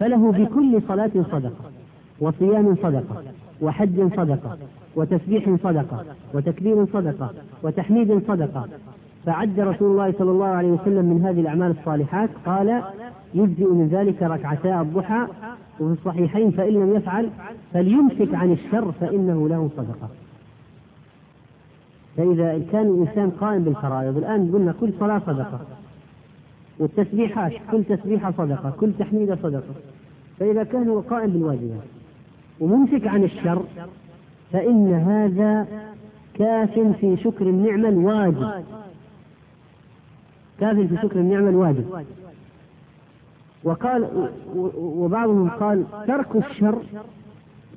فله 0.00 0.32
بكل 0.32 0.82
صلاة 0.88 1.10
صدقة 1.32 1.70
وصيام 2.20 2.76
صدقة 2.82 3.22
وحج 3.62 4.16
صدقة 4.16 4.58
وتسبيح 4.96 5.56
صدقة 5.62 6.04
وتكبير 6.34 6.86
صدقة 6.86 7.30
وتحميد 7.62 8.22
صدقة. 8.28 8.68
فعد 9.26 9.60
رسول 9.60 9.90
الله 9.90 10.12
صلى 10.18 10.30
الله 10.30 10.46
عليه 10.46 10.68
وسلم 10.68 11.04
من 11.04 11.24
هذه 11.24 11.40
الأعمال 11.40 11.70
الصالحات 11.70 12.30
قال 12.46 12.82
يجزئ 13.34 13.68
من 13.68 13.88
ذلك 13.88 14.22
ركعتا 14.22 14.80
الضحى 14.80 15.26
وفي 15.80 15.92
الصحيحين 15.92 16.50
فإن 16.50 16.74
لم 16.74 16.96
يفعل 16.96 17.30
فليمسك 17.72 18.34
عن 18.34 18.52
الشر 18.52 18.92
فإنه 18.92 19.48
له 19.48 19.70
صدقة. 19.76 20.08
فإذا 22.16 22.64
كان 22.72 22.86
الإنسان 22.86 23.30
قائم 23.30 23.62
بالفرائض 23.64 24.16
الآن 24.16 24.52
قلنا 24.52 24.74
كل 24.80 24.92
صلاة 25.00 25.18
صدقة 25.18 25.60
والتسبيحات 26.78 27.52
كل 27.70 27.84
تسبيحة 27.84 28.32
صدقة 28.38 28.70
كل 28.70 28.92
تحميدة 28.98 29.36
صدقة. 29.42 29.74
فإذا 30.38 30.64
كان 30.64 30.88
هو 30.88 31.00
قائم 31.00 31.30
بالواجبات 31.30 31.84
وممسك 32.60 33.06
عن 33.06 33.24
الشر 33.24 33.62
فإن 34.52 34.92
هذا 34.92 35.66
كاف 36.34 36.78
في 37.00 37.16
شكر 37.24 37.46
النعمة 37.46 37.88
الواجب. 37.88 38.64
كاف 40.60 40.76
في 40.76 40.96
شكر 41.02 41.16
النعمة 41.16 41.48
الواجب. 41.48 42.04
وقال 43.64 44.30
وبعضهم 44.76 45.48
قال 45.48 45.84
ترك 46.06 46.36
الشر 46.36 46.82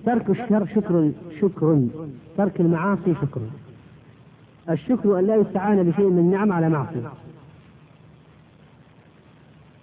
ترك 0.06 0.30
الشر 0.30 0.66
شكر 0.66 1.12
شكر 1.42 1.88
ترك 2.38 2.62
المعاصي 2.62 3.16
شكر. 3.22 3.42
الشكر 4.70 5.20
أن 5.20 5.28
لا 5.28 5.36
يستعان 5.36 5.84
بشيء 5.84 6.10
من 6.10 6.20
النعم 6.20 6.52
على 6.52 6.70
معصية. 6.70 7.12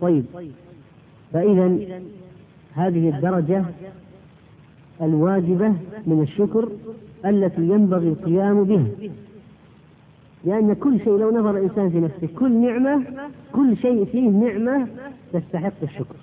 طيب. 0.00 0.24
فإذا 1.32 1.78
هذه 2.74 3.08
الدرجة 3.08 3.64
الواجبة 5.02 5.68
من 6.06 6.22
الشكر 6.22 6.68
التي 7.24 7.62
ينبغي 7.62 8.08
القيام 8.08 8.64
بها. 8.64 8.86
لأن 10.44 10.74
كل 10.74 10.98
شيء 10.98 11.16
لو 11.16 11.30
نظر 11.30 11.50
الإنسان 11.50 11.90
في 11.90 12.00
نفسه 12.00 12.28
كل 12.38 12.52
نعمة 12.52 13.02
كل 13.52 13.76
شيء 13.76 14.04
فيه 14.04 14.28
نعمة 14.28 14.86
تستحق 15.32 15.82
الشكر. 15.82 16.16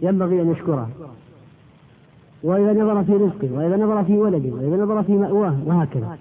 ينبغي 0.00 0.42
أن 0.42 0.52
يشكره 0.52 0.90
وإذا 2.42 2.72
نظر 2.72 3.04
في 3.04 3.12
رزقه 3.12 3.52
وإذا 3.52 3.76
نظر 3.76 4.04
في 4.04 4.18
ولده 4.18 4.54
وإذا 4.54 4.84
نظر 4.84 5.02
في 5.02 5.12
مأواه 5.12 5.56
وهكذا. 5.66 6.18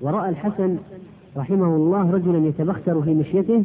ورأى 0.00 0.28
الحسن 0.28 0.78
رحمه 1.36 1.76
الله 1.76 2.10
رجلا 2.10 2.48
يتبختر 2.48 3.02
في 3.02 3.14
مشيته 3.14 3.64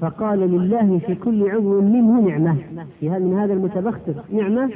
فقال 0.00 0.38
لله 0.38 0.98
في 1.06 1.14
كل 1.14 1.50
عضو 1.50 1.80
منه 1.80 2.20
نعمة. 2.20 2.56
في 3.00 3.08
من 3.08 3.38
هذا 3.38 3.52
المتبختر 3.52 4.14
نعمة 4.32 4.70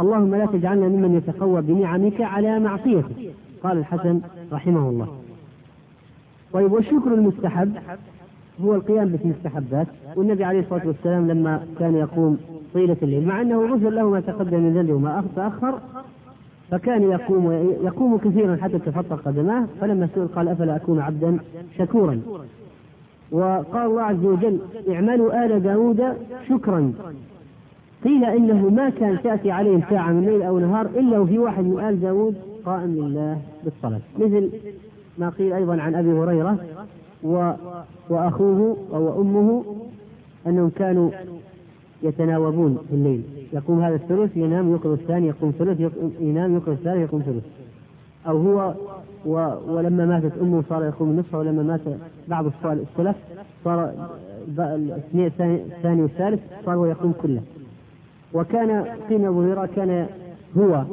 اللهم 0.00 0.34
لا 0.34 0.46
تجعلنا 0.46 0.88
ممن 0.88 1.14
يتقوى 1.16 1.62
بنعمك 1.62 2.20
على 2.20 2.60
معصيتك 2.60 3.34
قال 3.62 3.78
الحسن 3.78 4.20
رحمه 4.52 4.88
الله. 4.88 5.08
طيب 6.52 6.72
والشكر 6.72 7.14
المستحب 7.14 7.72
هو 8.64 8.74
القيام 8.74 9.08
بالمستحبات. 9.08 9.86
والنبي 10.16 10.44
عليه 10.44 10.60
الصلاة 10.60 10.86
والسلام 10.86 11.30
لما 11.30 11.66
كان 11.78 11.94
يقوم 11.94 12.38
طيلة 12.74 12.96
الليل 13.02 13.26
مع 13.26 13.40
أنه 13.40 13.74
غفر 13.74 13.90
له 13.90 14.10
ما 14.10 14.20
تقدم 14.20 14.60
من 14.60 14.74
ذنبه 14.74 14.94
وما 14.94 15.24
تأخر 15.36 15.78
فكان 16.70 17.02
يقوم 17.02 17.52
يقوم 17.84 18.18
كثيرا 18.18 18.56
حتى 18.56 18.78
تفطر 18.78 19.16
قدماه 19.16 19.66
فلما 19.80 20.08
سئل 20.14 20.28
قال 20.28 20.48
أفلا 20.48 20.76
أكون 20.76 21.00
عبدا 21.00 21.38
شكورا؟ 21.78 22.20
وقال 23.32 23.86
الله 23.86 24.02
عز 24.02 24.24
وجل 24.24 24.58
اعملوا 24.90 25.44
آل 25.44 25.62
داود 25.62 26.04
شكرا. 26.48 26.92
قيل 28.04 28.24
إنه 28.24 28.68
ما 28.68 28.90
كان 28.90 29.22
تأتي 29.22 29.50
عليهم 29.50 29.82
ساعة 29.90 30.12
من 30.12 30.26
ليل 30.26 30.42
أو 30.42 30.58
نهار 30.58 30.86
إلا 30.86 31.18
وفي 31.18 31.38
واحد 31.38 31.64
من 31.64 31.84
آل 31.84 32.00
داود 32.00 32.34
قائم 32.64 32.94
لله 32.94 33.38
بالصلاة. 33.64 34.00
مثل 34.18 34.50
ما 35.18 35.28
قيل 35.28 35.52
أيضا 35.52 35.80
عن 35.80 35.94
أبي 35.94 36.12
هريرة 36.12 36.58
و 37.22 37.52
وأخوه 38.10 38.76
أو 38.92 39.20
أمه 39.20 39.64
أنهم 40.46 40.70
كانوا 40.70 41.10
يتناوبون 42.02 42.78
في 42.88 42.94
الليل. 42.94 43.22
يقوم 43.52 43.80
هذا 43.80 43.94
الثلث 43.94 44.36
ينام 44.36 44.72
يقرأ 44.72 44.94
الثاني 44.94 45.26
يقوم 45.26 45.52
ثلث 45.58 45.80
ينام 46.20 46.54
يقرأ 46.56 46.72
الثالث 46.72 47.00
يقوم 47.00 47.20
ثلث. 47.20 47.44
أو 48.26 48.38
هو 48.38 48.74
و 49.26 49.50
ولما 49.68 50.06
ماتت 50.06 50.32
أمه 50.40 50.62
صار 50.68 50.84
يقوم 50.84 51.10
النصف 51.10 51.34
ولما 51.34 51.62
مات 51.62 51.80
بعض 52.28 52.46
السلف 52.66 53.16
صار 53.64 53.92
الثاني 55.14 56.02
والثالث 56.02 56.40
صار 56.64 56.74
هو 56.74 56.86
يقوم 56.86 57.12
كله. 57.22 57.42
وكان 58.34 58.84
قيل 59.08 59.24
أبو 59.24 59.42
هريرة 59.42 59.68
كان 59.76 60.06
هو 60.58 60.84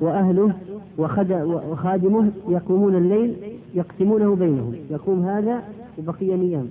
وأهله 0.00 0.52
وخادمه 0.98 2.30
يقومون 2.48 2.94
الليل 2.96 3.34
يقسمونه 3.74 4.34
بينهم. 4.34 4.74
يقوم 4.90 5.22
هذا 5.22 5.62
وبقي 5.98 6.36
نيام 6.36 6.68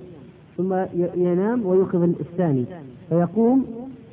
ثم 0.58 0.74
ينام 1.16 1.66
ويوقظ 1.66 2.04
الثاني. 2.04 2.66
فيقوم 3.10 3.66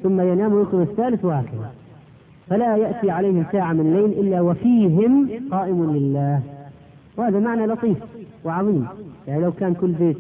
ثم 0.03 0.21
ينام 0.21 0.53
ويكون 0.53 0.83
الثالث 0.83 1.25
وهكذا. 1.25 1.73
فلا 2.49 2.77
يأتي 2.77 3.11
عليهم 3.11 3.45
ساعة 3.53 3.73
من 3.73 3.81
الليل 3.81 4.27
إلا 4.27 4.41
وفيهم 4.41 5.29
قائم 5.51 5.93
لله. 5.93 6.43
وهذا 7.17 7.39
معنى 7.39 7.67
لطيف 7.67 7.99
وعظيم. 8.45 8.87
يعني 9.29 9.43
لو 9.43 9.53
كان 9.53 9.75
كل 9.75 9.93
بيت 9.93 10.17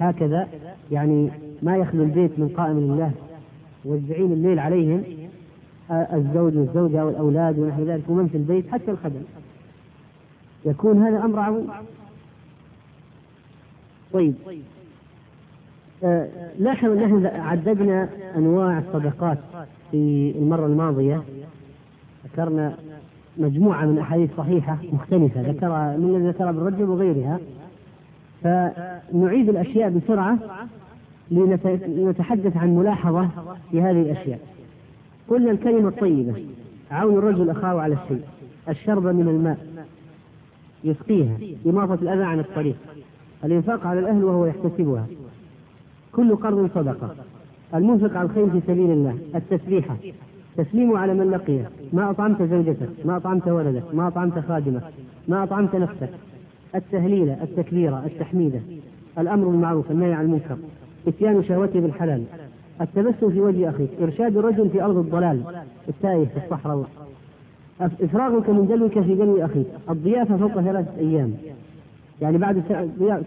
هكذا 0.00 0.48
يعني 0.90 1.30
ما 1.62 1.76
يخلو 1.76 2.02
البيت 2.02 2.38
من 2.38 2.48
قائم 2.48 2.78
لله 2.78 3.10
موزعين 3.84 4.32
الليل 4.32 4.58
عليهم 4.58 5.02
الزوج 5.90 6.56
والزوجة 6.56 7.06
والأولاد 7.06 7.58
ونحو 7.58 7.82
ذلك 7.82 8.02
ومن 8.08 8.28
في 8.28 8.36
البيت 8.36 8.70
حتى 8.72 8.90
الخدم. 8.90 9.22
يكون 10.64 11.02
هذا 11.02 11.24
أمر 11.24 11.38
عظيم. 11.38 11.68
طيب. 14.12 14.34
لاحظ 16.58 16.90
نحن 16.90 17.26
عددنا 17.26 18.08
أنواع 18.36 18.78
الصدقات 18.78 19.38
في 19.90 20.34
المرة 20.38 20.66
الماضية. 20.66 21.22
ذكرنا 22.24 22.74
مجموعة 23.38 23.86
من 23.86 23.98
أحاديث 23.98 24.30
صحيحة 24.36 24.78
مختلفة. 24.92 25.42
ذكرها 25.42 25.96
من 25.96 26.16
الذي 26.16 26.28
ذكرها 26.28 26.50
ابن 26.50 26.58
رجب 26.58 26.88
وغيرها. 26.88 27.38
فنعيد 28.42 29.48
الأشياء 29.48 29.90
بسرعة 29.90 30.38
لنتحدث 31.30 32.56
عن 32.56 32.76
ملاحظة 32.76 33.28
في 33.70 33.82
هذه 33.82 34.02
الأشياء. 34.02 34.40
قلنا 35.28 35.50
الكلمة 35.50 35.88
الطيبة 35.88 36.46
عون 36.90 37.18
الرجل 37.18 37.50
أخاه 37.50 37.80
على 37.80 37.94
الشيء 37.94 38.22
الشرب 38.68 39.06
من 39.06 39.28
الماء 39.28 39.58
يسقيها 40.84 41.36
إماطة 41.66 41.94
الأذى 41.94 42.22
عن 42.22 42.40
الطريق 42.40 42.76
الإنفاق 43.44 43.86
على 43.86 44.00
الأهل 44.00 44.24
وهو 44.24 44.46
يحتسبها. 44.46 45.06
كل 46.16 46.36
قرض 46.36 46.70
صدقة. 46.74 47.14
المنفق 47.74 48.16
على 48.16 48.28
الخير 48.28 48.50
في 48.50 48.60
سبيل 48.66 48.90
الله. 48.90 49.18
التسبيحة 49.34 49.96
تسليم 50.56 50.96
على 50.96 51.14
من 51.14 51.30
لقيه. 51.30 51.70
ما 51.92 52.10
أطعمت 52.10 52.42
زوجتك 52.42 52.88
ما 53.04 53.16
أطعمت 53.16 53.48
ولدك 53.48 53.94
ما 53.94 54.08
أطعمت 54.08 54.38
خادمك 54.38 54.82
ما 55.28 55.42
أطعمت 55.42 55.76
نفسك. 55.76 56.10
التهليلة 56.74 57.42
التكبيرة 57.42 58.02
التحميدة 58.06 58.60
الأمر 59.18 59.48
بالمعروف 59.48 59.90
النهي 59.90 60.12
عن 60.12 60.24
المنكر. 60.24 60.56
إتيان 61.08 61.44
شهوته 61.44 61.80
بالحلال. 61.80 62.22
التبسم 62.80 63.30
في 63.30 63.40
وجه 63.40 63.68
أخيك. 63.70 63.90
إرشاد 64.02 64.36
الرجل 64.36 64.68
في 64.68 64.82
أرض 64.82 64.96
الضلال. 64.96 65.42
التائه 65.88 66.24
في 66.24 66.44
الصحراء. 66.44 66.84
إفراغك 67.80 68.50
من 68.50 68.66
دلوك 68.66 69.00
في 69.00 69.14
دلو 69.14 69.44
أخيك. 69.44 69.66
الضيافة 69.90 70.36
فوق 70.36 70.60
ثلاثة 70.60 70.98
أيام. 70.98 71.34
يعني 72.22 72.38
بعد 72.38 72.62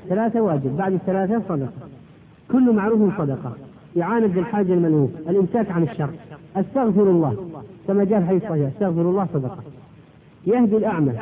ثلاثة 0.10 0.42
واجب 0.42 0.78
بعد 0.78 0.94
الثلاثة 0.94 1.42
صدقة. 1.50 1.72
كل 2.52 2.76
معروف 2.76 3.18
صدقة. 3.18 3.54
إعانة 4.02 4.26
ذي 4.26 4.40
الحاجة 4.40 4.74
الملهوف 4.74 5.10
الإمساك 5.30 5.72
عن 5.72 5.84
الشر. 5.84 6.10
أستغفر 6.56 7.04
الله 7.04 7.48
كما 7.88 8.04
جاء 8.04 8.20
في 8.20 8.28
حديث 8.28 8.44
صحيح 8.44 8.68
أستغفر 8.68 9.02
الله 9.02 9.28
صدقة. 9.34 9.58
يهدي 10.48 10.78
الأعمى 10.78 11.14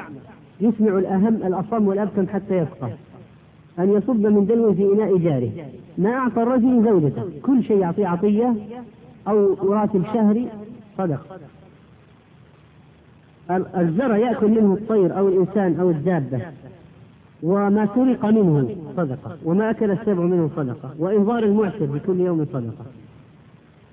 يسمع 0.62 0.98
الأهم 0.98 1.36
الأصم 1.36 1.88
والأبكم 1.88 2.28
حتى 2.28 2.58
يفقه. 2.58 2.92
أن 3.80 3.92
يصب 3.94 4.26
من 4.28 4.46
دلو 4.46 4.74
في 4.74 4.94
إناء 4.94 5.18
جاره. 5.18 5.52
ما 5.98 6.10
أعطى 6.10 6.44
الرجل 6.44 6.84
زوجته. 6.84 7.24
كل 7.44 7.64
شيء 7.64 7.78
يعطيه 7.78 8.08
عطية 8.08 8.56
أو 9.28 9.54
راتب 9.74 10.04
شهري 10.14 10.48
صدقة. 10.98 11.40
الزرع 13.78 14.18
يأكل 14.18 14.48
منه 14.48 14.74
الطير 14.74 15.18
أو 15.18 15.28
الإنسان 15.28 15.80
أو 15.80 15.90
الدابة. 15.90 16.42
وما 17.44 17.88
سرق 17.96 18.26
منه. 18.26 18.76
صدقة 18.98 19.38
وما 19.46 19.70
أكل 19.70 19.92
السبع 19.92 20.24
منه 20.24 20.50
صدقة 20.56 20.90
وإنظار 21.00 21.44
المعسر 21.44 21.86
بكل 21.86 22.20
يوم 22.20 22.46
صدقة. 22.54 22.86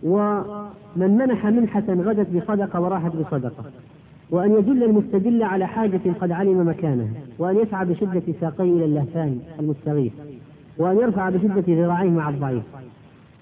ومن 0.03 1.17
منح 1.17 1.47
منحة 1.47 1.85
غدت 1.89 2.31
بصدقة 2.31 2.81
وراحت 2.81 3.17
بصدقة. 3.17 3.65
وأن 4.31 4.53
يدل 4.53 4.83
المستدل 4.83 5.43
على 5.43 5.67
حاجة 5.67 6.01
قد 6.21 6.33
علم 6.33 6.69
مكانها. 6.69 7.13
وأن 7.39 7.57
يسعى 7.57 7.87
بشدة 7.87 8.23
ساقيه 8.41 8.77
إلى 8.77 8.85
اللهفان 8.85 9.39
المستغيث. 9.61 10.13
وأن 10.79 10.97
يرفع 10.97 11.31
بشدة 11.31 11.65
ذراعيه 11.69 12.11
مع 12.11 12.29
الضعيف. 12.29 12.63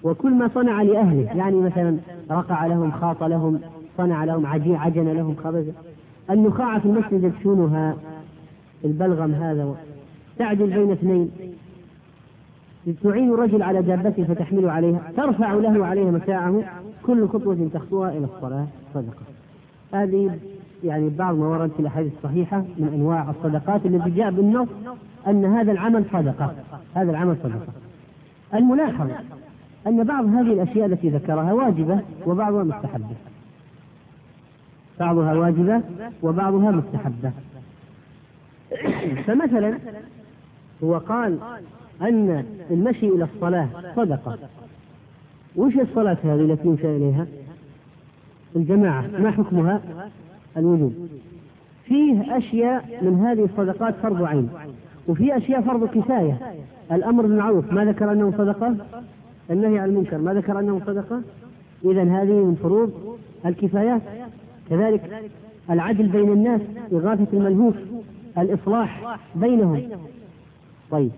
وكل 0.03 0.33
ما 0.33 0.49
صنع 0.55 0.81
لأهله 0.81 1.37
يعني 1.37 1.55
مثلا 1.55 1.97
رقع 2.31 2.65
لهم 2.65 2.91
خاط 2.91 3.23
لهم 3.23 3.59
صنع 3.97 4.23
لهم 4.23 4.45
عجين 4.45 4.75
عجن 4.75 5.07
لهم 5.07 5.35
خبز 5.43 5.65
النخاع 6.29 6.79
في 6.79 6.85
المسجد 6.85 7.23
يكشونها 7.23 7.95
البلغم 8.85 9.31
هذا 9.31 9.75
تعدل 10.37 10.69
بين 10.69 10.91
اثنين. 10.91 11.31
تعين 13.03 13.33
الرجل 13.33 13.63
على 13.63 13.81
دابته 13.81 14.23
فتحمل 14.23 14.69
عليها 14.69 15.11
ترفع 15.17 15.53
له 15.53 15.85
عليها 15.85 16.11
متاعه 16.11 16.63
كل 17.03 17.27
خطوة 17.27 17.69
تخطوها 17.73 18.09
إلى 18.09 18.25
الصلاة 18.35 18.67
صدقة. 18.93 19.23
هذه 19.93 20.39
يعني 20.83 21.09
بعض 21.09 21.35
ما 21.35 21.47
ورد 21.47 21.71
في 21.71 21.79
الأحاديث 21.79 22.13
الصحيحة 22.17 22.57
من 22.57 22.91
أنواع 22.93 23.29
الصدقات 23.29 23.85
التي 23.85 24.09
جاء 24.09 24.31
بالنص 24.31 24.67
أن 25.27 25.45
هذا 25.45 25.71
العمل 25.71 26.05
صدقة. 26.13 26.53
هذا 26.95 27.11
العمل 27.11 27.35
صدقة. 27.43 27.73
الملاحظ 28.53 29.09
أن 29.87 30.03
بعض 30.03 30.25
هذه 30.25 30.53
الأشياء 30.53 30.85
التي 30.85 31.09
ذكرها 31.09 31.53
واجبة 31.53 31.99
وبعضها 32.25 32.63
مستحبة. 32.63 33.15
بعضها 34.99 35.33
واجبة 35.33 35.81
وبعضها 36.23 36.71
مستحبة. 36.71 37.31
فمثلا 39.27 39.77
هو 40.83 40.97
قال 40.97 41.39
أن 42.01 42.45
المشي 42.71 43.07
إلى 43.07 43.23
الصلاة 43.23 43.67
صدقة. 43.95 44.37
وش 45.55 45.75
الصلاة 45.75 46.17
هذه 46.23 46.41
التي 46.41 46.67
يمشى 46.67 46.95
إليها؟ 46.97 47.27
الجماعة 48.55 49.07
ما 49.19 49.31
حكمها؟ 49.31 49.81
الوجوب. 50.57 50.93
فيه 51.85 52.37
أشياء 52.37 52.99
من 53.01 53.19
هذه 53.19 53.45
الصدقات 53.45 53.95
فرض 54.03 54.23
عين 54.23 54.49
وفي 55.07 55.37
أشياء 55.37 55.61
فرض 55.61 55.85
كفاية. 55.87 56.37
الأمر 56.91 57.23
بالمعروف 57.23 57.73
ما 57.73 57.85
ذكر 57.85 58.11
أنه 58.11 58.33
صدقة؟ 58.37 58.75
النهي 59.51 59.79
عن 59.79 59.89
المنكر 59.89 60.17
ما 60.17 60.33
ذكر 60.33 60.59
أنه 60.59 60.81
صدقة؟ 60.85 61.21
إذا 61.85 62.03
هذه 62.03 62.33
من 62.33 62.55
فروض 62.63 63.17
الكفايات 63.45 64.01
كذلك 64.69 65.31
العدل 65.69 66.07
بين 66.07 66.31
الناس 66.31 66.61
إغاثة 66.93 67.27
الملهوف 67.33 67.75
الإصلاح 68.37 69.19
بينهم. 69.35 69.81
طيب. 70.91 71.11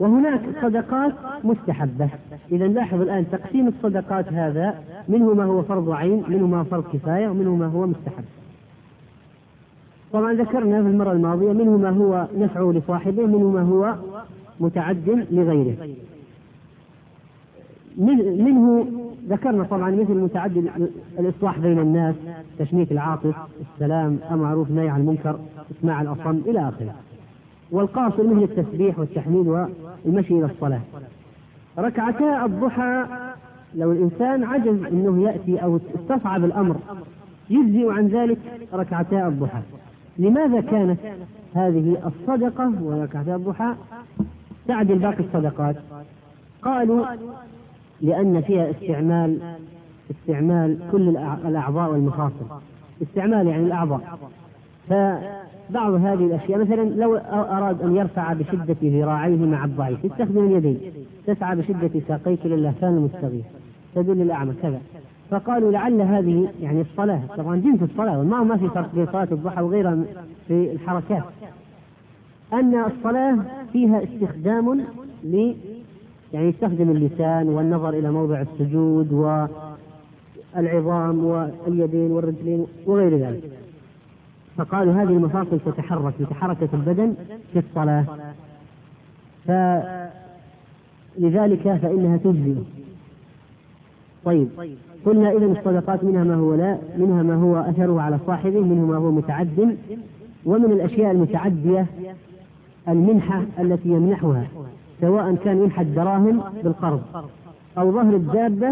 وهناك 0.00 0.40
صدقات 0.62 1.12
مستحبة. 1.44 2.08
إذا 2.52 2.66
لاحظ 2.66 3.00
الآن 3.00 3.30
تقسيم 3.30 3.68
الصدقات 3.68 4.32
هذا 4.32 4.74
منه 5.08 5.34
ما 5.34 5.44
هو 5.44 5.62
فرض 5.62 5.90
عين 5.90 6.24
منه 6.28 6.46
ما 6.46 6.62
فرض 6.62 6.84
كفاية 6.92 7.28
ومنه 7.28 7.56
ما 7.56 7.66
هو 7.66 7.86
مستحب. 7.86 8.24
طبعا 10.12 10.32
ذكرنا 10.32 10.82
في 10.82 10.88
المرة 10.88 11.12
الماضية 11.12 11.52
منه 11.52 11.76
ما 11.76 11.90
هو 11.90 12.26
نفعه 12.38 12.72
لصاحبه 12.72 13.26
منه 13.26 13.50
ما 13.50 13.62
هو 13.62 13.94
متعد 14.60 15.26
لغيره. 15.30 15.76
منه 17.96 18.86
ذكرنا 19.28 19.64
طبعا 19.64 19.90
مثل 19.90 20.14
متعدد 20.14 20.70
الإصلاح 21.18 21.58
بين 21.58 21.78
الناس 21.78 22.14
تشميت 22.58 22.92
العاطف 22.92 23.34
السلام 23.74 24.18
المعروف 24.30 24.70
نهي 24.70 24.88
عن 24.88 25.00
المنكر 25.00 25.38
إسماع 25.78 26.02
الأصم 26.02 26.40
إلى 26.46 26.68
آخره. 26.68 26.94
والقاصر 27.72 28.26
مثل 28.26 28.42
التسبيح 28.42 28.98
والتحميد 28.98 29.46
والمشي 29.46 30.34
إلى 30.34 30.44
الصلاة. 30.44 30.80
ركعتا 31.78 32.44
الضحى 32.44 33.04
لو 33.74 33.92
الإنسان 33.92 34.44
عجز 34.44 34.84
أنه 34.84 35.22
يأتي 35.22 35.62
أو 35.62 35.80
استصعب 35.94 36.44
الأمر 36.44 36.76
يجزئ 37.50 37.90
عن 37.90 38.06
ذلك 38.06 38.38
ركعتا 38.74 39.28
الضحى. 39.28 39.60
لماذا 40.18 40.60
كانت 40.60 40.98
هذه 41.54 41.96
الصدقة 42.06 42.72
وركعتا 42.82 43.36
الضحى؟ 43.36 43.74
تعدل 44.68 44.98
باقي 44.98 45.20
الصدقات. 45.20 45.76
قالوا 46.62 47.06
لأن 48.00 48.40
فيها 48.40 48.70
استعمال 48.70 49.38
استعمال 50.10 50.78
كل 50.92 51.08
الأعضاء 51.44 51.90
والمفاصل 51.90 52.60
استعمال 53.02 53.46
يعني 53.46 53.62
الأعضاء. 53.62 54.18
فبعض 55.70 55.92
هذه 55.92 56.26
الأشياء 56.26 56.58
مثلا 56.58 56.82
لو 56.82 57.16
أراد 57.32 57.82
أن 57.82 57.96
يرفع 57.96 58.32
بشدة 58.32 58.76
ذراعيه 58.82 59.36
مع 59.36 59.64
الضعيف 59.64 60.04
يستخدم 60.04 60.46
اليدين 60.46 60.78
تسعى 61.26 61.56
بشدة 61.56 61.90
ساقيك 62.08 62.46
للهفان 62.46 62.96
المستغيث 62.96 63.44
تدل 63.94 64.22
الأعمى 64.22 64.54
كذا. 64.62 64.80
فقالوا 65.30 65.72
لعل 65.72 66.00
هذه 66.00 66.48
يعني 66.62 66.80
الصلاة 66.80 67.20
طبعا 67.36 67.56
جنس 67.56 67.82
الصلاة 67.82 68.22
ما 68.22 68.42
ما 68.42 68.56
في 68.56 68.68
فرق 68.68 68.94
بين 68.94 69.06
صلاة 69.06 69.28
الضحى 69.32 69.62
وغيرها 69.62 69.98
في 70.48 70.72
الحركات. 70.72 71.22
أن 72.52 72.74
الصلاة 72.74 73.38
فيها 73.72 74.02
استخدام 74.04 74.80
ل 75.24 75.54
يعني 76.32 76.48
يستخدم 76.48 76.90
اللسان 76.90 77.48
والنظر 77.48 77.88
إلى 77.88 78.10
موضع 78.10 78.40
السجود 78.42 79.12
والعظام 80.56 81.24
واليدين 81.24 82.10
والرجلين 82.10 82.66
وغير 82.86 83.16
ذلك. 83.16 83.59
فقالوا 84.60 84.94
هذه 84.94 85.08
المفاصل 85.08 85.60
تتحرك 85.66 86.14
بحركة 86.30 86.68
البدن 86.74 87.14
في 87.52 87.58
الصلاة. 87.58 88.04
فلذلك 91.16 91.62
فإنها 91.82 92.16
تجزي. 92.16 92.54
طيب. 94.24 94.48
قلنا 95.06 95.30
إذا 95.30 95.46
الصدقات 95.46 96.04
منها 96.04 96.24
ما 96.24 96.34
هو 96.34 96.54
لا 96.54 96.78
منها 96.98 97.22
ما 97.22 97.34
هو 97.34 97.56
أثره 97.56 98.00
على 98.00 98.18
صاحبه 98.26 98.60
منه 98.60 98.86
ما 98.86 98.96
هو 98.96 99.10
متعد. 99.10 99.76
ومن 100.44 100.72
الأشياء 100.72 101.10
المتعدية 101.10 101.86
المنحة 102.88 103.42
التي 103.60 103.88
يمنحها 103.88 104.46
سواء 105.00 105.34
كان 105.34 105.62
ينحت 105.62 105.86
دراهم 105.86 106.42
بالقرض 106.64 107.02
أو 107.78 107.92
ظهر 107.92 108.16
الدابة 108.16 108.68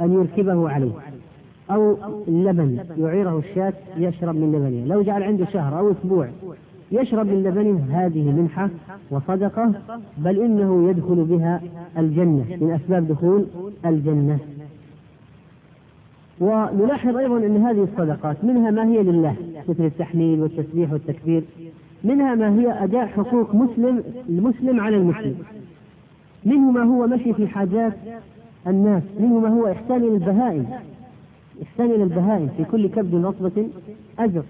أن 0.00 0.12
يركبه 0.12 0.70
عليه. 0.70 0.92
أو 1.70 1.96
اللبن 2.28 2.78
يعيره 2.98 3.38
الشاة 3.38 3.72
يشرب 3.96 4.34
من 4.34 4.52
لبنه. 4.52 4.94
لو 4.94 5.02
جعل 5.02 5.22
عنده 5.22 5.44
شهر 5.44 5.78
أو 5.78 5.90
أسبوع 5.90 6.28
يشرب 6.92 7.26
من 7.26 7.42
لبنه 7.42 7.86
هذه 7.90 8.32
منحة 8.32 8.70
وصدقة 9.10 9.72
بل 10.18 10.40
إنه 10.40 10.90
يدخل 10.90 11.24
بها 11.24 11.60
الجنة 11.98 12.44
من 12.60 12.70
أسباب 12.70 13.08
دخول 13.08 13.46
الجنة. 13.86 14.38
ونلاحظ 16.40 17.16
أيضا 17.16 17.38
أن 17.38 17.56
هذه 17.56 17.88
الصدقات 17.92 18.44
منها 18.44 18.70
ما 18.70 18.86
هي 18.86 19.02
لله 19.02 19.36
مثل 19.68 19.84
التحميل 19.84 20.40
والتسبيح 20.40 20.92
والتكبير 20.92 21.42
منها 22.04 22.34
ما 22.34 22.50
هي 22.60 22.84
أداء 22.84 23.06
حقوق 23.06 23.54
مسلم 23.54 24.02
المسلم 24.28 24.80
على 24.80 24.96
المسلم. 24.96 25.34
منه 26.44 26.70
ما 26.70 26.82
هو 26.82 27.06
مشي 27.06 27.34
في 27.34 27.48
حاجات 27.48 27.92
الناس 28.66 29.02
منه 29.20 29.38
ما 29.38 29.48
هو 29.48 29.66
إحسان 29.66 30.02
البهائم 30.02 30.66
إحسان 31.62 31.90
إلى 31.90 32.02
البهائم 32.02 32.48
في 32.56 32.64
كل 32.64 32.88
كبد 32.88 33.24
رطبة 33.24 33.68
أجر. 34.18 34.42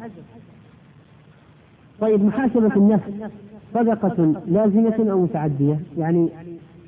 طيب 2.00 2.24
محاسبة 2.24 2.76
النفس 2.76 3.10
صدقة 3.74 4.42
لازمة 4.46 5.10
أو 5.12 5.22
متعدية؟ 5.22 5.80
يعني 5.98 6.28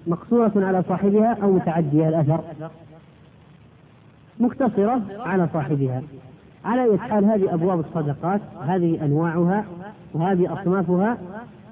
مقصورة 0.06 0.52
على 0.56 0.82
صاحبها 0.88 1.38
أو 1.42 1.52
متعدية 1.52 2.08
الأثر 2.08 2.40
مقتصرة 4.40 5.02
على 5.18 5.48
صاحبها. 5.52 6.02
على 6.64 6.82
أي 6.84 6.98
حال 6.98 7.24
هذه 7.24 7.54
أبواب 7.54 7.80
الصدقات 7.80 8.40
هذه 8.66 9.04
أنواعها 9.04 9.64
وهذه 10.14 10.52
أصنافها 10.52 11.18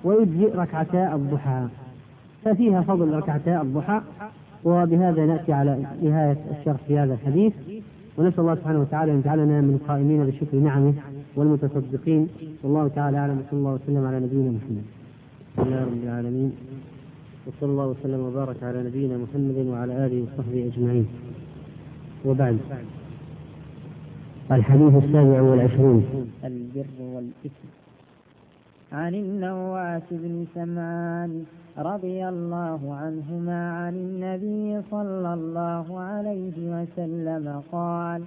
ويجزئ 0.05 0.57
ركعتا 0.57 1.15
الضحى. 1.15 1.67
ففيها 2.45 2.81
فضل 2.83 3.15
ركعتا 3.15 3.63
الضحى 3.63 4.01
وبهذا 4.65 5.27
نأتي 5.27 5.53
على 5.53 5.87
نهاية 6.03 6.37
الشرح 6.59 6.81
في 6.89 6.99
هذا 6.99 7.15
الحديث. 7.15 7.53
ونسأل 8.19 8.41
الله 8.41 8.55
سبحانه 8.55 8.81
وتعالى 8.81 9.13
أن 9.13 9.19
يجعلنا 9.19 9.61
من 9.61 9.75
القائمين 9.75 10.27
بشكر 10.27 10.57
نعمه 10.57 10.95
والمتصدقين. 11.37 12.29
والله 12.63 12.89
تعالى 12.89 13.17
أعلم. 13.19 13.39
وصلى 13.39 13.59
الله 13.59 13.73
وسلم 13.73 14.07
على 14.07 14.21
نبينا 14.21 14.51
محمد. 14.51 14.85
الحمد 15.59 15.67
لله 15.67 15.85
رب 15.85 16.03
العالمين. 16.05 16.53
وصلى 17.47 17.71
الله 17.71 17.87
وسلم 17.87 18.21
وبارك 18.21 18.63
على 18.63 18.83
نبينا 18.83 19.19
محمد 19.19 19.67
وعلى 19.67 20.07
آله 20.07 20.23
وصحبه 20.23 20.71
أجمعين. 20.75 21.07
وبعد. 22.25 22.59
الحديث 24.53 25.05
السابع 25.05 25.41
والعشرون. 25.41 26.05
البر 26.45 26.97
والإثم. 27.01 27.82
عن 28.93 29.15
النواس 29.15 30.03
بن 30.11 30.47
سمعان 30.55 31.45
رضي 31.79 32.29
الله 32.29 32.95
عنهما 32.95 33.73
عن 33.73 33.95
النبي 33.95 34.83
صلى 34.91 35.35
الله 35.35 36.01
عليه 36.01 36.57
وسلم 36.59 37.63
قال 37.73 38.25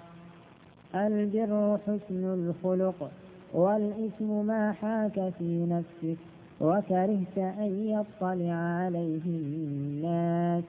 البر 0.95 1.78
حسن 1.88 2.24
الخلق 2.39 3.11
والإثم 3.53 4.45
ما 4.45 4.72
حاك 4.72 5.34
في 5.38 5.66
نفسك 5.66 6.18
وكرهت 6.61 7.38
أن 7.38 7.72
يطلع 7.95 8.53
عليه 8.53 9.26
الناس. 9.26 10.63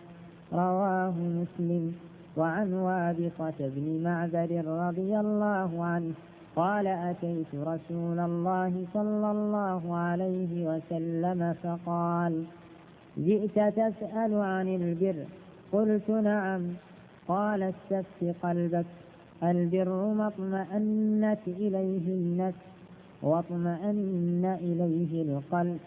رواه 0.53 1.15
مسلم 1.41 1.95
وعن 2.37 2.73
وابصة 2.73 3.59
بن 3.61 4.01
معبد 4.05 4.53
رضي 4.67 5.21
الله 5.21 5.85
عنه 5.85 6.15
قال 6.57 6.87
أتيت 6.87 7.47
رسول 7.55 8.19
الله 8.19 8.85
صلى 8.95 9.31
الله 9.31 9.97
عليه 9.97 10.67
وسلم 10.69 11.55
فقال 11.63 12.45
جئت 13.19 13.59
تسأل 13.59 14.35
عن 14.35 14.69
البر؟ 14.69 15.25
قلت 15.73 16.11
نعم. 16.11 16.63
قال 17.29 17.63
استفت 17.63 18.35
قلبك. 18.43 18.87
البر 19.43 20.15
ما 20.15 20.27
اطمأنت 20.27 21.39
إليه 21.47 22.07
النفس 22.09 22.67
واطمأن 23.23 24.57
إليه 24.61 25.23
القلب. 25.23 25.79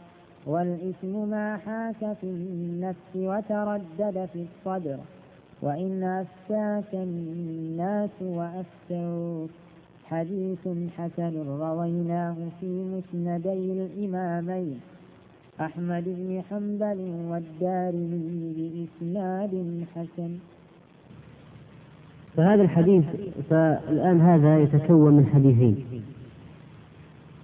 والإثم 0.45 1.29
ما 1.29 1.57
حاك 1.57 2.17
في 2.21 2.27
النفس 2.27 3.15
وتردد 3.15 4.29
في 4.33 4.45
الصدر. 4.47 4.97
وإن 5.61 6.03
أفتاك 6.03 6.93
الناس 6.93 8.15
وأفتوك. 8.21 9.49
حديث 10.09 10.67
حسن 10.97 11.33
رويناه 11.61 12.35
في 12.59 12.65
مسندي 12.65 13.71
الإمامين. 13.71 14.79
أحمد 15.61 16.03
بن 16.05 16.41
حنبل 16.49 16.99
والدارمي 17.29 18.53
بإسناد 18.55 19.85
حسن. 19.95 20.31
فهذا 22.37 22.61
الحديث 22.61 23.03
فالآن 23.49 24.21
هذا 24.21 24.59
يتكون 24.59 25.13
من 25.13 25.25
حديثين. 25.25 25.85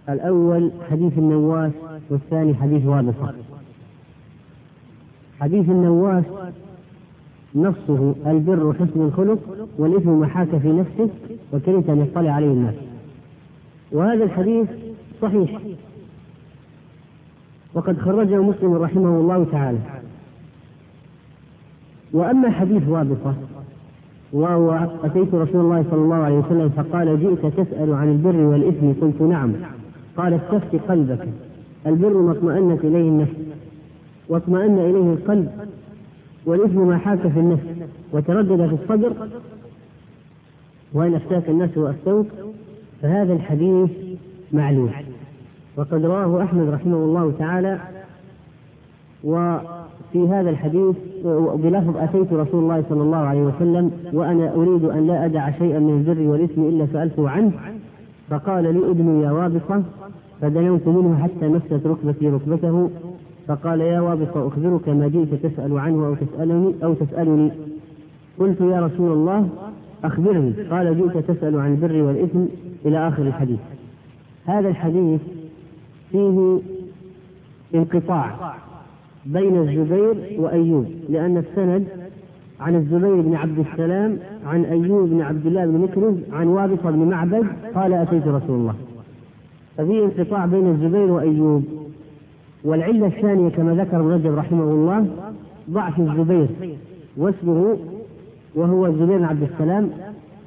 الأول 0.10 0.72
حديث 0.92 1.18
النواس 1.18 1.72
والثاني 2.10 2.54
حديث 2.54 2.86
وابصة. 2.86 3.34
حديث 5.40 5.70
النواس 5.70 6.26
نصه 7.56 8.16
البر 8.26 8.74
حسن 8.74 9.02
الخلق 9.02 9.70
والإثم 9.78 10.10
محاك 10.10 10.58
في 10.58 10.72
نفسه 10.72 11.10
وكرهت 11.56 11.90
أن 11.90 12.02
يطلع 12.02 12.32
عليه 12.32 12.48
الناس. 12.48 12.74
وهذا 13.92 14.24
الحديث 14.24 14.68
صحيح. 15.22 15.60
وقد 17.74 17.98
خرجه 17.98 18.42
مسلم 18.42 18.74
رحمه 18.74 19.10
الله 19.20 19.46
تعالى. 19.52 19.78
وأما 22.14 22.52
حديث 22.52 22.88
وابصة 22.88 23.34
وهو 24.34 24.90
أتيت 25.04 25.34
رسول 25.34 25.62
الله 25.62 25.86
صلى 25.92 26.02
الله 26.02 26.16
عليه 26.16 26.38
وسلم 26.38 26.70
فقال 26.70 27.20
جئت 27.20 27.54
تسأل 27.54 27.94
عن 27.94 28.12
البر 28.12 28.36
والإثم؟ 28.36 28.94
قلت 29.02 29.22
نعم. 29.22 29.54
قال 30.18 30.34
استفت 30.34 30.76
قلبك. 30.90 31.28
البر 31.88 32.22
ما 32.22 32.32
اطمأنت 32.32 32.86
إليه 32.86 33.10
النفس 33.10 33.36
واطمأن 34.30 34.80
إليه 34.80 35.14
القلب 35.14 35.50
والإثم 36.46 36.88
ما 36.88 36.98
حاك 36.98 37.28
في 37.28 37.40
النفس 37.40 37.64
وتردد 38.14 38.68
في 38.68 38.84
الصدر 38.84 39.14
وإن 40.96 41.14
أفتاك 41.14 41.50
الناس 41.50 41.78
وأفتوك 41.78 42.28
فهذا 43.02 43.34
الحديث 43.34 43.90
معلوم. 44.54 44.92
وقد 45.78 46.06
رواه 46.06 46.44
أحمد 46.44 46.70
رحمه 46.70 46.98
الله 46.98 47.34
تعالى 47.40 47.80
وفي 49.24 50.28
هذا 50.30 50.50
الحديث 50.50 50.96
بلفظ 51.56 51.98
أتيت 51.98 52.34
رسول 52.34 52.64
الله 52.64 52.84
صلى 52.90 53.02
الله 53.02 53.18
عليه 53.18 53.42
وسلم 53.42 53.92
وأنا 54.14 54.54
أريد 54.56 54.84
أن 54.84 55.08
لا 55.08 55.26
أدع 55.26 55.52
شيئا 55.52 55.80
من 55.80 55.94
البر 55.98 56.22
والإثم 56.22 56.62
إلا 56.62 56.88
سألته 56.94 57.30
عنه 57.30 57.52
فقال 58.30 58.64
لي 58.64 58.92
أدنوا 58.92 59.24
يا 59.24 59.32
وابصة 59.32 59.84
فدنوت 60.42 60.88
منه 60.88 61.24
حتى 61.24 61.48
مست 61.48 61.88
ركبتي 61.88 62.30
ركبته 62.30 62.90
فقال 63.48 63.82
يا 63.82 64.00
وابصة 64.00 64.48
أخبرك 64.48 64.90
ما 64.90 65.08
جئت 65.08 65.46
تسأل 65.46 65.80
عنه 65.80 66.08
أو 66.08 66.16
تسألني 66.16 66.74
أو 66.84 66.94
تسألني. 66.94 67.52
قلت 68.40 68.62
يا 68.62 68.82
رسول 68.82 69.12
الله 69.12 69.50
أخبرني 70.04 70.54
قال 70.72 70.98
جئت 70.98 71.32
تسأل 71.32 71.60
عن 71.60 71.72
البر 71.72 72.02
والإثم 72.02 72.40
إلى 72.86 73.08
آخر 73.08 73.24
الحديث. 73.24 73.60
هذا 74.46 74.70
الحديث 74.70 75.22
فيه 76.12 76.60
انقطاع 77.76 78.56
بين 79.26 79.58
الزبير 79.58 80.16
وأيوب 80.40 80.86
لأن 81.10 81.38
السند 81.38 81.86
عن 82.60 82.76
الزبير 82.76 83.22
بن 83.22 83.36
عبد 83.36 83.60
السلام 83.60 84.18
عن 84.46 84.66
أيوب 84.66 85.10
بن 85.10 85.22
عبد 85.22 85.46
الله 85.46 85.66
بن 85.66 85.78
مكرز 85.78 86.16
عن 86.34 86.48
وابصة 86.48 86.92
بن 86.92 87.10
معبد 87.10 87.46
قال 87.76 87.94
أتيت 87.94 88.28
رسول 88.28 88.60
الله. 88.60 88.76
ففي 89.78 90.04
انقطاع 90.04 90.46
بين 90.46 90.70
الزبير 90.70 91.12
وأيوب. 91.12 91.64
والعلة 92.64 93.08
الثانية 93.08 93.50
كما 93.50 93.76
ذكر 93.76 94.00
ابن 94.00 94.08
رجب 94.08 94.38
رحمه 94.38 94.64
الله 94.64 95.08
ضعف 95.70 96.00
الزبير 96.00 96.48
واسمه 97.18 97.78
وهو 98.56 98.92
بن 98.92 99.24
عبد 99.24 99.44
السلام 99.44 99.90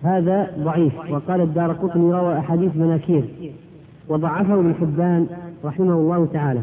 هذا 0.02 0.51
ضعيف. 0.59 0.93
وقال 1.10 1.40
الدار 1.40 1.72
قطني 1.72 2.12
روى 2.12 2.39
أحاديث 2.39 2.76
مناكير. 2.76 3.24
وضعفه 4.09 4.55
ابن 4.55 4.74
حبان 4.74 5.26
رحمه 5.64 5.93
الله 5.93 6.26
تعالى. 6.32 6.60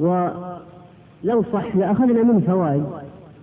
ولو 0.00 1.42
صح 1.52 1.76
لأخذنا 1.76 2.22
منه 2.22 2.40
فوائد. 2.46 2.84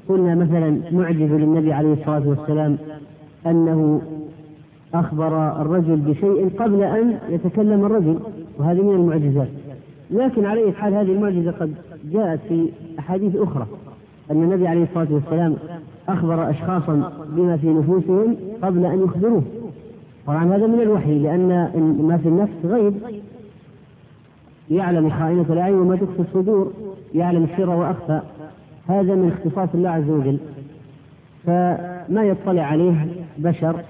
قلنا 0.10 0.36
مثلا 0.36 0.82
معجز 0.92 1.32
للنبي 1.32 1.74
عليه 1.74 1.94
الصلاة 1.94 2.28
والسلام 2.28 2.78
أنه 3.48 4.02
أخبر 4.94 5.62
الرجل 5.62 5.96
بشيء 5.96 6.50
قبل 6.60 6.84
أن 6.84 7.18
يتكلم 7.30 7.86
الرجل 7.86 8.20
وهذه 8.58 8.82
من 8.82 8.96
المعجزات. 8.96 9.50
لكن 10.12 10.46
على 10.46 10.72
حال 10.72 10.94
هذه 10.94 11.12
المعجزة 11.12 11.52
قد 11.52 11.74
جاءت 12.12 12.40
في 12.50 12.70
أحاديث 13.00 13.36
أخرى. 13.36 13.68
أن 14.34 14.44
النبي 14.44 14.68
عليه 14.68 14.84
الصلاة 14.84 15.08
والسلام 15.12 15.56
أخبر 16.10 16.50
أشخاصا 16.50 17.12
بما 17.30 17.58
في 17.58 17.68
نفوسهم 17.68 18.36
قبل 18.62 18.86
أن 18.86 19.04
يخبروه. 19.04 19.44
طبعا 20.28 20.56
هذا 20.56 20.68
من 20.68 20.82
الوحي 20.82 21.20
لأن 21.20 21.48
ما 22.02 22.18
في 22.18 22.30
النفس 22.30 22.66
غيب. 22.66 22.94
يعلم 24.72 25.10
خائنة 25.10 25.46
الأعين 25.50 25.76
وما 25.76 25.96
تخفي 25.96 26.20
الصدور 26.20 26.72
يعلم 27.16 27.44
السر 27.44 27.70
وأخفى. 27.70 28.22
هذا 28.88 29.16
من 29.16 29.32
اختصاص 29.32 29.70
الله 29.74 29.90
عز 29.90 30.10
وجل. 30.10 30.38
فما 31.46 32.24
يطلع 32.24 32.62
عليه 32.62 33.08
بشر 33.38 33.84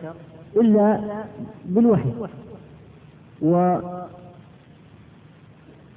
إلا 0.56 0.99
بالوحي. 1.65 2.10
وإذا 3.41 3.84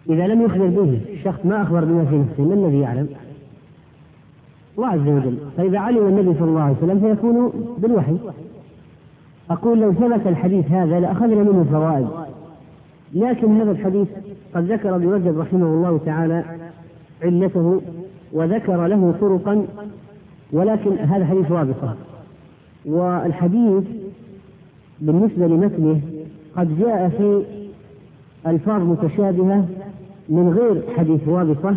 لم 0.08 0.42
يخبر 0.42 0.66
به 0.66 1.00
الشخص 1.12 1.46
ما 1.46 1.62
أخبر 1.62 1.84
بما 1.84 2.04
في 2.04 2.18
نفسه 2.18 2.42
ما 2.42 2.54
الذي 2.54 2.80
يعلم؟ 2.80 3.08
الله 4.76 4.88
عز 4.88 5.08
وجل. 5.08 5.38
فإذا 5.56 5.78
علم 5.78 6.06
النبي 6.06 6.38
صلى 6.38 6.48
الله 6.48 6.60
عليه 6.60 6.76
وسلم 6.82 7.00
فيكون 7.00 7.52
بالوحي. 7.78 8.16
أقول 9.50 9.80
لو 9.80 9.92
ثبت 9.92 10.26
الحديث 10.26 10.70
هذا 10.70 11.00
لأخذنا 11.00 11.42
منه 11.42 11.66
فوائد. 11.70 12.06
لكن 13.14 13.60
هذا 13.60 13.70
الحديث 13.70 14.08
قد 14.54 14.72
ذكر 14.72 14.96
ابن 14.96 15.12
رجب 15.12 15.38
رحمه 15.38 15.66
الله 15.66 16.00
تعالى 16.06 16.44
علته 17.22 17.80
وذكر 18.32 18.86
له 18.86 19.14
طرقا 19.20 19.66
ولكن 20.52 20.98
هذا 20.98 21.24
حديث 21.24 21.52
رابطة 21.52 21.96
والحديث 22.86 23.84
بالنسبة 25.00 25.46
لمثله 25.46 26.00
قد 26.56 26.78
جاء 26.78 27.08
في 27.08 27.42
ألفاظ 28.46 28.82
متشابهة 28.82 29.68
من 30.28 30.48
غير 30.58 30.82
حديث 30.96 31.28
رابطة 31.28 31.76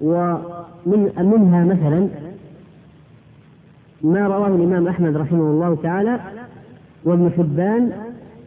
ومن 0.00 1.12
منها 1.18 1.64
مثلا 1.64 2.08
ما 4.02 4.26
رواه 4.26 4.48
الإمام 4.48 4.88
أحمد 4.88 5.16
رحمه 5.16 5.40
الله 5.40 5.76
تعالى 5.82 6.20
وابن 7.04 7.30
حبان 7.36 7.92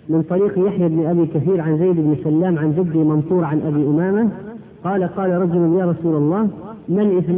من 0.10 0.24
طريق 0.24 0.68
يحيى 0.68 0.88
بن 0.90 1.06
أبي 1.06 1.26
كثير 1.26 1.62
عن 1.62 1.78
زيد 1.78 1.96
بن 1.96 2.18
سلام 2.24 2.60
عن 2.60 2.72
جدي 2.72 2.98
منصور 2.98 3.44
عن 3.44 3.62
أبي 3.62 3.84
أمامة 3.84 4.30
قال 4.84 5.04
قال 5.04 5.32
رجل 5.32 5.80
يا 5.80 5.86
رسول 5.86 6.16
الله 6.16 6.50
ما 6.90 7.02
الإثم؟ 7.02 7.36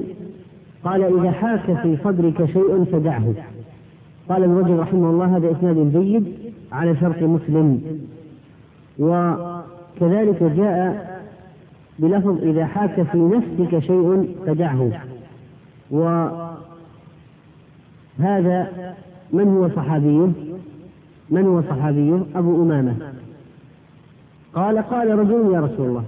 قال 0.84 1.20
إذا 1.20 1.32
حاك 1.32 1.82
في 1.82 1.98
صدرك 2.04 2.46
شيء 2.46 2.84
فدعه 2.92 3.34
قال 4.30 4.44
ابن 4.44 4.58
رجل 4.58 4.80
رحمه 4.80 5.10
الله 5.10 5.38
هذا 5.38 5.52
إسناد 5.52 5.92
جيد 5.98 6.26
على 6.72 6.96
شرط 6.96 7.24
مسلم 7.24 7.82
وكذلك 9.00 10.44
جاء 10.44 11.11
بلفظ 12.02 12.44
إذا 12.44 12.66
حاك 12.66 13.02
في 13.02 13.18
نفسك 13.18 13.80
شيء 13.80 14.36
فدعه. 14.48 14.92
وهذا 15.92 16.58
من 19.34 19.48
هو 19.48 19.70
صحابيه 19.70 20.28
من 21.30 21.46
هو 21.46 21.62
صحابيه 21.62 22.20
أبو 22.36 22.64
أمامة. 22.64 22.96
قال 24.54 24.78
قال 24.78 25.20
رجل 25.20 25.54
يا 25.54 25.60
رسول 25.60 25.88
الله 25.88 26.04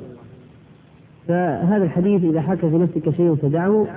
فهذا 1.28 1.84
الحديث 1.84 2.24
إذا 2.24 2.41
حاك 2.41 2.60
في 2.60 2.78
نفسك 2.78 3.10
شيء 3.10 3.36
فدعه. 3.36 3.88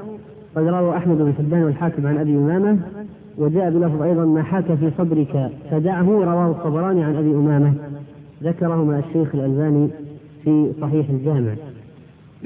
قد 0.56 0.66
روى 0.66 0.96
أحمد 0.96 1.18
بن 1.18 1.32
حبان 1.38 1.62
والحاكم 1.62 2.06
عن 2.06 2.18
أبي 2.18 2.36
أمامة 2.36 2.78
وجاء 3.38 3.70
بلفظ 3.70 4.02
أيضا 4.02 4.24
ما 4.24 4.42
حاك 4.42 4.74
في 4.74 4.90
صدرك 4.98 5.50
فدعه 5.70 6.04
رواه 6.04 6.50
الطبراني 6.50 7.04
عن 7.04 7.16
أبي 7.16 7.30
أمامة. 7.30 7.74
ذكرهما 8.42 8.98
الشيخ 8.98 9.34
الألباني 9.34 9.88
في 10.44 10.72
صحيح 10.80 11.08
الجامع. 11.10 11.52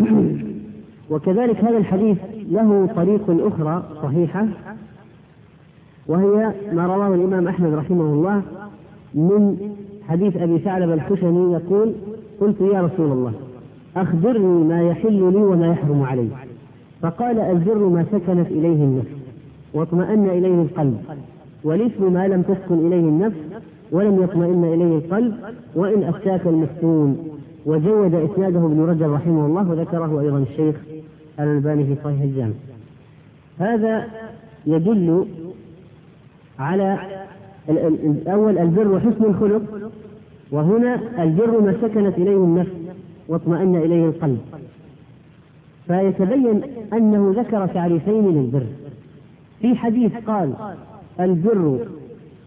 وكذلك 1.10 1.56
هذا 1.56 1.78
الحديث 1.78 2.18
له 2.50 2.88
طريق 2.96 3.22
أخرى 3.28 3.82
صحيحة 4.02 4.46
وهي 6.06 6.52
ما 6.72 6.86
رواه 6.86 7.14
الإمام 7.14 7.48
أحمد 7.48 7.74
رحمه 7.74 8.04
الله 8.04 8.42
من 9.14 9.56
حديث 10.08 10.36
أبي 10.36 10.58
ثعلب 10.58 10.90
الخشني 10.90 11.52
يقول 11.52 11.92
قلت 12.40 12.60
يا 12.60 12.82
رسول 12.82 13.12
الله 13.12 13.32
أخبرني 13.96 14.64
ما 14.64 14.82
يحل 14.82 15.32
لي 15.32 15.38
وما 15.38 15.66
يحرم 15.66 16.02
علي. 16.02 16.28
فقال 17.02 17.40
البر 17.40 17.88
ما 17.88 18.04
سكنت 18.12 18.46
إليه 18.46 18.84
النفس 18.84 19.10
واطمأن 19.74 20.28
إليه 20.28 20.62
القلب 20.62 20.98
والإثم 21.64 22.12
ما 22.12 22.28
لم 22.28 22.42
تسكن 22.42 22.86
إليه 22.86 23.00
النفس 23.00 23.36
ولم 23.92 24.22
يطمئن 24.22 24.64
إليه 24.64 24.98
القلب 24.98 25.34
وإن 25.74 26.02
أفتاك 26.02 26.46
المفتون. 26.46 27.39
وجود 27.66 28.14
إسناده 28.14 28.66
ابن 28.66 28.80
رجب 28.80 29.12
رحمه 29.12 29.46
الله 29.46 29.70
وذكره 29.70 30.20
أيضا 30.20 30.38
الشيخ 30.38 30.76
الألباني 31.40 31.84
في 31.84 31.96
صحيح 32.04 32.20
الجامع. 32.20 32.54
هذا 33.58 34.06
يدل 34.66 35.26
على 36.58 36.98
الأول 37.68 38.58
البر 38.58 38.88
وحسن 38.88 39.24
الخلق 39.24 39.90
وهنا 40.52 41.22
البر 41.22 41.60
ما 41.60 41.72
سكنت 41.82 42.18
إليه 42.18 42.36
النفس 42.36 42.72
واطمأن 43.28 43.76
إليه 43.76 44.04
القلب. 44.04 44.40
فيتبين 45.86 46.62
أنه 46.92 47.32
ذكر 47.36 47.66
تعريفين 47.66 48.28
للبر. 48.34 48.66
في 49.60 49.74
حديث 49.74 50.12
قال 50.26 50.52
البر 51.20 51.78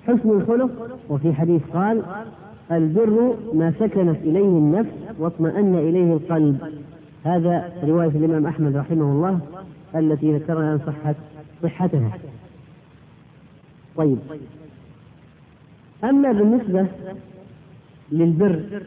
حسن 0.07 0.29
الخلق 0.29 0.71
وفي 1.09 1.33
حديث 1.33 1.61
قال 1.73 2.01
البر 2.71 3.33
ما 3.53 3.73
سكنت 3.79 4.17
إليه 4.23 4.47
النفس 4.47 4.89
واطمأن 5.19 5.75
إليه 5.75 6.13
القلب. 6.13 6.57
هذا 7.23 7.73
رواية 7.83 8.09
الإمام 8.09 8.45
أحمد 8.45 8.75
رحمه 8.75 9.11
الله 9.11 9.39
التي 9.95 10.37
ذكرنا 10.37 10.73
أن 10.73 10.79
صحت 10.79 11.15
صحتها. 11.63 12.17
طيب. 13.95 14.17
أما 16.03 16.31
بالنسبة 16.31 16.87
للبر 18.11 18.81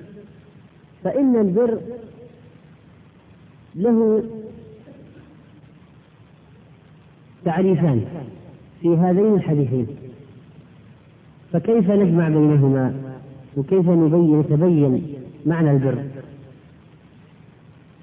فإن 1.04 1.36
البر 1.36 1.78
له 3.74 4.22
تعريفان 7.44 8.04
في 8.80 8.96
هذين 8.96 9.34
الحديثين. 9.34 9.86
فكيف 11.52 11.90
نجمع 11.90 12.28
بينهما؟ 12.28 12.94
وكيف 13.56 13.88
نبين 13.88 14.40
يتبين 14.40 15.14
معنى 15.46 15.70
البر؟ 15.70 16.04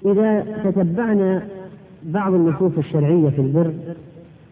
إذا 0.04 0.40
تتبعنا 0.64 1.42
بعض 2.02 2.34
النصوص 2.34 2.72
الشرعية 2.78 3.28
في 3.30 3.40
البر 3.40 3.72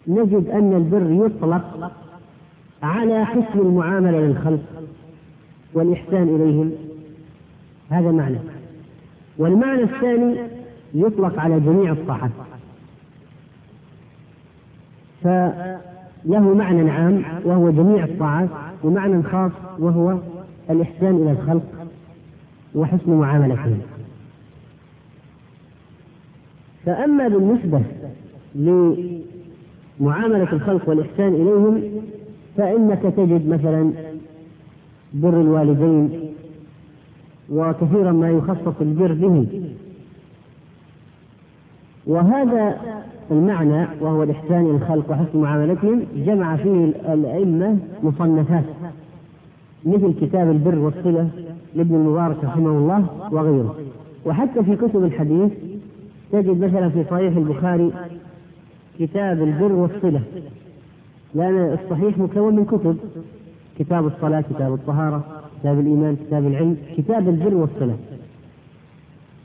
نجد 0.09 0.49
أن 0.49 0.75
البر 0.75 1.27
يطلق 1.27 1.93
على 2.83 3.27
حسن 3.27 3.59
المعاملة 3.59 4.21
للخلق 4.21 4.61
والإحسان 5.75 6.23
إليهم. 6.23 6.73
هذا 7.91 8.13
معنى. 8.13 8.39
والمعنى 9.39 9.83
الثاني 9.83 10.37
يطلق 10.95 11.39
على 11.39 11.61
جميع 11.61 11.93
الطاعات 11.93 12.31
فله 15.23 16.55
معنى 16.55 16.91
عام 16.91 17.23
وهو 17.45 17.71
جميع 17.71 18.05
الطاعات 18.05 18.49
ومعنى 18.85 19.23
خاص 19.23 19.53
وهو 19.79 20.19
الإحسان 20.71 21.17
إلى 21.17 21.31
الخلق 21.31 21.63
وحسن 22.75 23.13
معاملتهم. 23.13 23.81
فأما 26.87 27.29
بالنسبة 27.29 27.81
لمعاملة 28.55 30.53
الخلق 30.53 30.89
والإحسان 30.89 31.35
إليهم 31.35 31.83
فإنك 32.57 33.03
تجد 33.17 33.49
مثلا 33.49 33.93
بر 35.15 35.41
الوالدين 35.41 36.11
وكثيرا 37.53 38.13
ما 38.13 38.31
يخصص 38.31 38.75
البر 38.81 39.13
به. 39.13 39.47
وهذا 42.07 42.77
المعنى 43.31 43.87
وهو 44.01 44.23
الإحسان 44.23 44.61
إلى 44.61 44.77
الخلق 44.77 45.11
وحسن 45.11 45.39
معاملتهم 45.39 46.03
جمع 46.17 46.57
فيه 46.57 46.85
الأئمة 47.13 47.79
مصنفات 48.03 48.65
مثل 49.85 50.15
كتاب 50.21 50.51
البر 50.51 50.79
والصلة 50.79 51.29
لابن 51.75 51.95
المبارك 51.95 52.45
رحمه 52.45 52.71
الله 52.71 53.07
وغيره. 53.33 53.77
وحتى 54.27 54.65
في 54.65 54.77
كتب 54.77 55.05
الحديث 55.05 55.51
تجد 56.33 56.65
مثلا 56.65 56.89
في 56.89 57.05
صحيح 57.11 57.37
البخاري 57.37 57.93
كتاب 58.99 59.43
البر 59.43 59.73
والصلة. 59.73 60.21
لأن 61.35 61.79
الصحيح 61.83 62.19
مكون 62.19 62.57
من 62.57 62.65
كتب. 62.65 62.97
كتاب 63.79 64.07
الصلاة 64.07 64.41
كتاب 64.41 64.75
الطهارة 64.75 65.43
كتاب 65.61 65.81
الإيمان 65.81 66.17
كتاب 66.17 66.47
العلم 66.47 66.77
كتاب 66.97 67.29
البر 67.29 67.55
والصلة. 67.55 67.97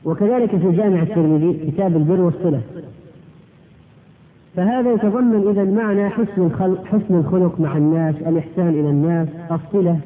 وكذلك 0.04 0.56
في 0.56 0.72
جامع 0.72 1.02
الترمذي 1.02 1.70
كتاب 1.70 1.96
البر 1.96 2.20
والصلة. 2.20 2.60
فهذا 4.56 4.92
يتضمن 4.92 5.48
إذا 5.48 5.64
معنى 5.64 6.08
حسن 6.08 6.42
الخلق 6.42 6.84
حسن 6.84 7.14
الخلق 7.14 7.60
مع 7.60 7.76
الناس 7.76 8.14
الإحسان 8.14 8.68
إلى 8.68 8.90
الناس 8.90 9.28
الصلة 9.50 9.98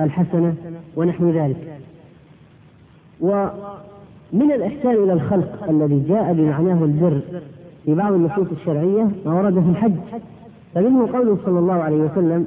الحسنة 0.00 0.54
ونحو 0.96 1.30
ذلك. 1.30 1.80
ومن 4.32 4.52
الإحسان 4.52 4.94
إلى 4.94 5.12
الخلق 5.12 5.68
الذي 5.68 6.02
جاء 6.08 6.32
بمعناه 6.32 6.84
البر 6.84 7.20
في 7.84 7.94
بعض 7.94 8.12
النصوص 8.12 8.46
الشرعية 8.52 9.08
ما 9.26 9.34
ورد 9.34 9.54
في 9.54 9.68
الحج 9.70 9.94
فمنه 10.74 11.12
قوله 11.12 11.38
صلى 11.44 11.58
الله 11.58 11.74
عليه 11.74 11.96
وسلم 11.96 12.46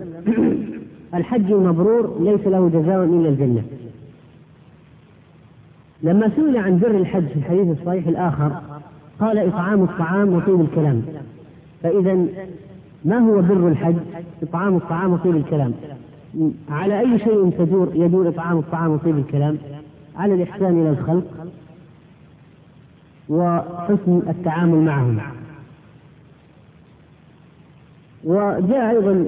الحج 1.17 1.51
المبرور 1.51 2.17
ليس 2.19 2.47
له 2.47 2.69
جزاء 2.69 3.03
إلا 3.03 3.29
الجنة 3.29 3.63
لما 6.03 6.29
سئل 6.35 6.57
عن 6.57 6.79
بر 6.79 6.91
الحج 6.91 7.27
في 7.27 7.35
الحديث 7.35 7.79
الصحيح 7.79 8.07
الآخر 8.07 8.51
قال 9.19 9.37
إطعام 9.37 9.83
الطعام 9.83 10.33
وطيب 10.33 10.61
الكلام 10.61 11.01
فإذا 11.83 12.25
ما 13.05 13.17
هو 13.17 13.41
بر 13.41 13.67
الحج؟ 13.67 13.95
إطعام 14.43 14.75
الطعام 14.75 15.13
وطيب 15.13 15.35
الكلام 15.35 15.73
على 16.69 16.99
أي 16.99 17.19
شيء 17.19 17.49
تدور 17.49 17.89
يدور 17.93 18.29
إطعام 18.29 18.57
الطعام 18.57 18.91
وطيب 18.91 19.17
الكلام؟ 19.17 19.57
على 20.15 20.33
الإحسان 20.33 20.81
إلى 20.81 20.89
الخلق 20.89 21.42
وحسن 23.29 24.21
التعامل 24.29 24.77
معهم. 24.85 25.19
وجاء 28.23 28.89
أيضا 28.89 29.25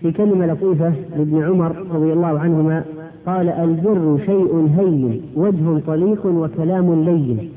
في 0.00 0.12
كلمة 0.12 0.46
لطيفة 0.46 0.92
لابن 1.16 1.44
عمر 1.44 1.76
رضي 1.90 2.12
الله 2.12 2.38
عنهما 2.38 2.84
قال 3.26 3.48
البر 3.48 4.18
شيء 4.26 4.68
هين 4.78 5.22
وجه 5.34 5.80
طليق 5.86 6.26
وكلام 6.26 7.04
لين. 7.04 7.52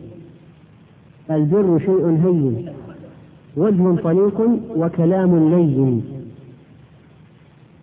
البر 1.31 1.79
شيء 1.79 2.05
هين 2.07 2.69
وجه 3.57 4.01
طليق 4.01 4.41
وكلام 4.75 5.49
لين. 5.49 6.03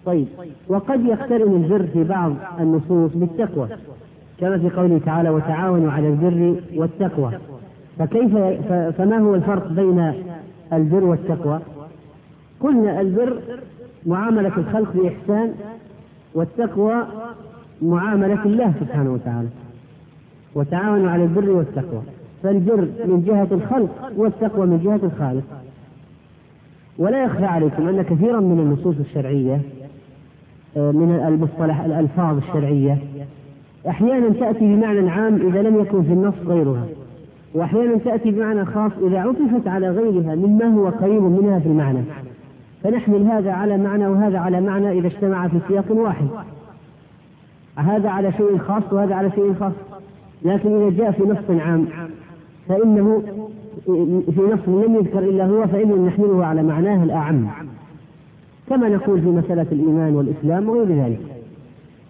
طيب 0.06 0.26
وقد 0.68 1.04
يقترن 1.04 1.64
البر 1.64 1.86
في 1.86 2.04
بعض 2.04 2.32
النصوص 2.60 3.10
بالتقوى 3.14 3.68
كما 4.38 4.58
في 4.58 4.70
قوله 4.70 5.00
تعالى 5.06 5.30
وتعاونوا 5.30 5.92
على 5.92 6.08
البر 6.08 6.60
والتقوى. 6.76 7.32
فكيف 7.98 8.36
فما 8.98 9.18
هو 9.18 9.34
الفرق 9.34 9.68
بين 9.72 10.12
البر 10.72 11.04
والتقوى؟ 11.04 11.60
قلنا 12.60 13.00
البر 13.00 13.38
معاملة 14.06 14.52
الخلق 14.58 14.92
بإحسان 14.96 15.52
والتقوى 16.34 17.06
معاملة 17.82 18.44
الله 18.44 18.72
سبحانه 18.80 19.12
وتعالى 19.12 19.48
وتعاونوا 20.54 21.10
على 21.10 21.24
البر 21.24 21.50
والتقوى. 21.50 22.02
فالبر 22.42 22.88
من 23.06 23.24
جهة 23.26 23.48
الخلق 23.52 24.12
والتقوى 24.16 24.66
من 24.66 24.80
جهة 24.84 25.00
الخالق. 25.06 25.44
ولا 26.98 27.24
يخفى 27.24 27.44
عليكم 27.44 27.88
أن 27.88 28.02
كثيرا 28.02 28.40
من 28.40 28.58
النصوص 28.58 28.96
الشرعية 29.00 29.60
آه، 30.76 30.90
من 30.90 31.24
المصطلح 31.28 31.80
الألفاظ 31.80 32.36
الشرعية 32.36 32.98
أحيانا 33.88 34.28
تأتي 34.30 34.76
بمعنى 34.76 35.10
عام 35.10 35.34
إذا 35.34 35.62
لم 35.62 35.80
يكن 35.80 36.02
في 36.02 36.12
النص 36.12 36.34
غيرها. 36.46 36.86
وأحيانا 37.56 37.98
تأتي 37.98 38.30
بمعنى 38.30 38.64
خاص 38.64 38.92
إذا 39.02 39.18
عطفت 39.18 39.68
على 39.68 39.90
غيرها 39.90 40.34
مما 40.34 40.64
هو 40.64 40.88
قريب 40.88 41.22
منها 41.22 41.58
في 41.58 41.66
المعنى. 41.66 41.98
فنحمل 42.82 43.22
هذا 43.22 43.52
على 43.52 43.78
معنى 43.78 44.06
وهذا 44.06 44.38
على 44.38 44.60
معنى 44.60 44.98
إذا 44.98 45.06
اجتمع 45.06 45.48
في 45.48 45.58
سياق 45.68 45.84
واحد. 45.90 46.26
هذا 47.76 48.08
على 48.08 48.32
شيء 48.32 48.58
خاص 48.58 48.82
وهذا 48.92 49.14
على 49.14 49.30
شيء 49.30 49.54
خاص. 49.60 49.72
لكن 50.42 50.76
إذا 50.76 50.96
جاء 50.96 51.10
في 51.10 51.22
نص 51.22 51.60
عام 51.60 51.86
فإنه 52.68 53.22
في 54.34 54.40
نص 54.52 54.68
لم 54.68 54.94
يذكر 54.94 55.18
إلا 55.18 55.46
هو 55.46 55.66
فإنه 55.66 56.06
نحمله 56.06 56.44
على 56.44 56.62
معناه 56.62 57.04
الأعم. 57.04 57.46
كما 58.68 58.88
نقول 58.88 59.20
في 59.20 59.28
مسألة 59.28 59.66
الإيمان 59.72 60.16
والإسلام 60.16 60.68
وغير 60.68 61.04
ذلك. 61.04 61.20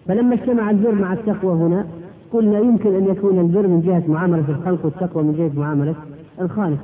فلما 0.07 0.33
اجتمع 0.35 0.69
البر 0.69 0.95
مع 0.95 1.13
التقوى 1.13 1.53
هنا 1.53 1.85
قلنا 2.33 2.59
يمكن 2.59 2.95
أن 2.95 3.05
يكون 3.05 3.39
البر 3.39 3.67
من 3.67 3.81
جهة 3.81 4.03
معاملة 4.07 4.45
الخلق 4.49 4.85
والتقوى 4.85 5.23
من 5.23 5.33
جهة 5.33 5.59
معاملة 5.61 5.95
الخالق. 6.41 6.77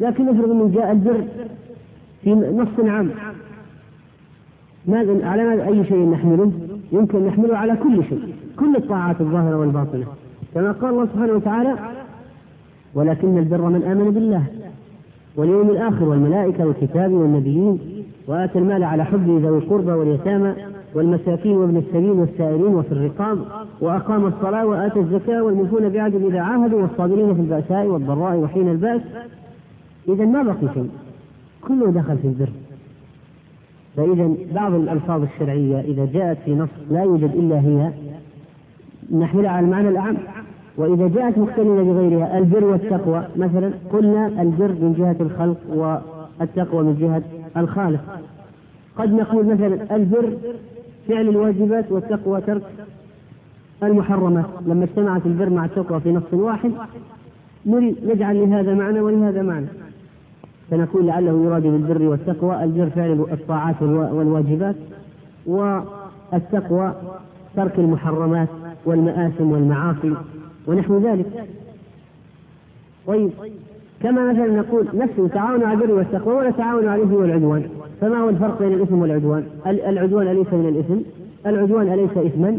لكن 0.00 0.28
افرض 0.28 0.50
أنه 0.50 0.70
جاء 0.74 0.92
البر 0.92 1.24
في 2.22 2.34
نص 2.34 2.88
عام. 2.88 3.10
ماذا 4.86 5.26
على 5.26 5.44
ماذا 5.44 5.66
أي 5.66 5.84
شيء 5.84 6.10
نحمله؟ 6.10 6.52
يمكن 6.92 7.26
نحمله 7.26 7.56
على 7.56 7.76
كل 7.76 8.04
شيء. 8.04 8.34
كل 8.58 8.76
الطاعات 8.76 9.20
الظاهرة 9.20 9.56
والباطنة. 9.56 10.04
كما 10.54 10.72
قال 10.72 10.90
الله 10.90 11.06
سبحانه 11.06 11.32
وتعالى 11.32 11.74
ولكن 12.94 13.38
البر 13.38 13.62
من 13.62 13.82
آمن 13.82 14.10
بالله 14.10 14.44
واليوم 15.36 15.70
الآخر 15.70 16.04
والملائكة 16.04 16.66
والكتاب 16.66 17.12
والنبيين 17.12 17.78
وآتى 18.28 18.58
المال 18.58 18.84
على 18.84 19.04
حبه 19.04 19.38
ذوي 19.42 19.58
القربى 19.58 19.92
واليتامى 19.92 20.54
والمساكين 20.94 21.56
وابن 21.56 21.76
السبيل 21.76 22.10
والسائلين 22.10 22.74
وفي 22.74 22.92
الرقاب 22.92 23.38
وأقام 23.80 24.26
الصلاة 24.26 24.66
وآتى 24.66 25.00
الزكاة 25.00 25.42
والموفون 25.42 25.88
بعهد 25.88 26.14
إذا 26.14 26.40
عاهدوا 26.40 26.82
والصابرين 26.82 27.34
في 27.34 27.40
البأساء 27.40 27.86
والضراء 27.86 28.36
وحين 28.36 28.68
البأس. 28.68 29.00
إذا 30.08 30.24
ما 30.24 30.42
بقي 30.42 30.74
شيء 30.74 30.90
كله 31.68 31.90
دخل 31.90 32.18
في 32.18 32.28
البر. 32.28 32.48
فإذا 33.96 34.34
بعض 34.54 34.74
الألفاظ 34.74 35.22
الشرعية 35.22 35.80
إذا 35.80 36.08
جاءت 36.12 36.38
في 36.44 36.54
نص 36.54 36.68
لا 36.90 37.02
يوجد 37.02 37.34
إلا 37.34 37.60
هي 37.60 37.92
نحملها 39.12 39.50
على 39.50 39.66
المعنى 39.66 39.88
الأعم. 39.88 40.16
وإذا 40.76 41.08
جاءت 41.08 41.38
مختلفة 41.38 41.82
بغيرها 41.82 42.38
البر 42.38 42.64
والتقوى. 42.64 43.24
مثلا 43.36 43.70
قلنا 43.92 44.26
البر 44.26 44.68
من 44.68 44.94
جهة 44.98 45.16
الخلق 45.20 45.58
والتقوى 45.68 46.82
من 46.82 46.96
جهة 47.00 47.22
الخالق. 47.62 48.00
قد 48.98 49.12
نقول 49.12 49.46
مثلا 49.46 49.96
البر 49.96 50.32
فعل 51.08 51.28
الواجبات 51.28 51.92
والتقوى 51.92 52.40
ترك 52.40 52.62
المحرمات 53.82 54.44
لما 54.66 54.84
اجتمعت 54.84 55.26
البر 55.26 55.50
مع 55.50 55.64
التقوى 55.64 56.00
في 56.00 56.12
نص 56.12 56.32
واحد 56.32 56.72
نجعل 57.66 58.40
لهذا 58.40 58.74
معنى 58.74 59.00
ولهذا 59.00 59.42
معنى. 59.42 59.66
فنقول 60.70 61.06
لعله 61.06 61.44
يراد 61.44 61.62
بالبر 61.62 62.02
والتقوى 62.02 62.64
البر 62.64 62.90
فعل 62.90 63.26
الطاعات 63.32 63.82
والواجبات 63.82 64.76
والتقوى 65.46 66.94
ترك 67.56 67.78
المحرمات 67.78 68.48
والمآثم 68.84 69.50
والمعاصي 69.52 70.14
ونحو 70.66 70.98
ذلك. 70.98 71.26
طيب 73.06 73.30
كما 74.02 74.32
مثلا 74.32 74.46
نقول 74.46 74.86
نفسه 74.94 75.28
تعاونوا 75.28 75.66
على 75.66 75.84
البر 75.84 75.94
والتقوى 75.94 76.34
ولا 76.34 76.50
تعاونوا 76.50 76.90
على 76.90 77.02
والعدوان. 77.02 77.68
فما 78.00 78.18
هو 78.18 78.28
الفرق 78.28 78.58
بين 78.62 78.72
الاثم 78.72 78.98
والعدوان؟ 78.98 79.44
العدوان 79.66 80.28
أليس 80.28 80.52
من 80.52 80.68
الاثم؟ 80.68 81.00
العدوان 81.46 81.92
أليس 81.92 82.10
إثما؟ 82.16 82.58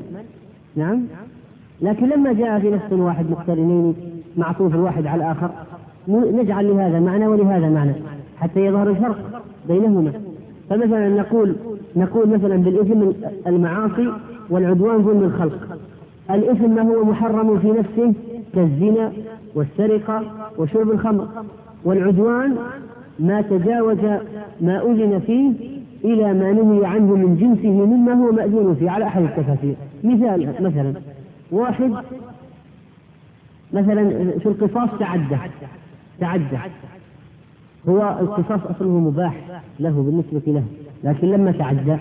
نعم 0.76 1.02
لكن 1.82 2.10
لما 2.10 2.34
جاء 2.34 2.60
في 2.60 2.72
نفس 2.72 2.94
واحد 2.94 3.30
مقترنين 3.30 3.96
معطوف 4.38 4.76
الواحد 4.76 5.08
على 5.08 5.24
الآخر 5.24 5.50
نجعل 6.08 6.68
لهذا 6.68 7.00
معنى 7.00 7.28
ولهذا 7.28 7.70
معنى 7.70 7.94
حتى 8.38 8.60
يظهر 8.66 8.90
الفرق 8.90 9.44
بينهما 9.68 10.12
فمثلا 10.70 11.10
نقول 11.10 11.56
نقول 11.96 12.30
مثلا 12.30 12.58
بالإثم 12.58 13.12
المعاصي 13.48 14.14
والعدوان 14.50 15.04
ظلم 15.04 15.24
الخلق 15.24 15.78
الإثم 16.32 16.76
ما 16.76 16.82
هو 16.82 17.04
محرم 17.04 17.60
في 17.60 17.72
نفسه 17.72 18.14
كالزنا 18.54 19.12
والسرقة 19.56 20.24
وشرب 20.58 20.92
الخمر 20.92 21.28
والعدوان 21.86 22.58
ما 23.20 23.42
تجاوز 23.42 23.98
ما 24.62 24.82
أذن 24.82 25.22
فيه 25.26 25.52
إلى 26.04 26.34
ما 26.34 26.52
نهي 26.52 26.86
عنه 26.86 27.16
من 27.16 27.38
جنسه 27.38 27.86
مما 27.86 28.14
هو 28.14 28.32
مأذون 28.32 28.76
فيه 28.76 28.90
على 28.90 29.06
أحد 29.06 29.22
التفاسير. 29.22 29.76
مثال 30.04 30.54
مثلا 30.60 30.94
واحد 31.52 31.94
مثلا 33.74 34.30
في 34.40 34.46
القصاص 34.46 34.90
تعدى 35.00 35.38
تعدى. 36.20 36.58
هو 37.90 38.18
القصاص 38.22 38.60
أصله 38.76 39.00
مباح 39.00 39.62
له 39.80 39.90
بالنسبة 39.90 40.54
له 40.54 40.64
لكن 41.04 41.28
لما 41.28 41.52
تعدى 41.52 41.98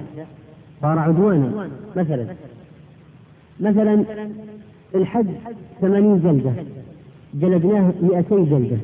صار 0.82 0.98
عدوانا 0.98 1.68
مثلا. 1.96 2.26
مثلا 3.60 4.04
الحد 4.94 5.26
ثمانين 5.80 6.20
جلدة 6.20 6.52
جلدناه 7.34 7.92
مئتي 8.02 8.44
جلدة 8.44 8.76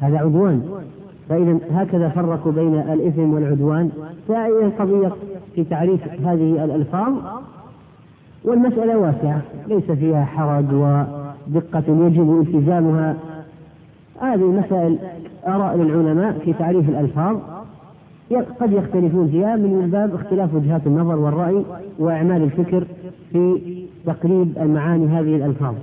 هذا 0.00 0.18
عدوان. 0.18 0.82
فإذا 1.30 1.58
هكذا 1.70 2.08
فرقوا 2.08 2.52
بين 2.52 2.74
الإثم 2.74 3.32
والعدوان 3.32 3.90
فهي 4.28 4.64
القضية 4.64 5.12
في 5.54 5.64
تعريف 5.64 6.08
هذه 6.08 6.64
الألفاظ. 6.64 7.12
والمسألة 8.44 8.98
واسعة 8.98 9.42
ليس 9.68 9.90
فيها 9.90 10.24
حرج 10.24 10.64
ودقة 10.72 11.84
يجب 11.88 12.40
التزامها. 12.40 13.16
هذه 14.20 14.44
مسائل 14.44 14.98
آراء 15.46 15.76
للعلماء 15.76 16.38
في 16.44 16.52
تعريف 16.52 16.88
الألفاظ. 16.88 17.36
قد 18.60 18.72
يختلفون 18.72 19.28
فيها 19.28 19.56
من 19.56 19.90
باب 19.92 20.14
اختلاف 20.14 20.54
وجهات 20.54 20.86
النظر 20.86 21.16
والرأي 21.16 21.64
وإعمال 21.98 22.42
الفكر 22.42 22.84
في 23.32 23.60
تقريب 24.06 24.58
المعاني 24.58 25.06
هذه 25.06 25.36
الألفاظ. 25.36 25.74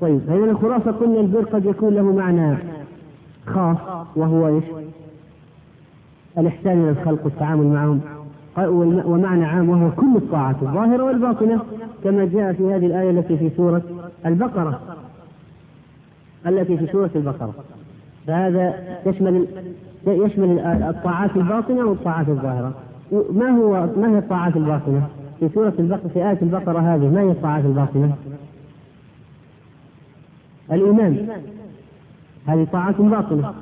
طيب 0.00 0.20
فإذا 0.28 0.44
الخلاصة 0.44 0.90
قلنا 0.90 1.20
البر 1.20 1.44
قد 1.44 1.64
يكون 1.64 1.94
له 1.94 2.12
معنى. 2.12 2.56
خاص 3.54 4.06
وهو 4.16 4.48
إيش؟ 4.48 4.64
الإحسان 6.38 6.82
إلى 6.82 6.90
الخلق 6.90 7.24
والتعامل 7.24 7.66
معهم 7.66 8.00
ومعنى 9.04 9.44
عام 9.44 9.68
وهو 9.68 9.90
كل 9.90 10.16
الطاعات 10.16 10.56
الظاهرة 10.62 11.04
والباطنة 11.04 11.60
كما 12.04 12.24
جاء 12.24 12.52
في 12.52 12.64
هذه 12.64 12.86
الآية 12.86 13.10
التي 13.10 13.36
في 13.36 13.50
سورة 13.56 13.82
البقرة 14.26 14.80
التي 16.46 16.76
في 16.76 16.86
سورة 16.86 17.10
البقرة 17.16 17.54
فهذا 18.26 18.74
يشمل 19.06 19.46
يشمل 20.06 20.58
الطاعات 20.60 21.36
الباطنة 21.36 21.84
والطاعات 21.84 22.28
الظاهرة 22.28 22.72
ما 23.12 23.48
هو 23.48 23.88
ما 23.96 24.10
هي 24.10 24.18
الطاعات 24.18 24.56
الباطنة؟ 24.56 25.08
في 25.40 25.48
سورة 25.48 25.72
البقرة 25.78 26.08
في 26.08 26.18
آية 26.18 26.38
البقرة 26.42 26.78
هذه 26.78 27.08
ما 27.08 27.20
هي 27.20 27.30
الطاعات 27.30 27.64
الباطنة؟ 27.64 28.14
الإيمان 30.72 31.28
هذه 32.50 32.66
طاعات 32.72 33.00
باطنة 33.00 33.52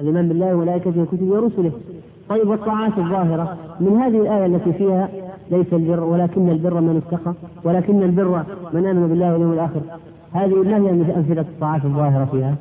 الإيمان 0.00 0.28
بالله 0.28 0.54
وملائكته 0.54 1.00
وكتبه 1.02 1.26
ورسله. 1.26 1.72
طيب 2.28 2.48
والطاعات 2.48 2.98
الظاهرة. 2.98 3.56
من 3.80 3.96
هذه 3.96 4.20
الآية 4.20 4.46
التي 4.46 4.72
فيها 4.72 5.08
ليس 5.50 5.72
البر 5.72 6.00
ولكن 6.00 6.48
البر 6.50 6.80
من 6.80 7.02
اتقى 7.06 7.34
ولكن 7.64 8.02
البر 8.02 8.44
من 8.72 8.86
آمن 8.86 9.08
بالله 9.08 9.32
واليوم 9.32 9.52
الآخر. 9.52 9.80
هذه 10.32 10.54
ما 10.54 10.76
هي 10.76 10.90
أمثلة 10.90 11.40
الطاعات 11.40 11.84
الظاهرة 11.84 12.24
فيها؟ 12.24 12.54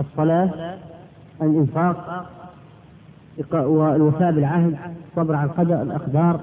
الصلاة 0.00 0.50
الإنفاق 1.42 2.26
والوفاء 3.52 4.32
بالعهد 4.32 4.76
الصبر 5.08 5.34
على 5.34 5.50
القدر 5.50 5.82
الأقدار 5.82 6.40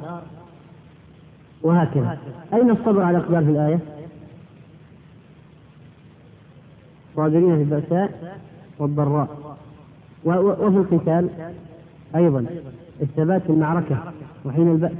وهكذا. 1.63 2.17
أين 2.53 2.69
الصبر 2.71 3.01
على 3.01 3.17
الأقدار 3.17 3.43
في 3.43 3.51
الآية؟ 3.51 3.79
صابرين 7.17 7.55
في 7.55 7.61
البأساء 7.61 8.39
والضراء. 8.79 9.57
وفي 10.25 10.77
القتال 10.77 11.29
أيضا 12.15 12.45
الثبات 13.01 13.41
في 13.41 13.49
المعركة 13.49 14.13
وحين 14.45 14.71
البأس 14.71 14.91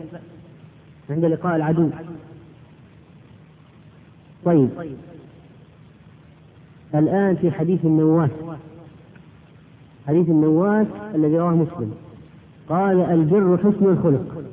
عند 1.10 1.26
لقاء 1.26 1.56
العدو. 1.56 1.90
طيب. 4.46 4.70
الآن 6.96 7.36
في 7.36 7.52
حديث 7.52 7.86
النواس. 7.86 8.32
حديث 10.08 10.30
النواس 10.30 10.88
الذي 11.16 11.38
رواه 11.38 11.56
مسلم. 11.56 11.96
قال 12.70 13.00
البر 13.00 13.58
حسن 13.58 13.86
الخلق. 13.86 14.44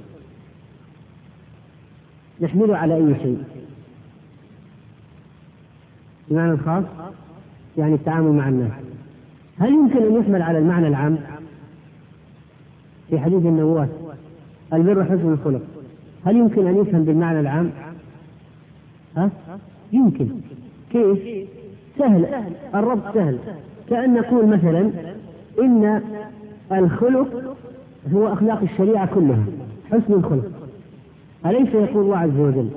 نحمله 2.41 2.77
على 2.77 2.97
أي 2.97 3.15
شيء؟ 3.23 3.45
بمعنى 6.31 6.53
الخاص 6.53 6.85
يعني 7.79 7.95
التعامل 7.95 8.33
مع 8.33 8.49
الناس. 8.49 8.71
هل 9.59 9.69
يمكن 9.69 10.03
أن 10.03 10.15
يحمل 10.21 10.43
على 10.43 10.59
المعنى 10.59 10.89
العام؟ 10.89 11.19
في 13.11 13.19
حديث 13.19 13.47
النواس 13.47 13.89
البر 14.73 15.05
حسن 15.05 15.33
الخلق. 15.33 15.63
هل 16.25 16.37
يمكن 16.37 16.67
أن 16.67 16.77
يفهم 16.77 17.05
بالمعنى 17.05 17.41
العام؟ 17.41 17.71
ها؟ 19.17 19.31
يمكن. 19.93 20.29
كيف؟ 20.91 21.49
سهل. 21.99 22.27
الربط 22.75 23.15
سهل. 23.15 23.39
كأن 23.91 24.15
نقول 24.15 24.47
مثلا 24.47 24.91
إن 25.61 26.03
الخلق 26.73 27.57
هو 28.15 28.33
أخلاق 28.33 28.63
الشريعة 28.63 29.15
كلها 29.15 29.45
حسن 29.91 30.13
الخلق. 30.13 30.51
أليس 31.47 31.69
يقول 31.75 32.05
الله 32.05 32.19
عز 32.19 32.39
وجل 32.39 32.71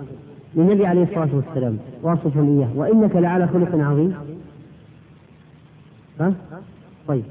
للنبي 0.55 0.85
عليه 0.85 1.03
الصلاة 1.03 1.29
والسلام 1.35 1.77
واصفا 2.03 2.41
إياه 2.41 2.69
وإنك 2.75 3.15
لعلى 3.15 3.47
خلق 3.47 3.69
عظيم. 3.73 4.13
ها؟ 6.19 6.33
طيب. 7.07 7.23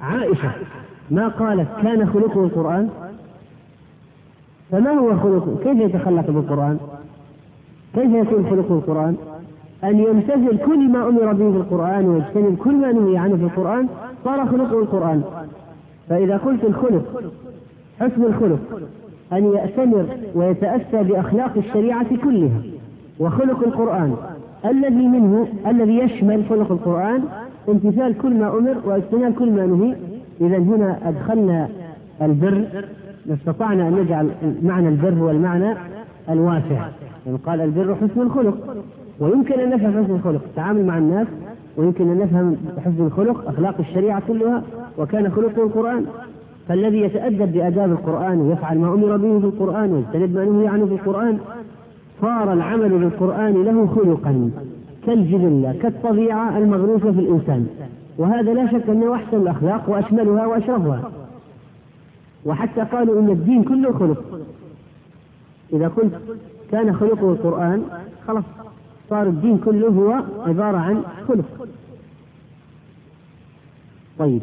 عائشة 0.00 0.52
ما 1.10 1.28
قالت 1.28 1.68
كان 1.82 2.06
خلقه 2.06 2.44
القرآن؟ 2.44 2.88
فما 4.70 4.90
هو 4.90 5.16
خلقه؟ 5.16 5.56
كيف 5.64 5.80
يتخلق 5.80 6.30
بالقرآن؟ 6.30 6.78
كيف 7.94 8.12
يكون 8.12 8.50
خلقه 8.50 8.74
القرآن؟ 8.74 9.16
أن 9.84 9.98
يمتثل 9.98 10.58
كل 10.66 10.88
ما 10.88 11.08
أمر 11.08 11.32
به 11.32 11.50
في 11.50 11.56
القرآن 11.56 12.08
ويجتنب 12.08 12.56
كل 12.56 12.74
ما 12.74 12.92
نهي 12.92 13.16
عنه 13.16 13.36
في 13.36 13.42
القرآن 13.42 13.88
صار 14.24 14.46
خلقه 14.46 14.78
القرآن. 14.78 15.22
فإذا 16.08 16.36
قلت 16.36 16.64
الخلق 16.64 17.22
حسن 18.00 18.24
الخلق 18.24 18.58
أن 19.32 19.52
يأتمر 19.54 20.06
ويتأسى 20.34 21.02
بأخلاق 21.02 21.52
الشريعة 21.56 22.16
كلها 22.16 22.60
وخلق 23.20 23.64
القرآن 23.66 24.16
الذي 24.64 25.08
منه 25.08 25.48
الذي 25.66 25.98
يشمل 25.98 26.44
خلق 26.48 26.72
القرآن 26.72 27.24
امتثال 27.68 28.18
كل 28.18 28.34
ما 28.34 28.58
أمر 28.58 28.76
واجتناب 28.84 29.34
كل 29.34 29.52
ما 29.52 29.66
نهي. 29.66 29.96
إذا 30.40 30.58
هنا 30.58 30.98
أدخلنا 31.08 31.68
البر 32.22 32.64
استطعنا 33.30 33.88
أن 33.88 33.94
نجعل 33.94 34.30
معنى 34.62 34.88
البر 34.88 35.22
والمعنى 35.22 35.76
الواسع. 36.30 36.88
يعني 37.26 37.38
قال 37.46 37.60
البر 37.60 37.94
حسن 37.94 38.20
الخلق. 38.20 38.76
ويمكن 39.20 39.60
أن 39.60 39.70
نفهم 39.70 40.04
حسن 40.04 40.14
الخلق 40.14 40.42
التعامل 40.44 40.84
مع 40.86 40.98
الناس 40.98 41.26
ويمكن 41.76 42.10
أن 42.10 42.18
نفهم 42.18 42.56
حسن 42.78 43.06
الخلق 43.06 43.48
أخلاق 43.48 43.74
الشريعة 43.80 44.22
كلها 44.28 44.62
وكان 44.98 45.30
خلقه 45.30 45.62
القرآن. 45.62 46.04
فالذي 46.68 47.00
يتأدب 47.00 47.52
بآداب 47.52 47.90
القرآن 47.90 48.40
ويفعل 48.40 48.78
ما 48.78 48.94
أمر 48.94 49.16
به 49.16 49.38
في 49.38 49.46
القرآن 49.46 49.92
ويجتنب 49.92 50.34
ما 50.34 50.44
نهي 50.44 50.68
عنه 50.68 50.86
في 50.86 50.92
القرآن 50.92 51.38
صار 52.20 52.52
العمل 52.52 52.88
بالقرآن 52.88 53.62
له 53.64 53.86
خلقا. 53.86 54.50
كالجبلة 55.06 55.78
كالطبيعة 55.82 56.58
المغروسة 56.58 57.12
في 57.12 57.18
الإنسان. 57.20 57.66
وهذا 58.18 58.54
لا 58.54 58.72
شك 58.72 58.88
أنه 58.88 59.14
أحسن 59.14 59.36
الأخلاق 59.36 59.90
وأشملها 59.90 60.46
وأشرفها. 60.46 61.10
وحتى 62.44 62.80
قالوا 62.80 63.20
إن 63.20 63.30
الدين 63.30 63.64
كله 63.64 63.92
خلق. 63.92 64.40
إذا 65.72 65.88
قلت 65.88 66.20
كان 66.70 66.96
خلقه 66.96 67.32
القرآن 67.32 67.82
خلاص 68.26 68.44
صار 69.10 69.26
الدين 69.26 69.58
كله 69.58 69.88
هو 69.88 70.22
عبارة 70.46 70.76
عن 70.78 71.02
خلق. 71.28 71.68
طيب. 74.18 74.42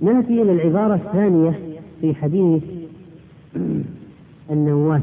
نأتي 0.00 0.42
إلى 0.42 0.52
العبارة 0.52 0.94
الثانية 0.94 1.58
في 2.00 2.14
حديث 2.14 2.62
النواس. 4.50 5.02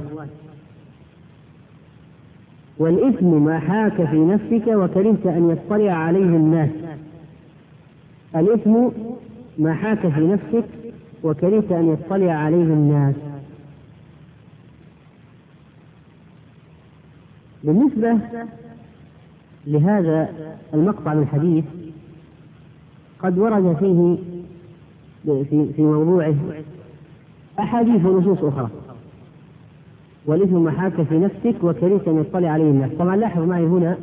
والإثم 2.80 3.44
ما 3.44 3.60
حاك 3.60 4.06
في 4.10 4.18
نفسك 4.18 4.68
وكرهت 4.68 5.26
أن 5.26 5.49
يطلع 5.49 5.91
عليه 5.91 6.20
الناس. 6.20 6.70
الإثم 8.36 8.88
ما 9.58 9.74
حاك 9.74 10.08
في 10.08 10.28
نفسك 10.28 10.66
وكرهت 11.24 11.72
أن 11.72 11.94
يطلع 11.94 12.32
عليه 12.32 12.64
الناس. 12.64 13.16
بالنسبة 17.64 18.18
لهذا 19.68 20.30
المقطع 20.74 21.14
من 21.14 21.22
الحديث 21.22 21.66
قد 23.20 23.38
ورد 23.38 23.76
فيه 23.80 24.18
في 25.76 25.82
موضوعه 25.82 26.36
أحاديث 27.60 28.06
ونصوص 28.06 28.44
أخرى. 28.44 28.70
والإثم 30.28 30.64
ما 30.64 30.72
حاك 30.72 31.02
في 31.02 31.20
نفسك 31.20 31.64
وكرهت 31.64 32.08
أن 32.08 32.20
يطلع 32.20 32.49
عليه 32.49 32.72
الناس. 32.72 32.91
طبعا 32.99 33.16
لاحظ 33.16 33.41
معي 33.41 33.66
هنا 33.66 33.98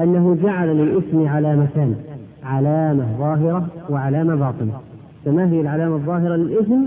أنه 0.00 0.38
جعل 0.42 0.68
للإثم 0.68 1.28
علامتان 1.28 1.96
علامة 2.44 3.06
ظاهرة 3.18 3.68
وعلامة 3.90 4.34
باطنة. 4.34 4.80
فما 5.24 5.50
هي 5.50 5.60
العلامة 5.60 5.96
الظاهرة 5.96 6.36
للإثم 6.36 6.82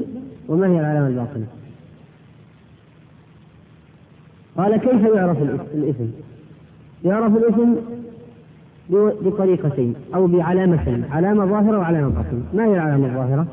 وما 0.49 0.67
هي 0.67 0.79
العلامة 0.79 1.07
الباطنة؟ 1.07 1.45
قال 4.57 4.77
كيف 4.77 5.01
يعرف 5.15 5.37
الإثم. 5.73 6.05
يعرف 7.05 7.37
الإثم 7.37 7.73
بطريقتين 9.25 9.95
أو 10.15 10.27
بعلامتين 10.27 11.05
علامة 11.11 11.45
ظاهرة 11.45 11.77
وعلامة 11.79 12.07
باطنة. 12.07 12.43
ما 12.53 12.65
هي 12.65 12.73
العلامة 12.73 13.05
الظاهرة؟ 13.05 13.47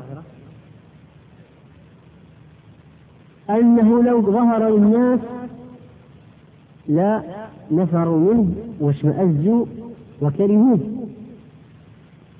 أنه 3.49 4.03
لو 4.03 4.21
ظهر 4.21 4.69
للناس 4.69 5.19
لا 6.87 7.23
نفروا 7.71 8.33
منه 8.33 8.51
واشمأزوا 8.79 9.65
وكرهوه 10.21 10.79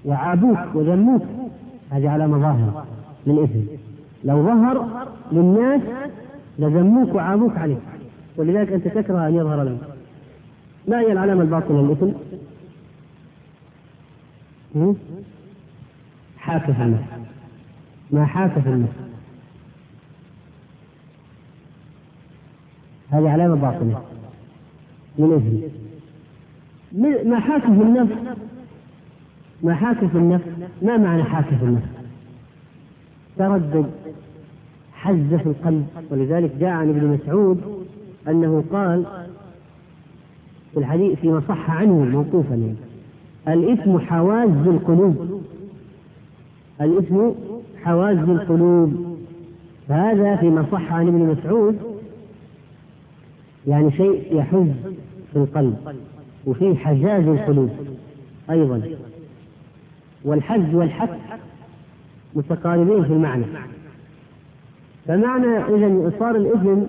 وعابوك 0.05 0.59
وذموك. 0.73 1.21
هذه 1.89 2.09
علامة 2.09 2.37
ظاهرة 2.37 2.85
للإثم 3.27 3.59
لو 4.23 4.43
ظهر 4.43 5.05
للناس 5.31 5.81
لذموك 6.59 7.15
وعابوك 7.15 7.57
عليه. 7.57 7.77
ولذلك 8.37 8.73
أنت 8.73 8.87
تكره 8.87 9.27
أن 9.27 9.35
يظهر 9.35 9.63
لهم. 9.63 9.77
ما 10.87 10.99
هي 10.99 11.11
العلامة 11.11 11.41
الباطنة 11.41 11.81
للإثم؟ 11.81 12.11
حاك 16.37 16.71
في 16.71 16.83
النفس 16.83 17.03
ما 18.11 18.25
حاك 18.25 18.59
في 18.59 18.69
النفس 18.69 18.93
هذه 23.11 23.29
علامة 23.29 23.55
باطنة 23.55 24.01
من 25.17 25.33
إثم 25.33 25.69
ما 27.25 27.39
حاك 27.39 27.61
في 27.61 27.67
النفس؟ 27.67 28.13
ما 29.63 29.75
حاك 29.75 30.05
في 30.05 30.17
النفس؟ 30.17 30.45
ما 30.81 30.97
معنى 30.97 31.23
حاك 31.23 31.45
في 31.45 31.63
النفس؟ 31.63 31.87
تردد 33.37 33.85
حز 34.93 35.33
في 35.33 35.45
القلب. 35.45 35.87
ولذلك 36.11 36.51
جاء 36.59 36.69
عن 36.69 36.89
ابن 36.89 37.07
مسعود 37.07 37.61
أنه 38.27 38.63
قال 38.71 39.05
في 40.73 40.79
الحديث 40.79 41.19
فيما 41.19 41.41
صح 41.47 41.71
عنه 41.71 41.93
موقوفا 41.93 42.75
الإثم 43.47 43.99
حواز 43.99 44.67
القلوب. 44.67 45.41
الإثم 46.81 47.29
حواز 47.83 48.17
القلوب. 48.17 49.17
فهذا 49.87 50.35
فيما 50.35 50.65
صح 50.71 50.93
عن 50.93 51.07
ابن 51.07 51.19
مسعود 51.19 51.88
يعني 53.67 53.91
شيء 53.91 54.37
يحز 54.37 54.67
في 55.33 55.35
القلب 55.35 55.75
وفيه 56.45 56.75
حجاز 56.75 57.27
القلوب 57.27 57.69
أيضا. 58.49 58.81
والحج 60.25 60.75
والحث 60.75 61.09
متقاربين 62.35 63.03
في 63.03 63.13
المعنى. 63.13 63.45
فمعنى 65.07 65.57
إذا 65.57 66.11
صار 66.19 66.35
الإثم 66.35 66.81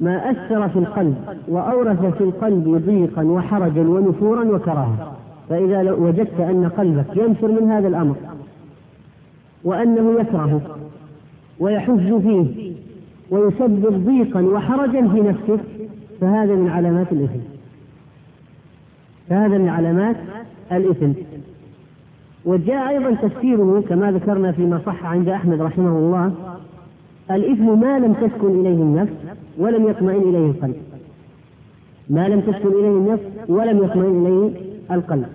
ما 0.00 0.30
أثر 0.30 0.68
في 0.68 0.78
القلب 0.78 1.16
وأورث 1.48 2.14
في 2.16 2.24
القلب 2.24 2.82
ضيقا 2.86 3.24
وحرجا 3.24 3.80
ونفورا 3.80 4.44
وكراهة 4.44 5.16
فإذا 5.48 5.92
وجدت 5.92 6.40
أن 6.40 6.68
قلبك 6.68 7.16
ينفر 7.16 7.48
من 7.48 7.70
هذا 7.70 7.88
الأمر 7.88 8.16
وأنه 9.64 10.20
يكرهه 10.20 10.60
ويحز 11.60 12.12
فيه 12.12 12.72
ويسبب 13.30 14.06
ضيقا 14.06 14.42
وحرجا 14.42 15.08
في 15.08 15.20
نفسك 15.20 15.60
فهذا 16.22 16.54
من 16.54 16.68
علامات 16.68 17.12
الإثم. 17.12 17.40
فهذا 19.28 19.58
من 19.58 19.68
علامات 19.68 20.16
الإثم. 20.72 21.12
وجاء 22.44 22.88
أيضا 22.88 23.14
تفسيره 23.14 23.84
كما 23.88 24.12
ذكرنا 24.12 24.52
فيما 24.52 24.80
صح 24.86 25.04
عند 25.04 25.28
أحمد 25.28 25.60
رحمه 25.60 25.98
الله 25.98 26.32
الإثم 27.30 27.80
ما 27.80 27.98
لم 27.98 28.12
تسكن 28.12 28.60
إليه 28.60 28.82
النفس 28.82 29.12
ولم 29.58 29.88
يطمئن 29.88 30.22
إليه 30.22 30.50
القلب. 30.50 30.76
ما 32.10 32.28
لم 32.28 32.40
تسكن 32.40 32.68
إليه 32.68 32.88
النفس 32.88 33.22
ولم 33.48 33.84
يطمئن 33.84 34.26
إليه 34.26 34.50
القلب. 34.90 35.26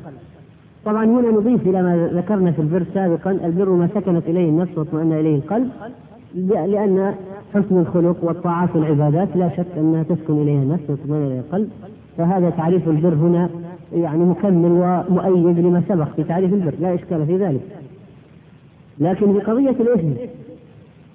طبعا 0.85 1.05
هنا 1.05 1.31
نضيف 1.31 1.67
إلى 1.67 1.83
ما 1.83 2.09
ذكرنا 2.13 2.51
في 2.51 2.61
البر 2.61 2.83
سابقا 2.93 3.31
البر 3.31 3.69
ما 3.69 3.87
سكنت 3.87 4.23
إليه 4.27 4.49
النفس 4.49 4.77
واطمأن 4.77 5.13
إليه 5.13 5.35
القلب. 5.35 5.69
لأن 6.35 7.15
حسن 7.53 7.79
الخلق 7.79 8.23
والطاعات 8.23 8.75
والعبادات 8.75 9.27
لا 9.35 9.49
شك 9.49 9.77
أنها 9.77 10.03
تسكن 10.03 10.41
إليها 10.41 10.63
النفس 10.63 10.89
وتطمئن 10.89 11.25
إليها 11.25 11.39
القلب 11.39 11.69
فهذا 12.17 12.49
تعريف 12.49 12.87
البر 12.87 13.13
هنا 13.13 13.49
يعني 13.93 14.23
مكمل 14.23 14.71
ومؤيد 14.71 15.59
لما 15.59 15.83
سبق 15.89 16.07
في 16.15 16.23
تعريف 16.23 16.53
البر 16.53 16.73
لا 16.79 16.93
إشكال 16.93 17.25
في 17.25 17.37
ذلك. 17.37 17.61
لكن 18.99 19.33
في 19.33 19.39
قضية 19.39 19.69
الإثم 19.69 20.09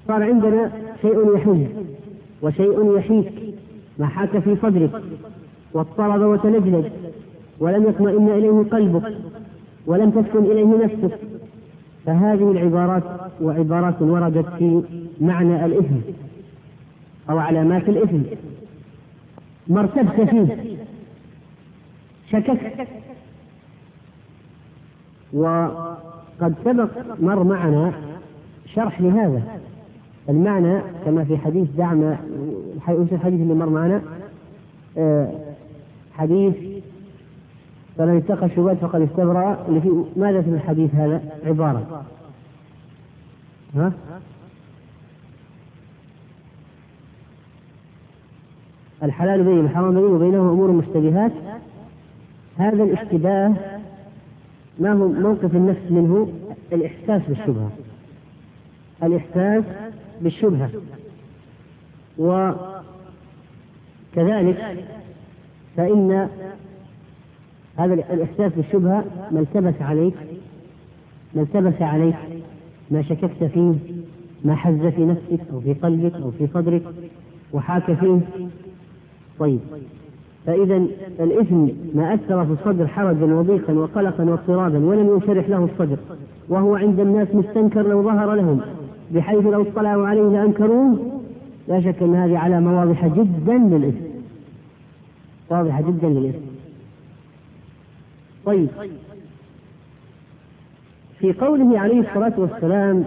صار 0.09 0.23
عندنا 0.23 0.73
شيء 1.03 1.35
يحز 1.37 1.67
وشيء 2.43 2.97
يحيك 2.97 3.33
ما 3.99 4.07
حاك 4.07 4.39
في 4.39 4.57
صدرك 4.63 4.91
واضطرب 5.75 6.21
وتلجلج 6.21 6.85
ولم 7.61 7.83
يطمئن 7.83 8.29
إليه 8.29 8.65
قلبك 8.71 9.13
ولم 9.87 10.11
تسكن 10.11 10.45
إليه 10.45 10.85
نفسك. 10.85 11.19
فهذه 12.07 12.51
العبارات 12.51 13.03
وعبارات 13.41 14.03
وردت 14.03 14.47
في 14.59 14.83
معنى 15.21 15.65
الإثم 15.65 15.95
أو 17.31 17.39
علامات 17.39 17.89
الإثم. 17.89 18.23
ما 19.67 19.81
ارتبت 19.81 20.31
فيه. 20.31 20.77
شككت. 22.31 22.89
وقد 25.33 26.55
سبق 26.65 26.91
مر 27.21 27.43
معنا 27.43 27.93
شرح 28.75 29.01
لهذا. 29.01 29.43
المعنى 30.29 30.81
كما 31.05 31.25
في 31.25 31.37
حديث 31.37 31.69
دعم 31.79 32.17
الحديث 32.89 33.41
اللي 33.41 33.55
مر 33.55 33.69
معنا؟ 33.69 34.03
آه، 34.99 35.33
حديث 36.13 36.55
فلن 37.99 38.17
اتقى 38.17 38.47
الشبهات 38.47 38.77
فقد 38.77 39.01
استبرأ. 39.01 39.67
ماذا 40.17 40.43
في 40.43 40.51
الحديث 40.51 40.95
هذا؟ 40.95 41.23
عبارة. 41.45 42.05
ها؟ 43.77 43.93
الحلال 49.03 49.43
بين 49.43 49.61
الحرام 49.61 49.95
بين 49.95 50.05
وبينهما 50.05 50.51
أمور 50.51 50.71
مشتبهات. 50.71 51.33
هذا 52.57 52.83
الاشتباه 52.83 53.55
ما 54.79 54.93
هو 54.93 55.09
موقف 55.09 55.57
النفس 55.57 55.91
منه؟ 55.91 56.33
الإحساس 56.73 57.23
بالشبهة. 57.29 57.71
الإحساس 59.03 59.65
بالشبهة. 60.21 60.71
وكذلك 62.19 62.77
فإن 65.77 66.29
هذا 67.77 67.95
الإحساس 67.95 68.53
بالشبهة 68.57 69.05
ما 69.31 69.41
التبس 69.41 69.83
عليك؟ 69.83 70.15
ما 71.35 71.43
التبس 71.43 71.83
عليك؟ 71.83 72.17
ما 72.91 73.03
شككت 73.03 73.45
فيه؟ 73.45 73.75
ما 74.45 74.55
حز 74.55 74.87
في 74.87 75.05
نفسك 75.05 75.41
أو 75.53 75.61
في 75.61 75.75
قلبك 75.75 76.15
أو 76.15 76.31
في 76.31 76.47
صدرك؟ 76.55 76.83
وحاك 77.53 77.93
فيه؟ 77.93 78.21
طيب. 79.39 79.59
فإذا 80.47 80.77
الإثم 81.21 81.67
ما 81.95 82.15
أثر 82.15 82.47
في 82.47 82.53
الصدر 82.53 82.87
حرجا 82.87 83.35
وضيقا 83.35 83.73
وقلقا 83.73 84.25
واضطرابا 84.25 84.79
ولم 84.79 85.09
ينشرح 85.09 85.49
له 85.49 85.65
الصدر 85.65 85.99
وهو 86.49 86.75
عند 86.75 87.01
الناس 87.01 87.29
مستنكر 87.35 87.89
لو 87.89 88.03
ظهر 88.03 88.35
لهم 88.35 88.61
بحيث 89.15 89.47
لو 89.47 89.63
اطلعوا 89.63 90.07
عليه 90.07 90.23
لأنكروه 90.23 90.99
لا 91.69 91.81
شك 91.81 92.03
أن 92.03 92.15
هذه 92.15 92.39
علامة 92.39 92.81
واضحة 92.81 93.09
جدا 93.09 93.59
للإثم. 93.59 94.05
واضحة 95.51 95.83
جدا 95.83 96.09
للإثم. 96.09 96.52
طيب. 98.47 98.69
في 101.19 101.33
قوله 101.33 101.79
عليه 101.79 102.01
الصلاة 102.01 102.33
والسلام 102.37 103.05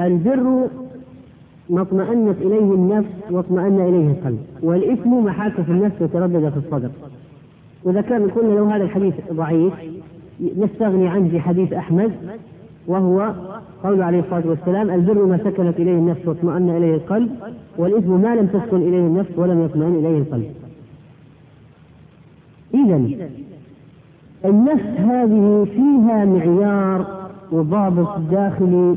البر 0.00 0.68
ما 1.70 1.82
اطمأنت 1.82 2.36
إليه 2.40 2.74
النفس 2.74 3.08
واطمأن 3.30 3.80
إليه 3.80 4.10
القلب 4.10 4.38
والإثم 4.62 5.24
ما 5.24 5.32
حاك 5.32 5.60
في 5.60 5.72
النفس 5.72 6.02
وتردد 6.02 6.48
في 6.48 6.56
الصدر. 6.56 6.90
وإذا 7.84 8.00
كان 8.00 8.30
قلنا 8.30 8.54
لو 8.54 8.64
هذا 8.64 8.84
الحديث 8.84 9.14
ضعيف 9.32 9.72
نستغني 10.56 11.08
عنه 11.08 11.28
في 11.28 11.40
حديث 11.40 11.72
أحمد 11.72 12.12
وهو 12.86 13.34
قول 13.84 14.02
عليه 14.02 14.20
الصلاة 14.20 14.46
والسلام 14.46 14.90
البر 14.90 15.24
ما 15.24 15.38
سكنت 15.38 15.80
إليه 15.80 15.92
النفس 15.92 16.26
واطمأن 16.26 16.70
إليه 16.70 16.94
القلب 16.94 17.30
والإثم 17.78 18.20
ما 18.20 18.34
لم 18.34 18.46
تسكن 18.46 18.76
إليه 18.76 18.98
النفس 18.98 19.30
ولم 19.36 19.64
يطمئن 19.64 19.94
إليه 19.94 20.18
القلب. 20.18 20.50
إذا 22.74 23.28
النفس 24.44 25.00
هذه 25.00 25.66
فيها 25.74 26.24
معيار 26.24 27.06
وضابط 27.52 28.18
داخلي 28.30 28.96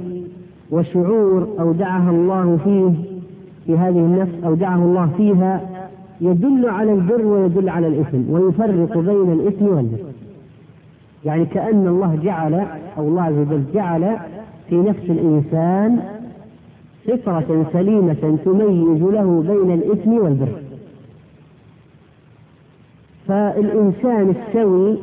وشعور 0.71 1.47
أودعها 1.59 2.11
الله 2.11 2.57
فيه 2.63 2.91
في 3.65 3.77
هذه 3.77 3.99
النفس 3.99 4.43
أودعه 4.45 4.75
الله 4.75 5.09
فيها 5.17 5.61
يدل 6.21 6.69
على 6.69 6.93
البر 6.93 7.25
ويدل 7.25 7.69
على 7.69 7.87
الإثم 7.87 8.29
ويفرق 8.29 8.97
بين 8.97 9.31
الإثم 9.31 9.65
والبر 9.65 9.97
يعني 11.25 11.45
كأن 11.45 11.87
الله 11.87 12.19
جعل 12.23 12.53
أو 12.97 13.07
الله 13.07 13.21
عز 13.21 13.33
وجل 13.37 13.63
جعل 13.73 14.17
في 14.69 14.75
نفس 14.75 15.03
الإنسان 15.09 15.99
فطرة 17.07 17.65
سليمة 17.73 18.37
تميز 18.45 19.01
له 19.01 19.43
بين 19.47 19.71
الإثم 19.71 20.11
والبر. 20.11 20.47
فالإنسان 23.27 24.35
السوي 24.35 24.97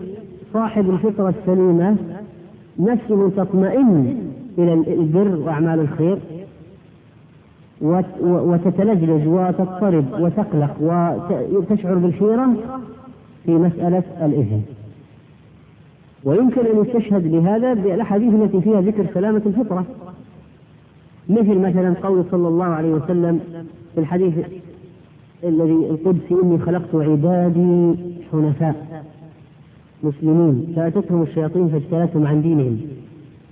صاحب 0.52 0.90
الفطرة 0.90 1.34
السليمة 1.40 1.97
نفسه 2.78 3.30
تطمئن 3.30 4.18
إلى 4.59 4.72
البر 4.72 5.36
وأعمال 5.36 5.80
الخير 5.80 6.18
وتتلجلج 8.20 9.26
وتضطرب 9.26 10.05
وتقلق 10.20 10.76
وتشعر 11.52 11.94
بالحيرة 11.94 12.56
في 13.44 13.51
مسألة 13.51 14.02
الإثم 14.22 14.60
ويمكن 16.24 16.66
أن 16.66 16.84
يستشهد 16.84 17.26
لهذا 17.26 17.74
بالأحاديث 17.74 18.34
التي 18.34 18.60
فيها 18.60 18.80
ذكر 18.80 19.06
سلامة 19.14 19.42
الفطرة. 19.47 19.84
مثل 21.28 21.59
مثلا 21.59 21.94
قول 22.02 22.24
صلى 22.30 22.48
الله 22.48 22.64
عليه 22.64 22.90
وسلم 22.90 23.40
في 23.94 24.01
الحديث 24.01 24.34
الذي 25.44 25.72
القدسي 25.90 26.34
إني 26.42 26.58
خلقت 26.58 26.94
عبادي 26.94 27.94
حنفاء 28.32 29.04
مسلمين. 30.02 30.72
فأتتهم 30.76 31.22
الشياطين 31.22 31.68
فاجتالتهم 31.68 32.26
عن 32.26 32.42
دينهم 32.42 32.80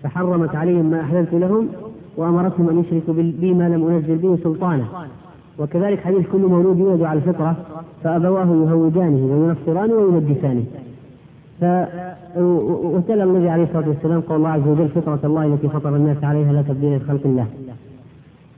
فحرمت 0.03 0.55
عليهم 0.55 0.91
ما 0.91 1.01
أحللت 1.01 1.35
لهم 1.35 1.69
وأمرتهم 2.17 2.69
أن 2.69 2.79
يشركوا 2.79 3.15
بي 3.15 3.55
ما 3.55 3.69
لم 3.69 3.89
أنزل 3.89 4.17
به 4.17 4.39
سلطانا. 4.45 4.85
وكذلك 5.59 6.01
حديث 6.01 6.27
كل 6.33 6.39
مولود 6.39 6.79
يولد 6.79 7.03
على 7.03 7.19
الفطرة 7.19 7.57
فأبواه 8.05 8.47
يهودانه 8.47 9.25
وينصرانه 9.33 9.95
ويمجسانه 9.95 10.65
ف 11.61 11.65
وتلا 12.83 13.25
النبي 13.25 13.49
عليه 13.49 13.65
الصلاة 13.65 13.89
والسلام 13.89 14.21
قول 14.21 14.37
الله 14.37 14.49
عز 14.49 14.69
وجل 14.69 14.89
فطرة 14.89 15.21
الله 15.25 15.47
التي 15.47 15.69
فطر 15.69 15.97
الناس 15.97 16.25
عليها 16.25 16.53
لا 16.53 16.63
تبديل 16.63 16.97
لخلق 16.97 17.21
الله. 17.25 17.47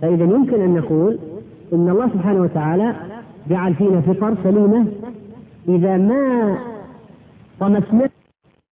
فإذا 0.00 0.24
يمكن 0.24 0.60
أن 0.60 0.74
نقول 0.74 1.18
إن 1.72 1.88
الله 1.88 2.08
سبحانه 2.08 2.40
وتعالى 2.40 2.94
جعل 3.48 3.74
فينا 3.74 4.00
فطر 4.00 4.34
سليمة. 4.44 4.86
إذا 5.68 5.96
ما 5.96 6.58
طمسنا 7.60 8.08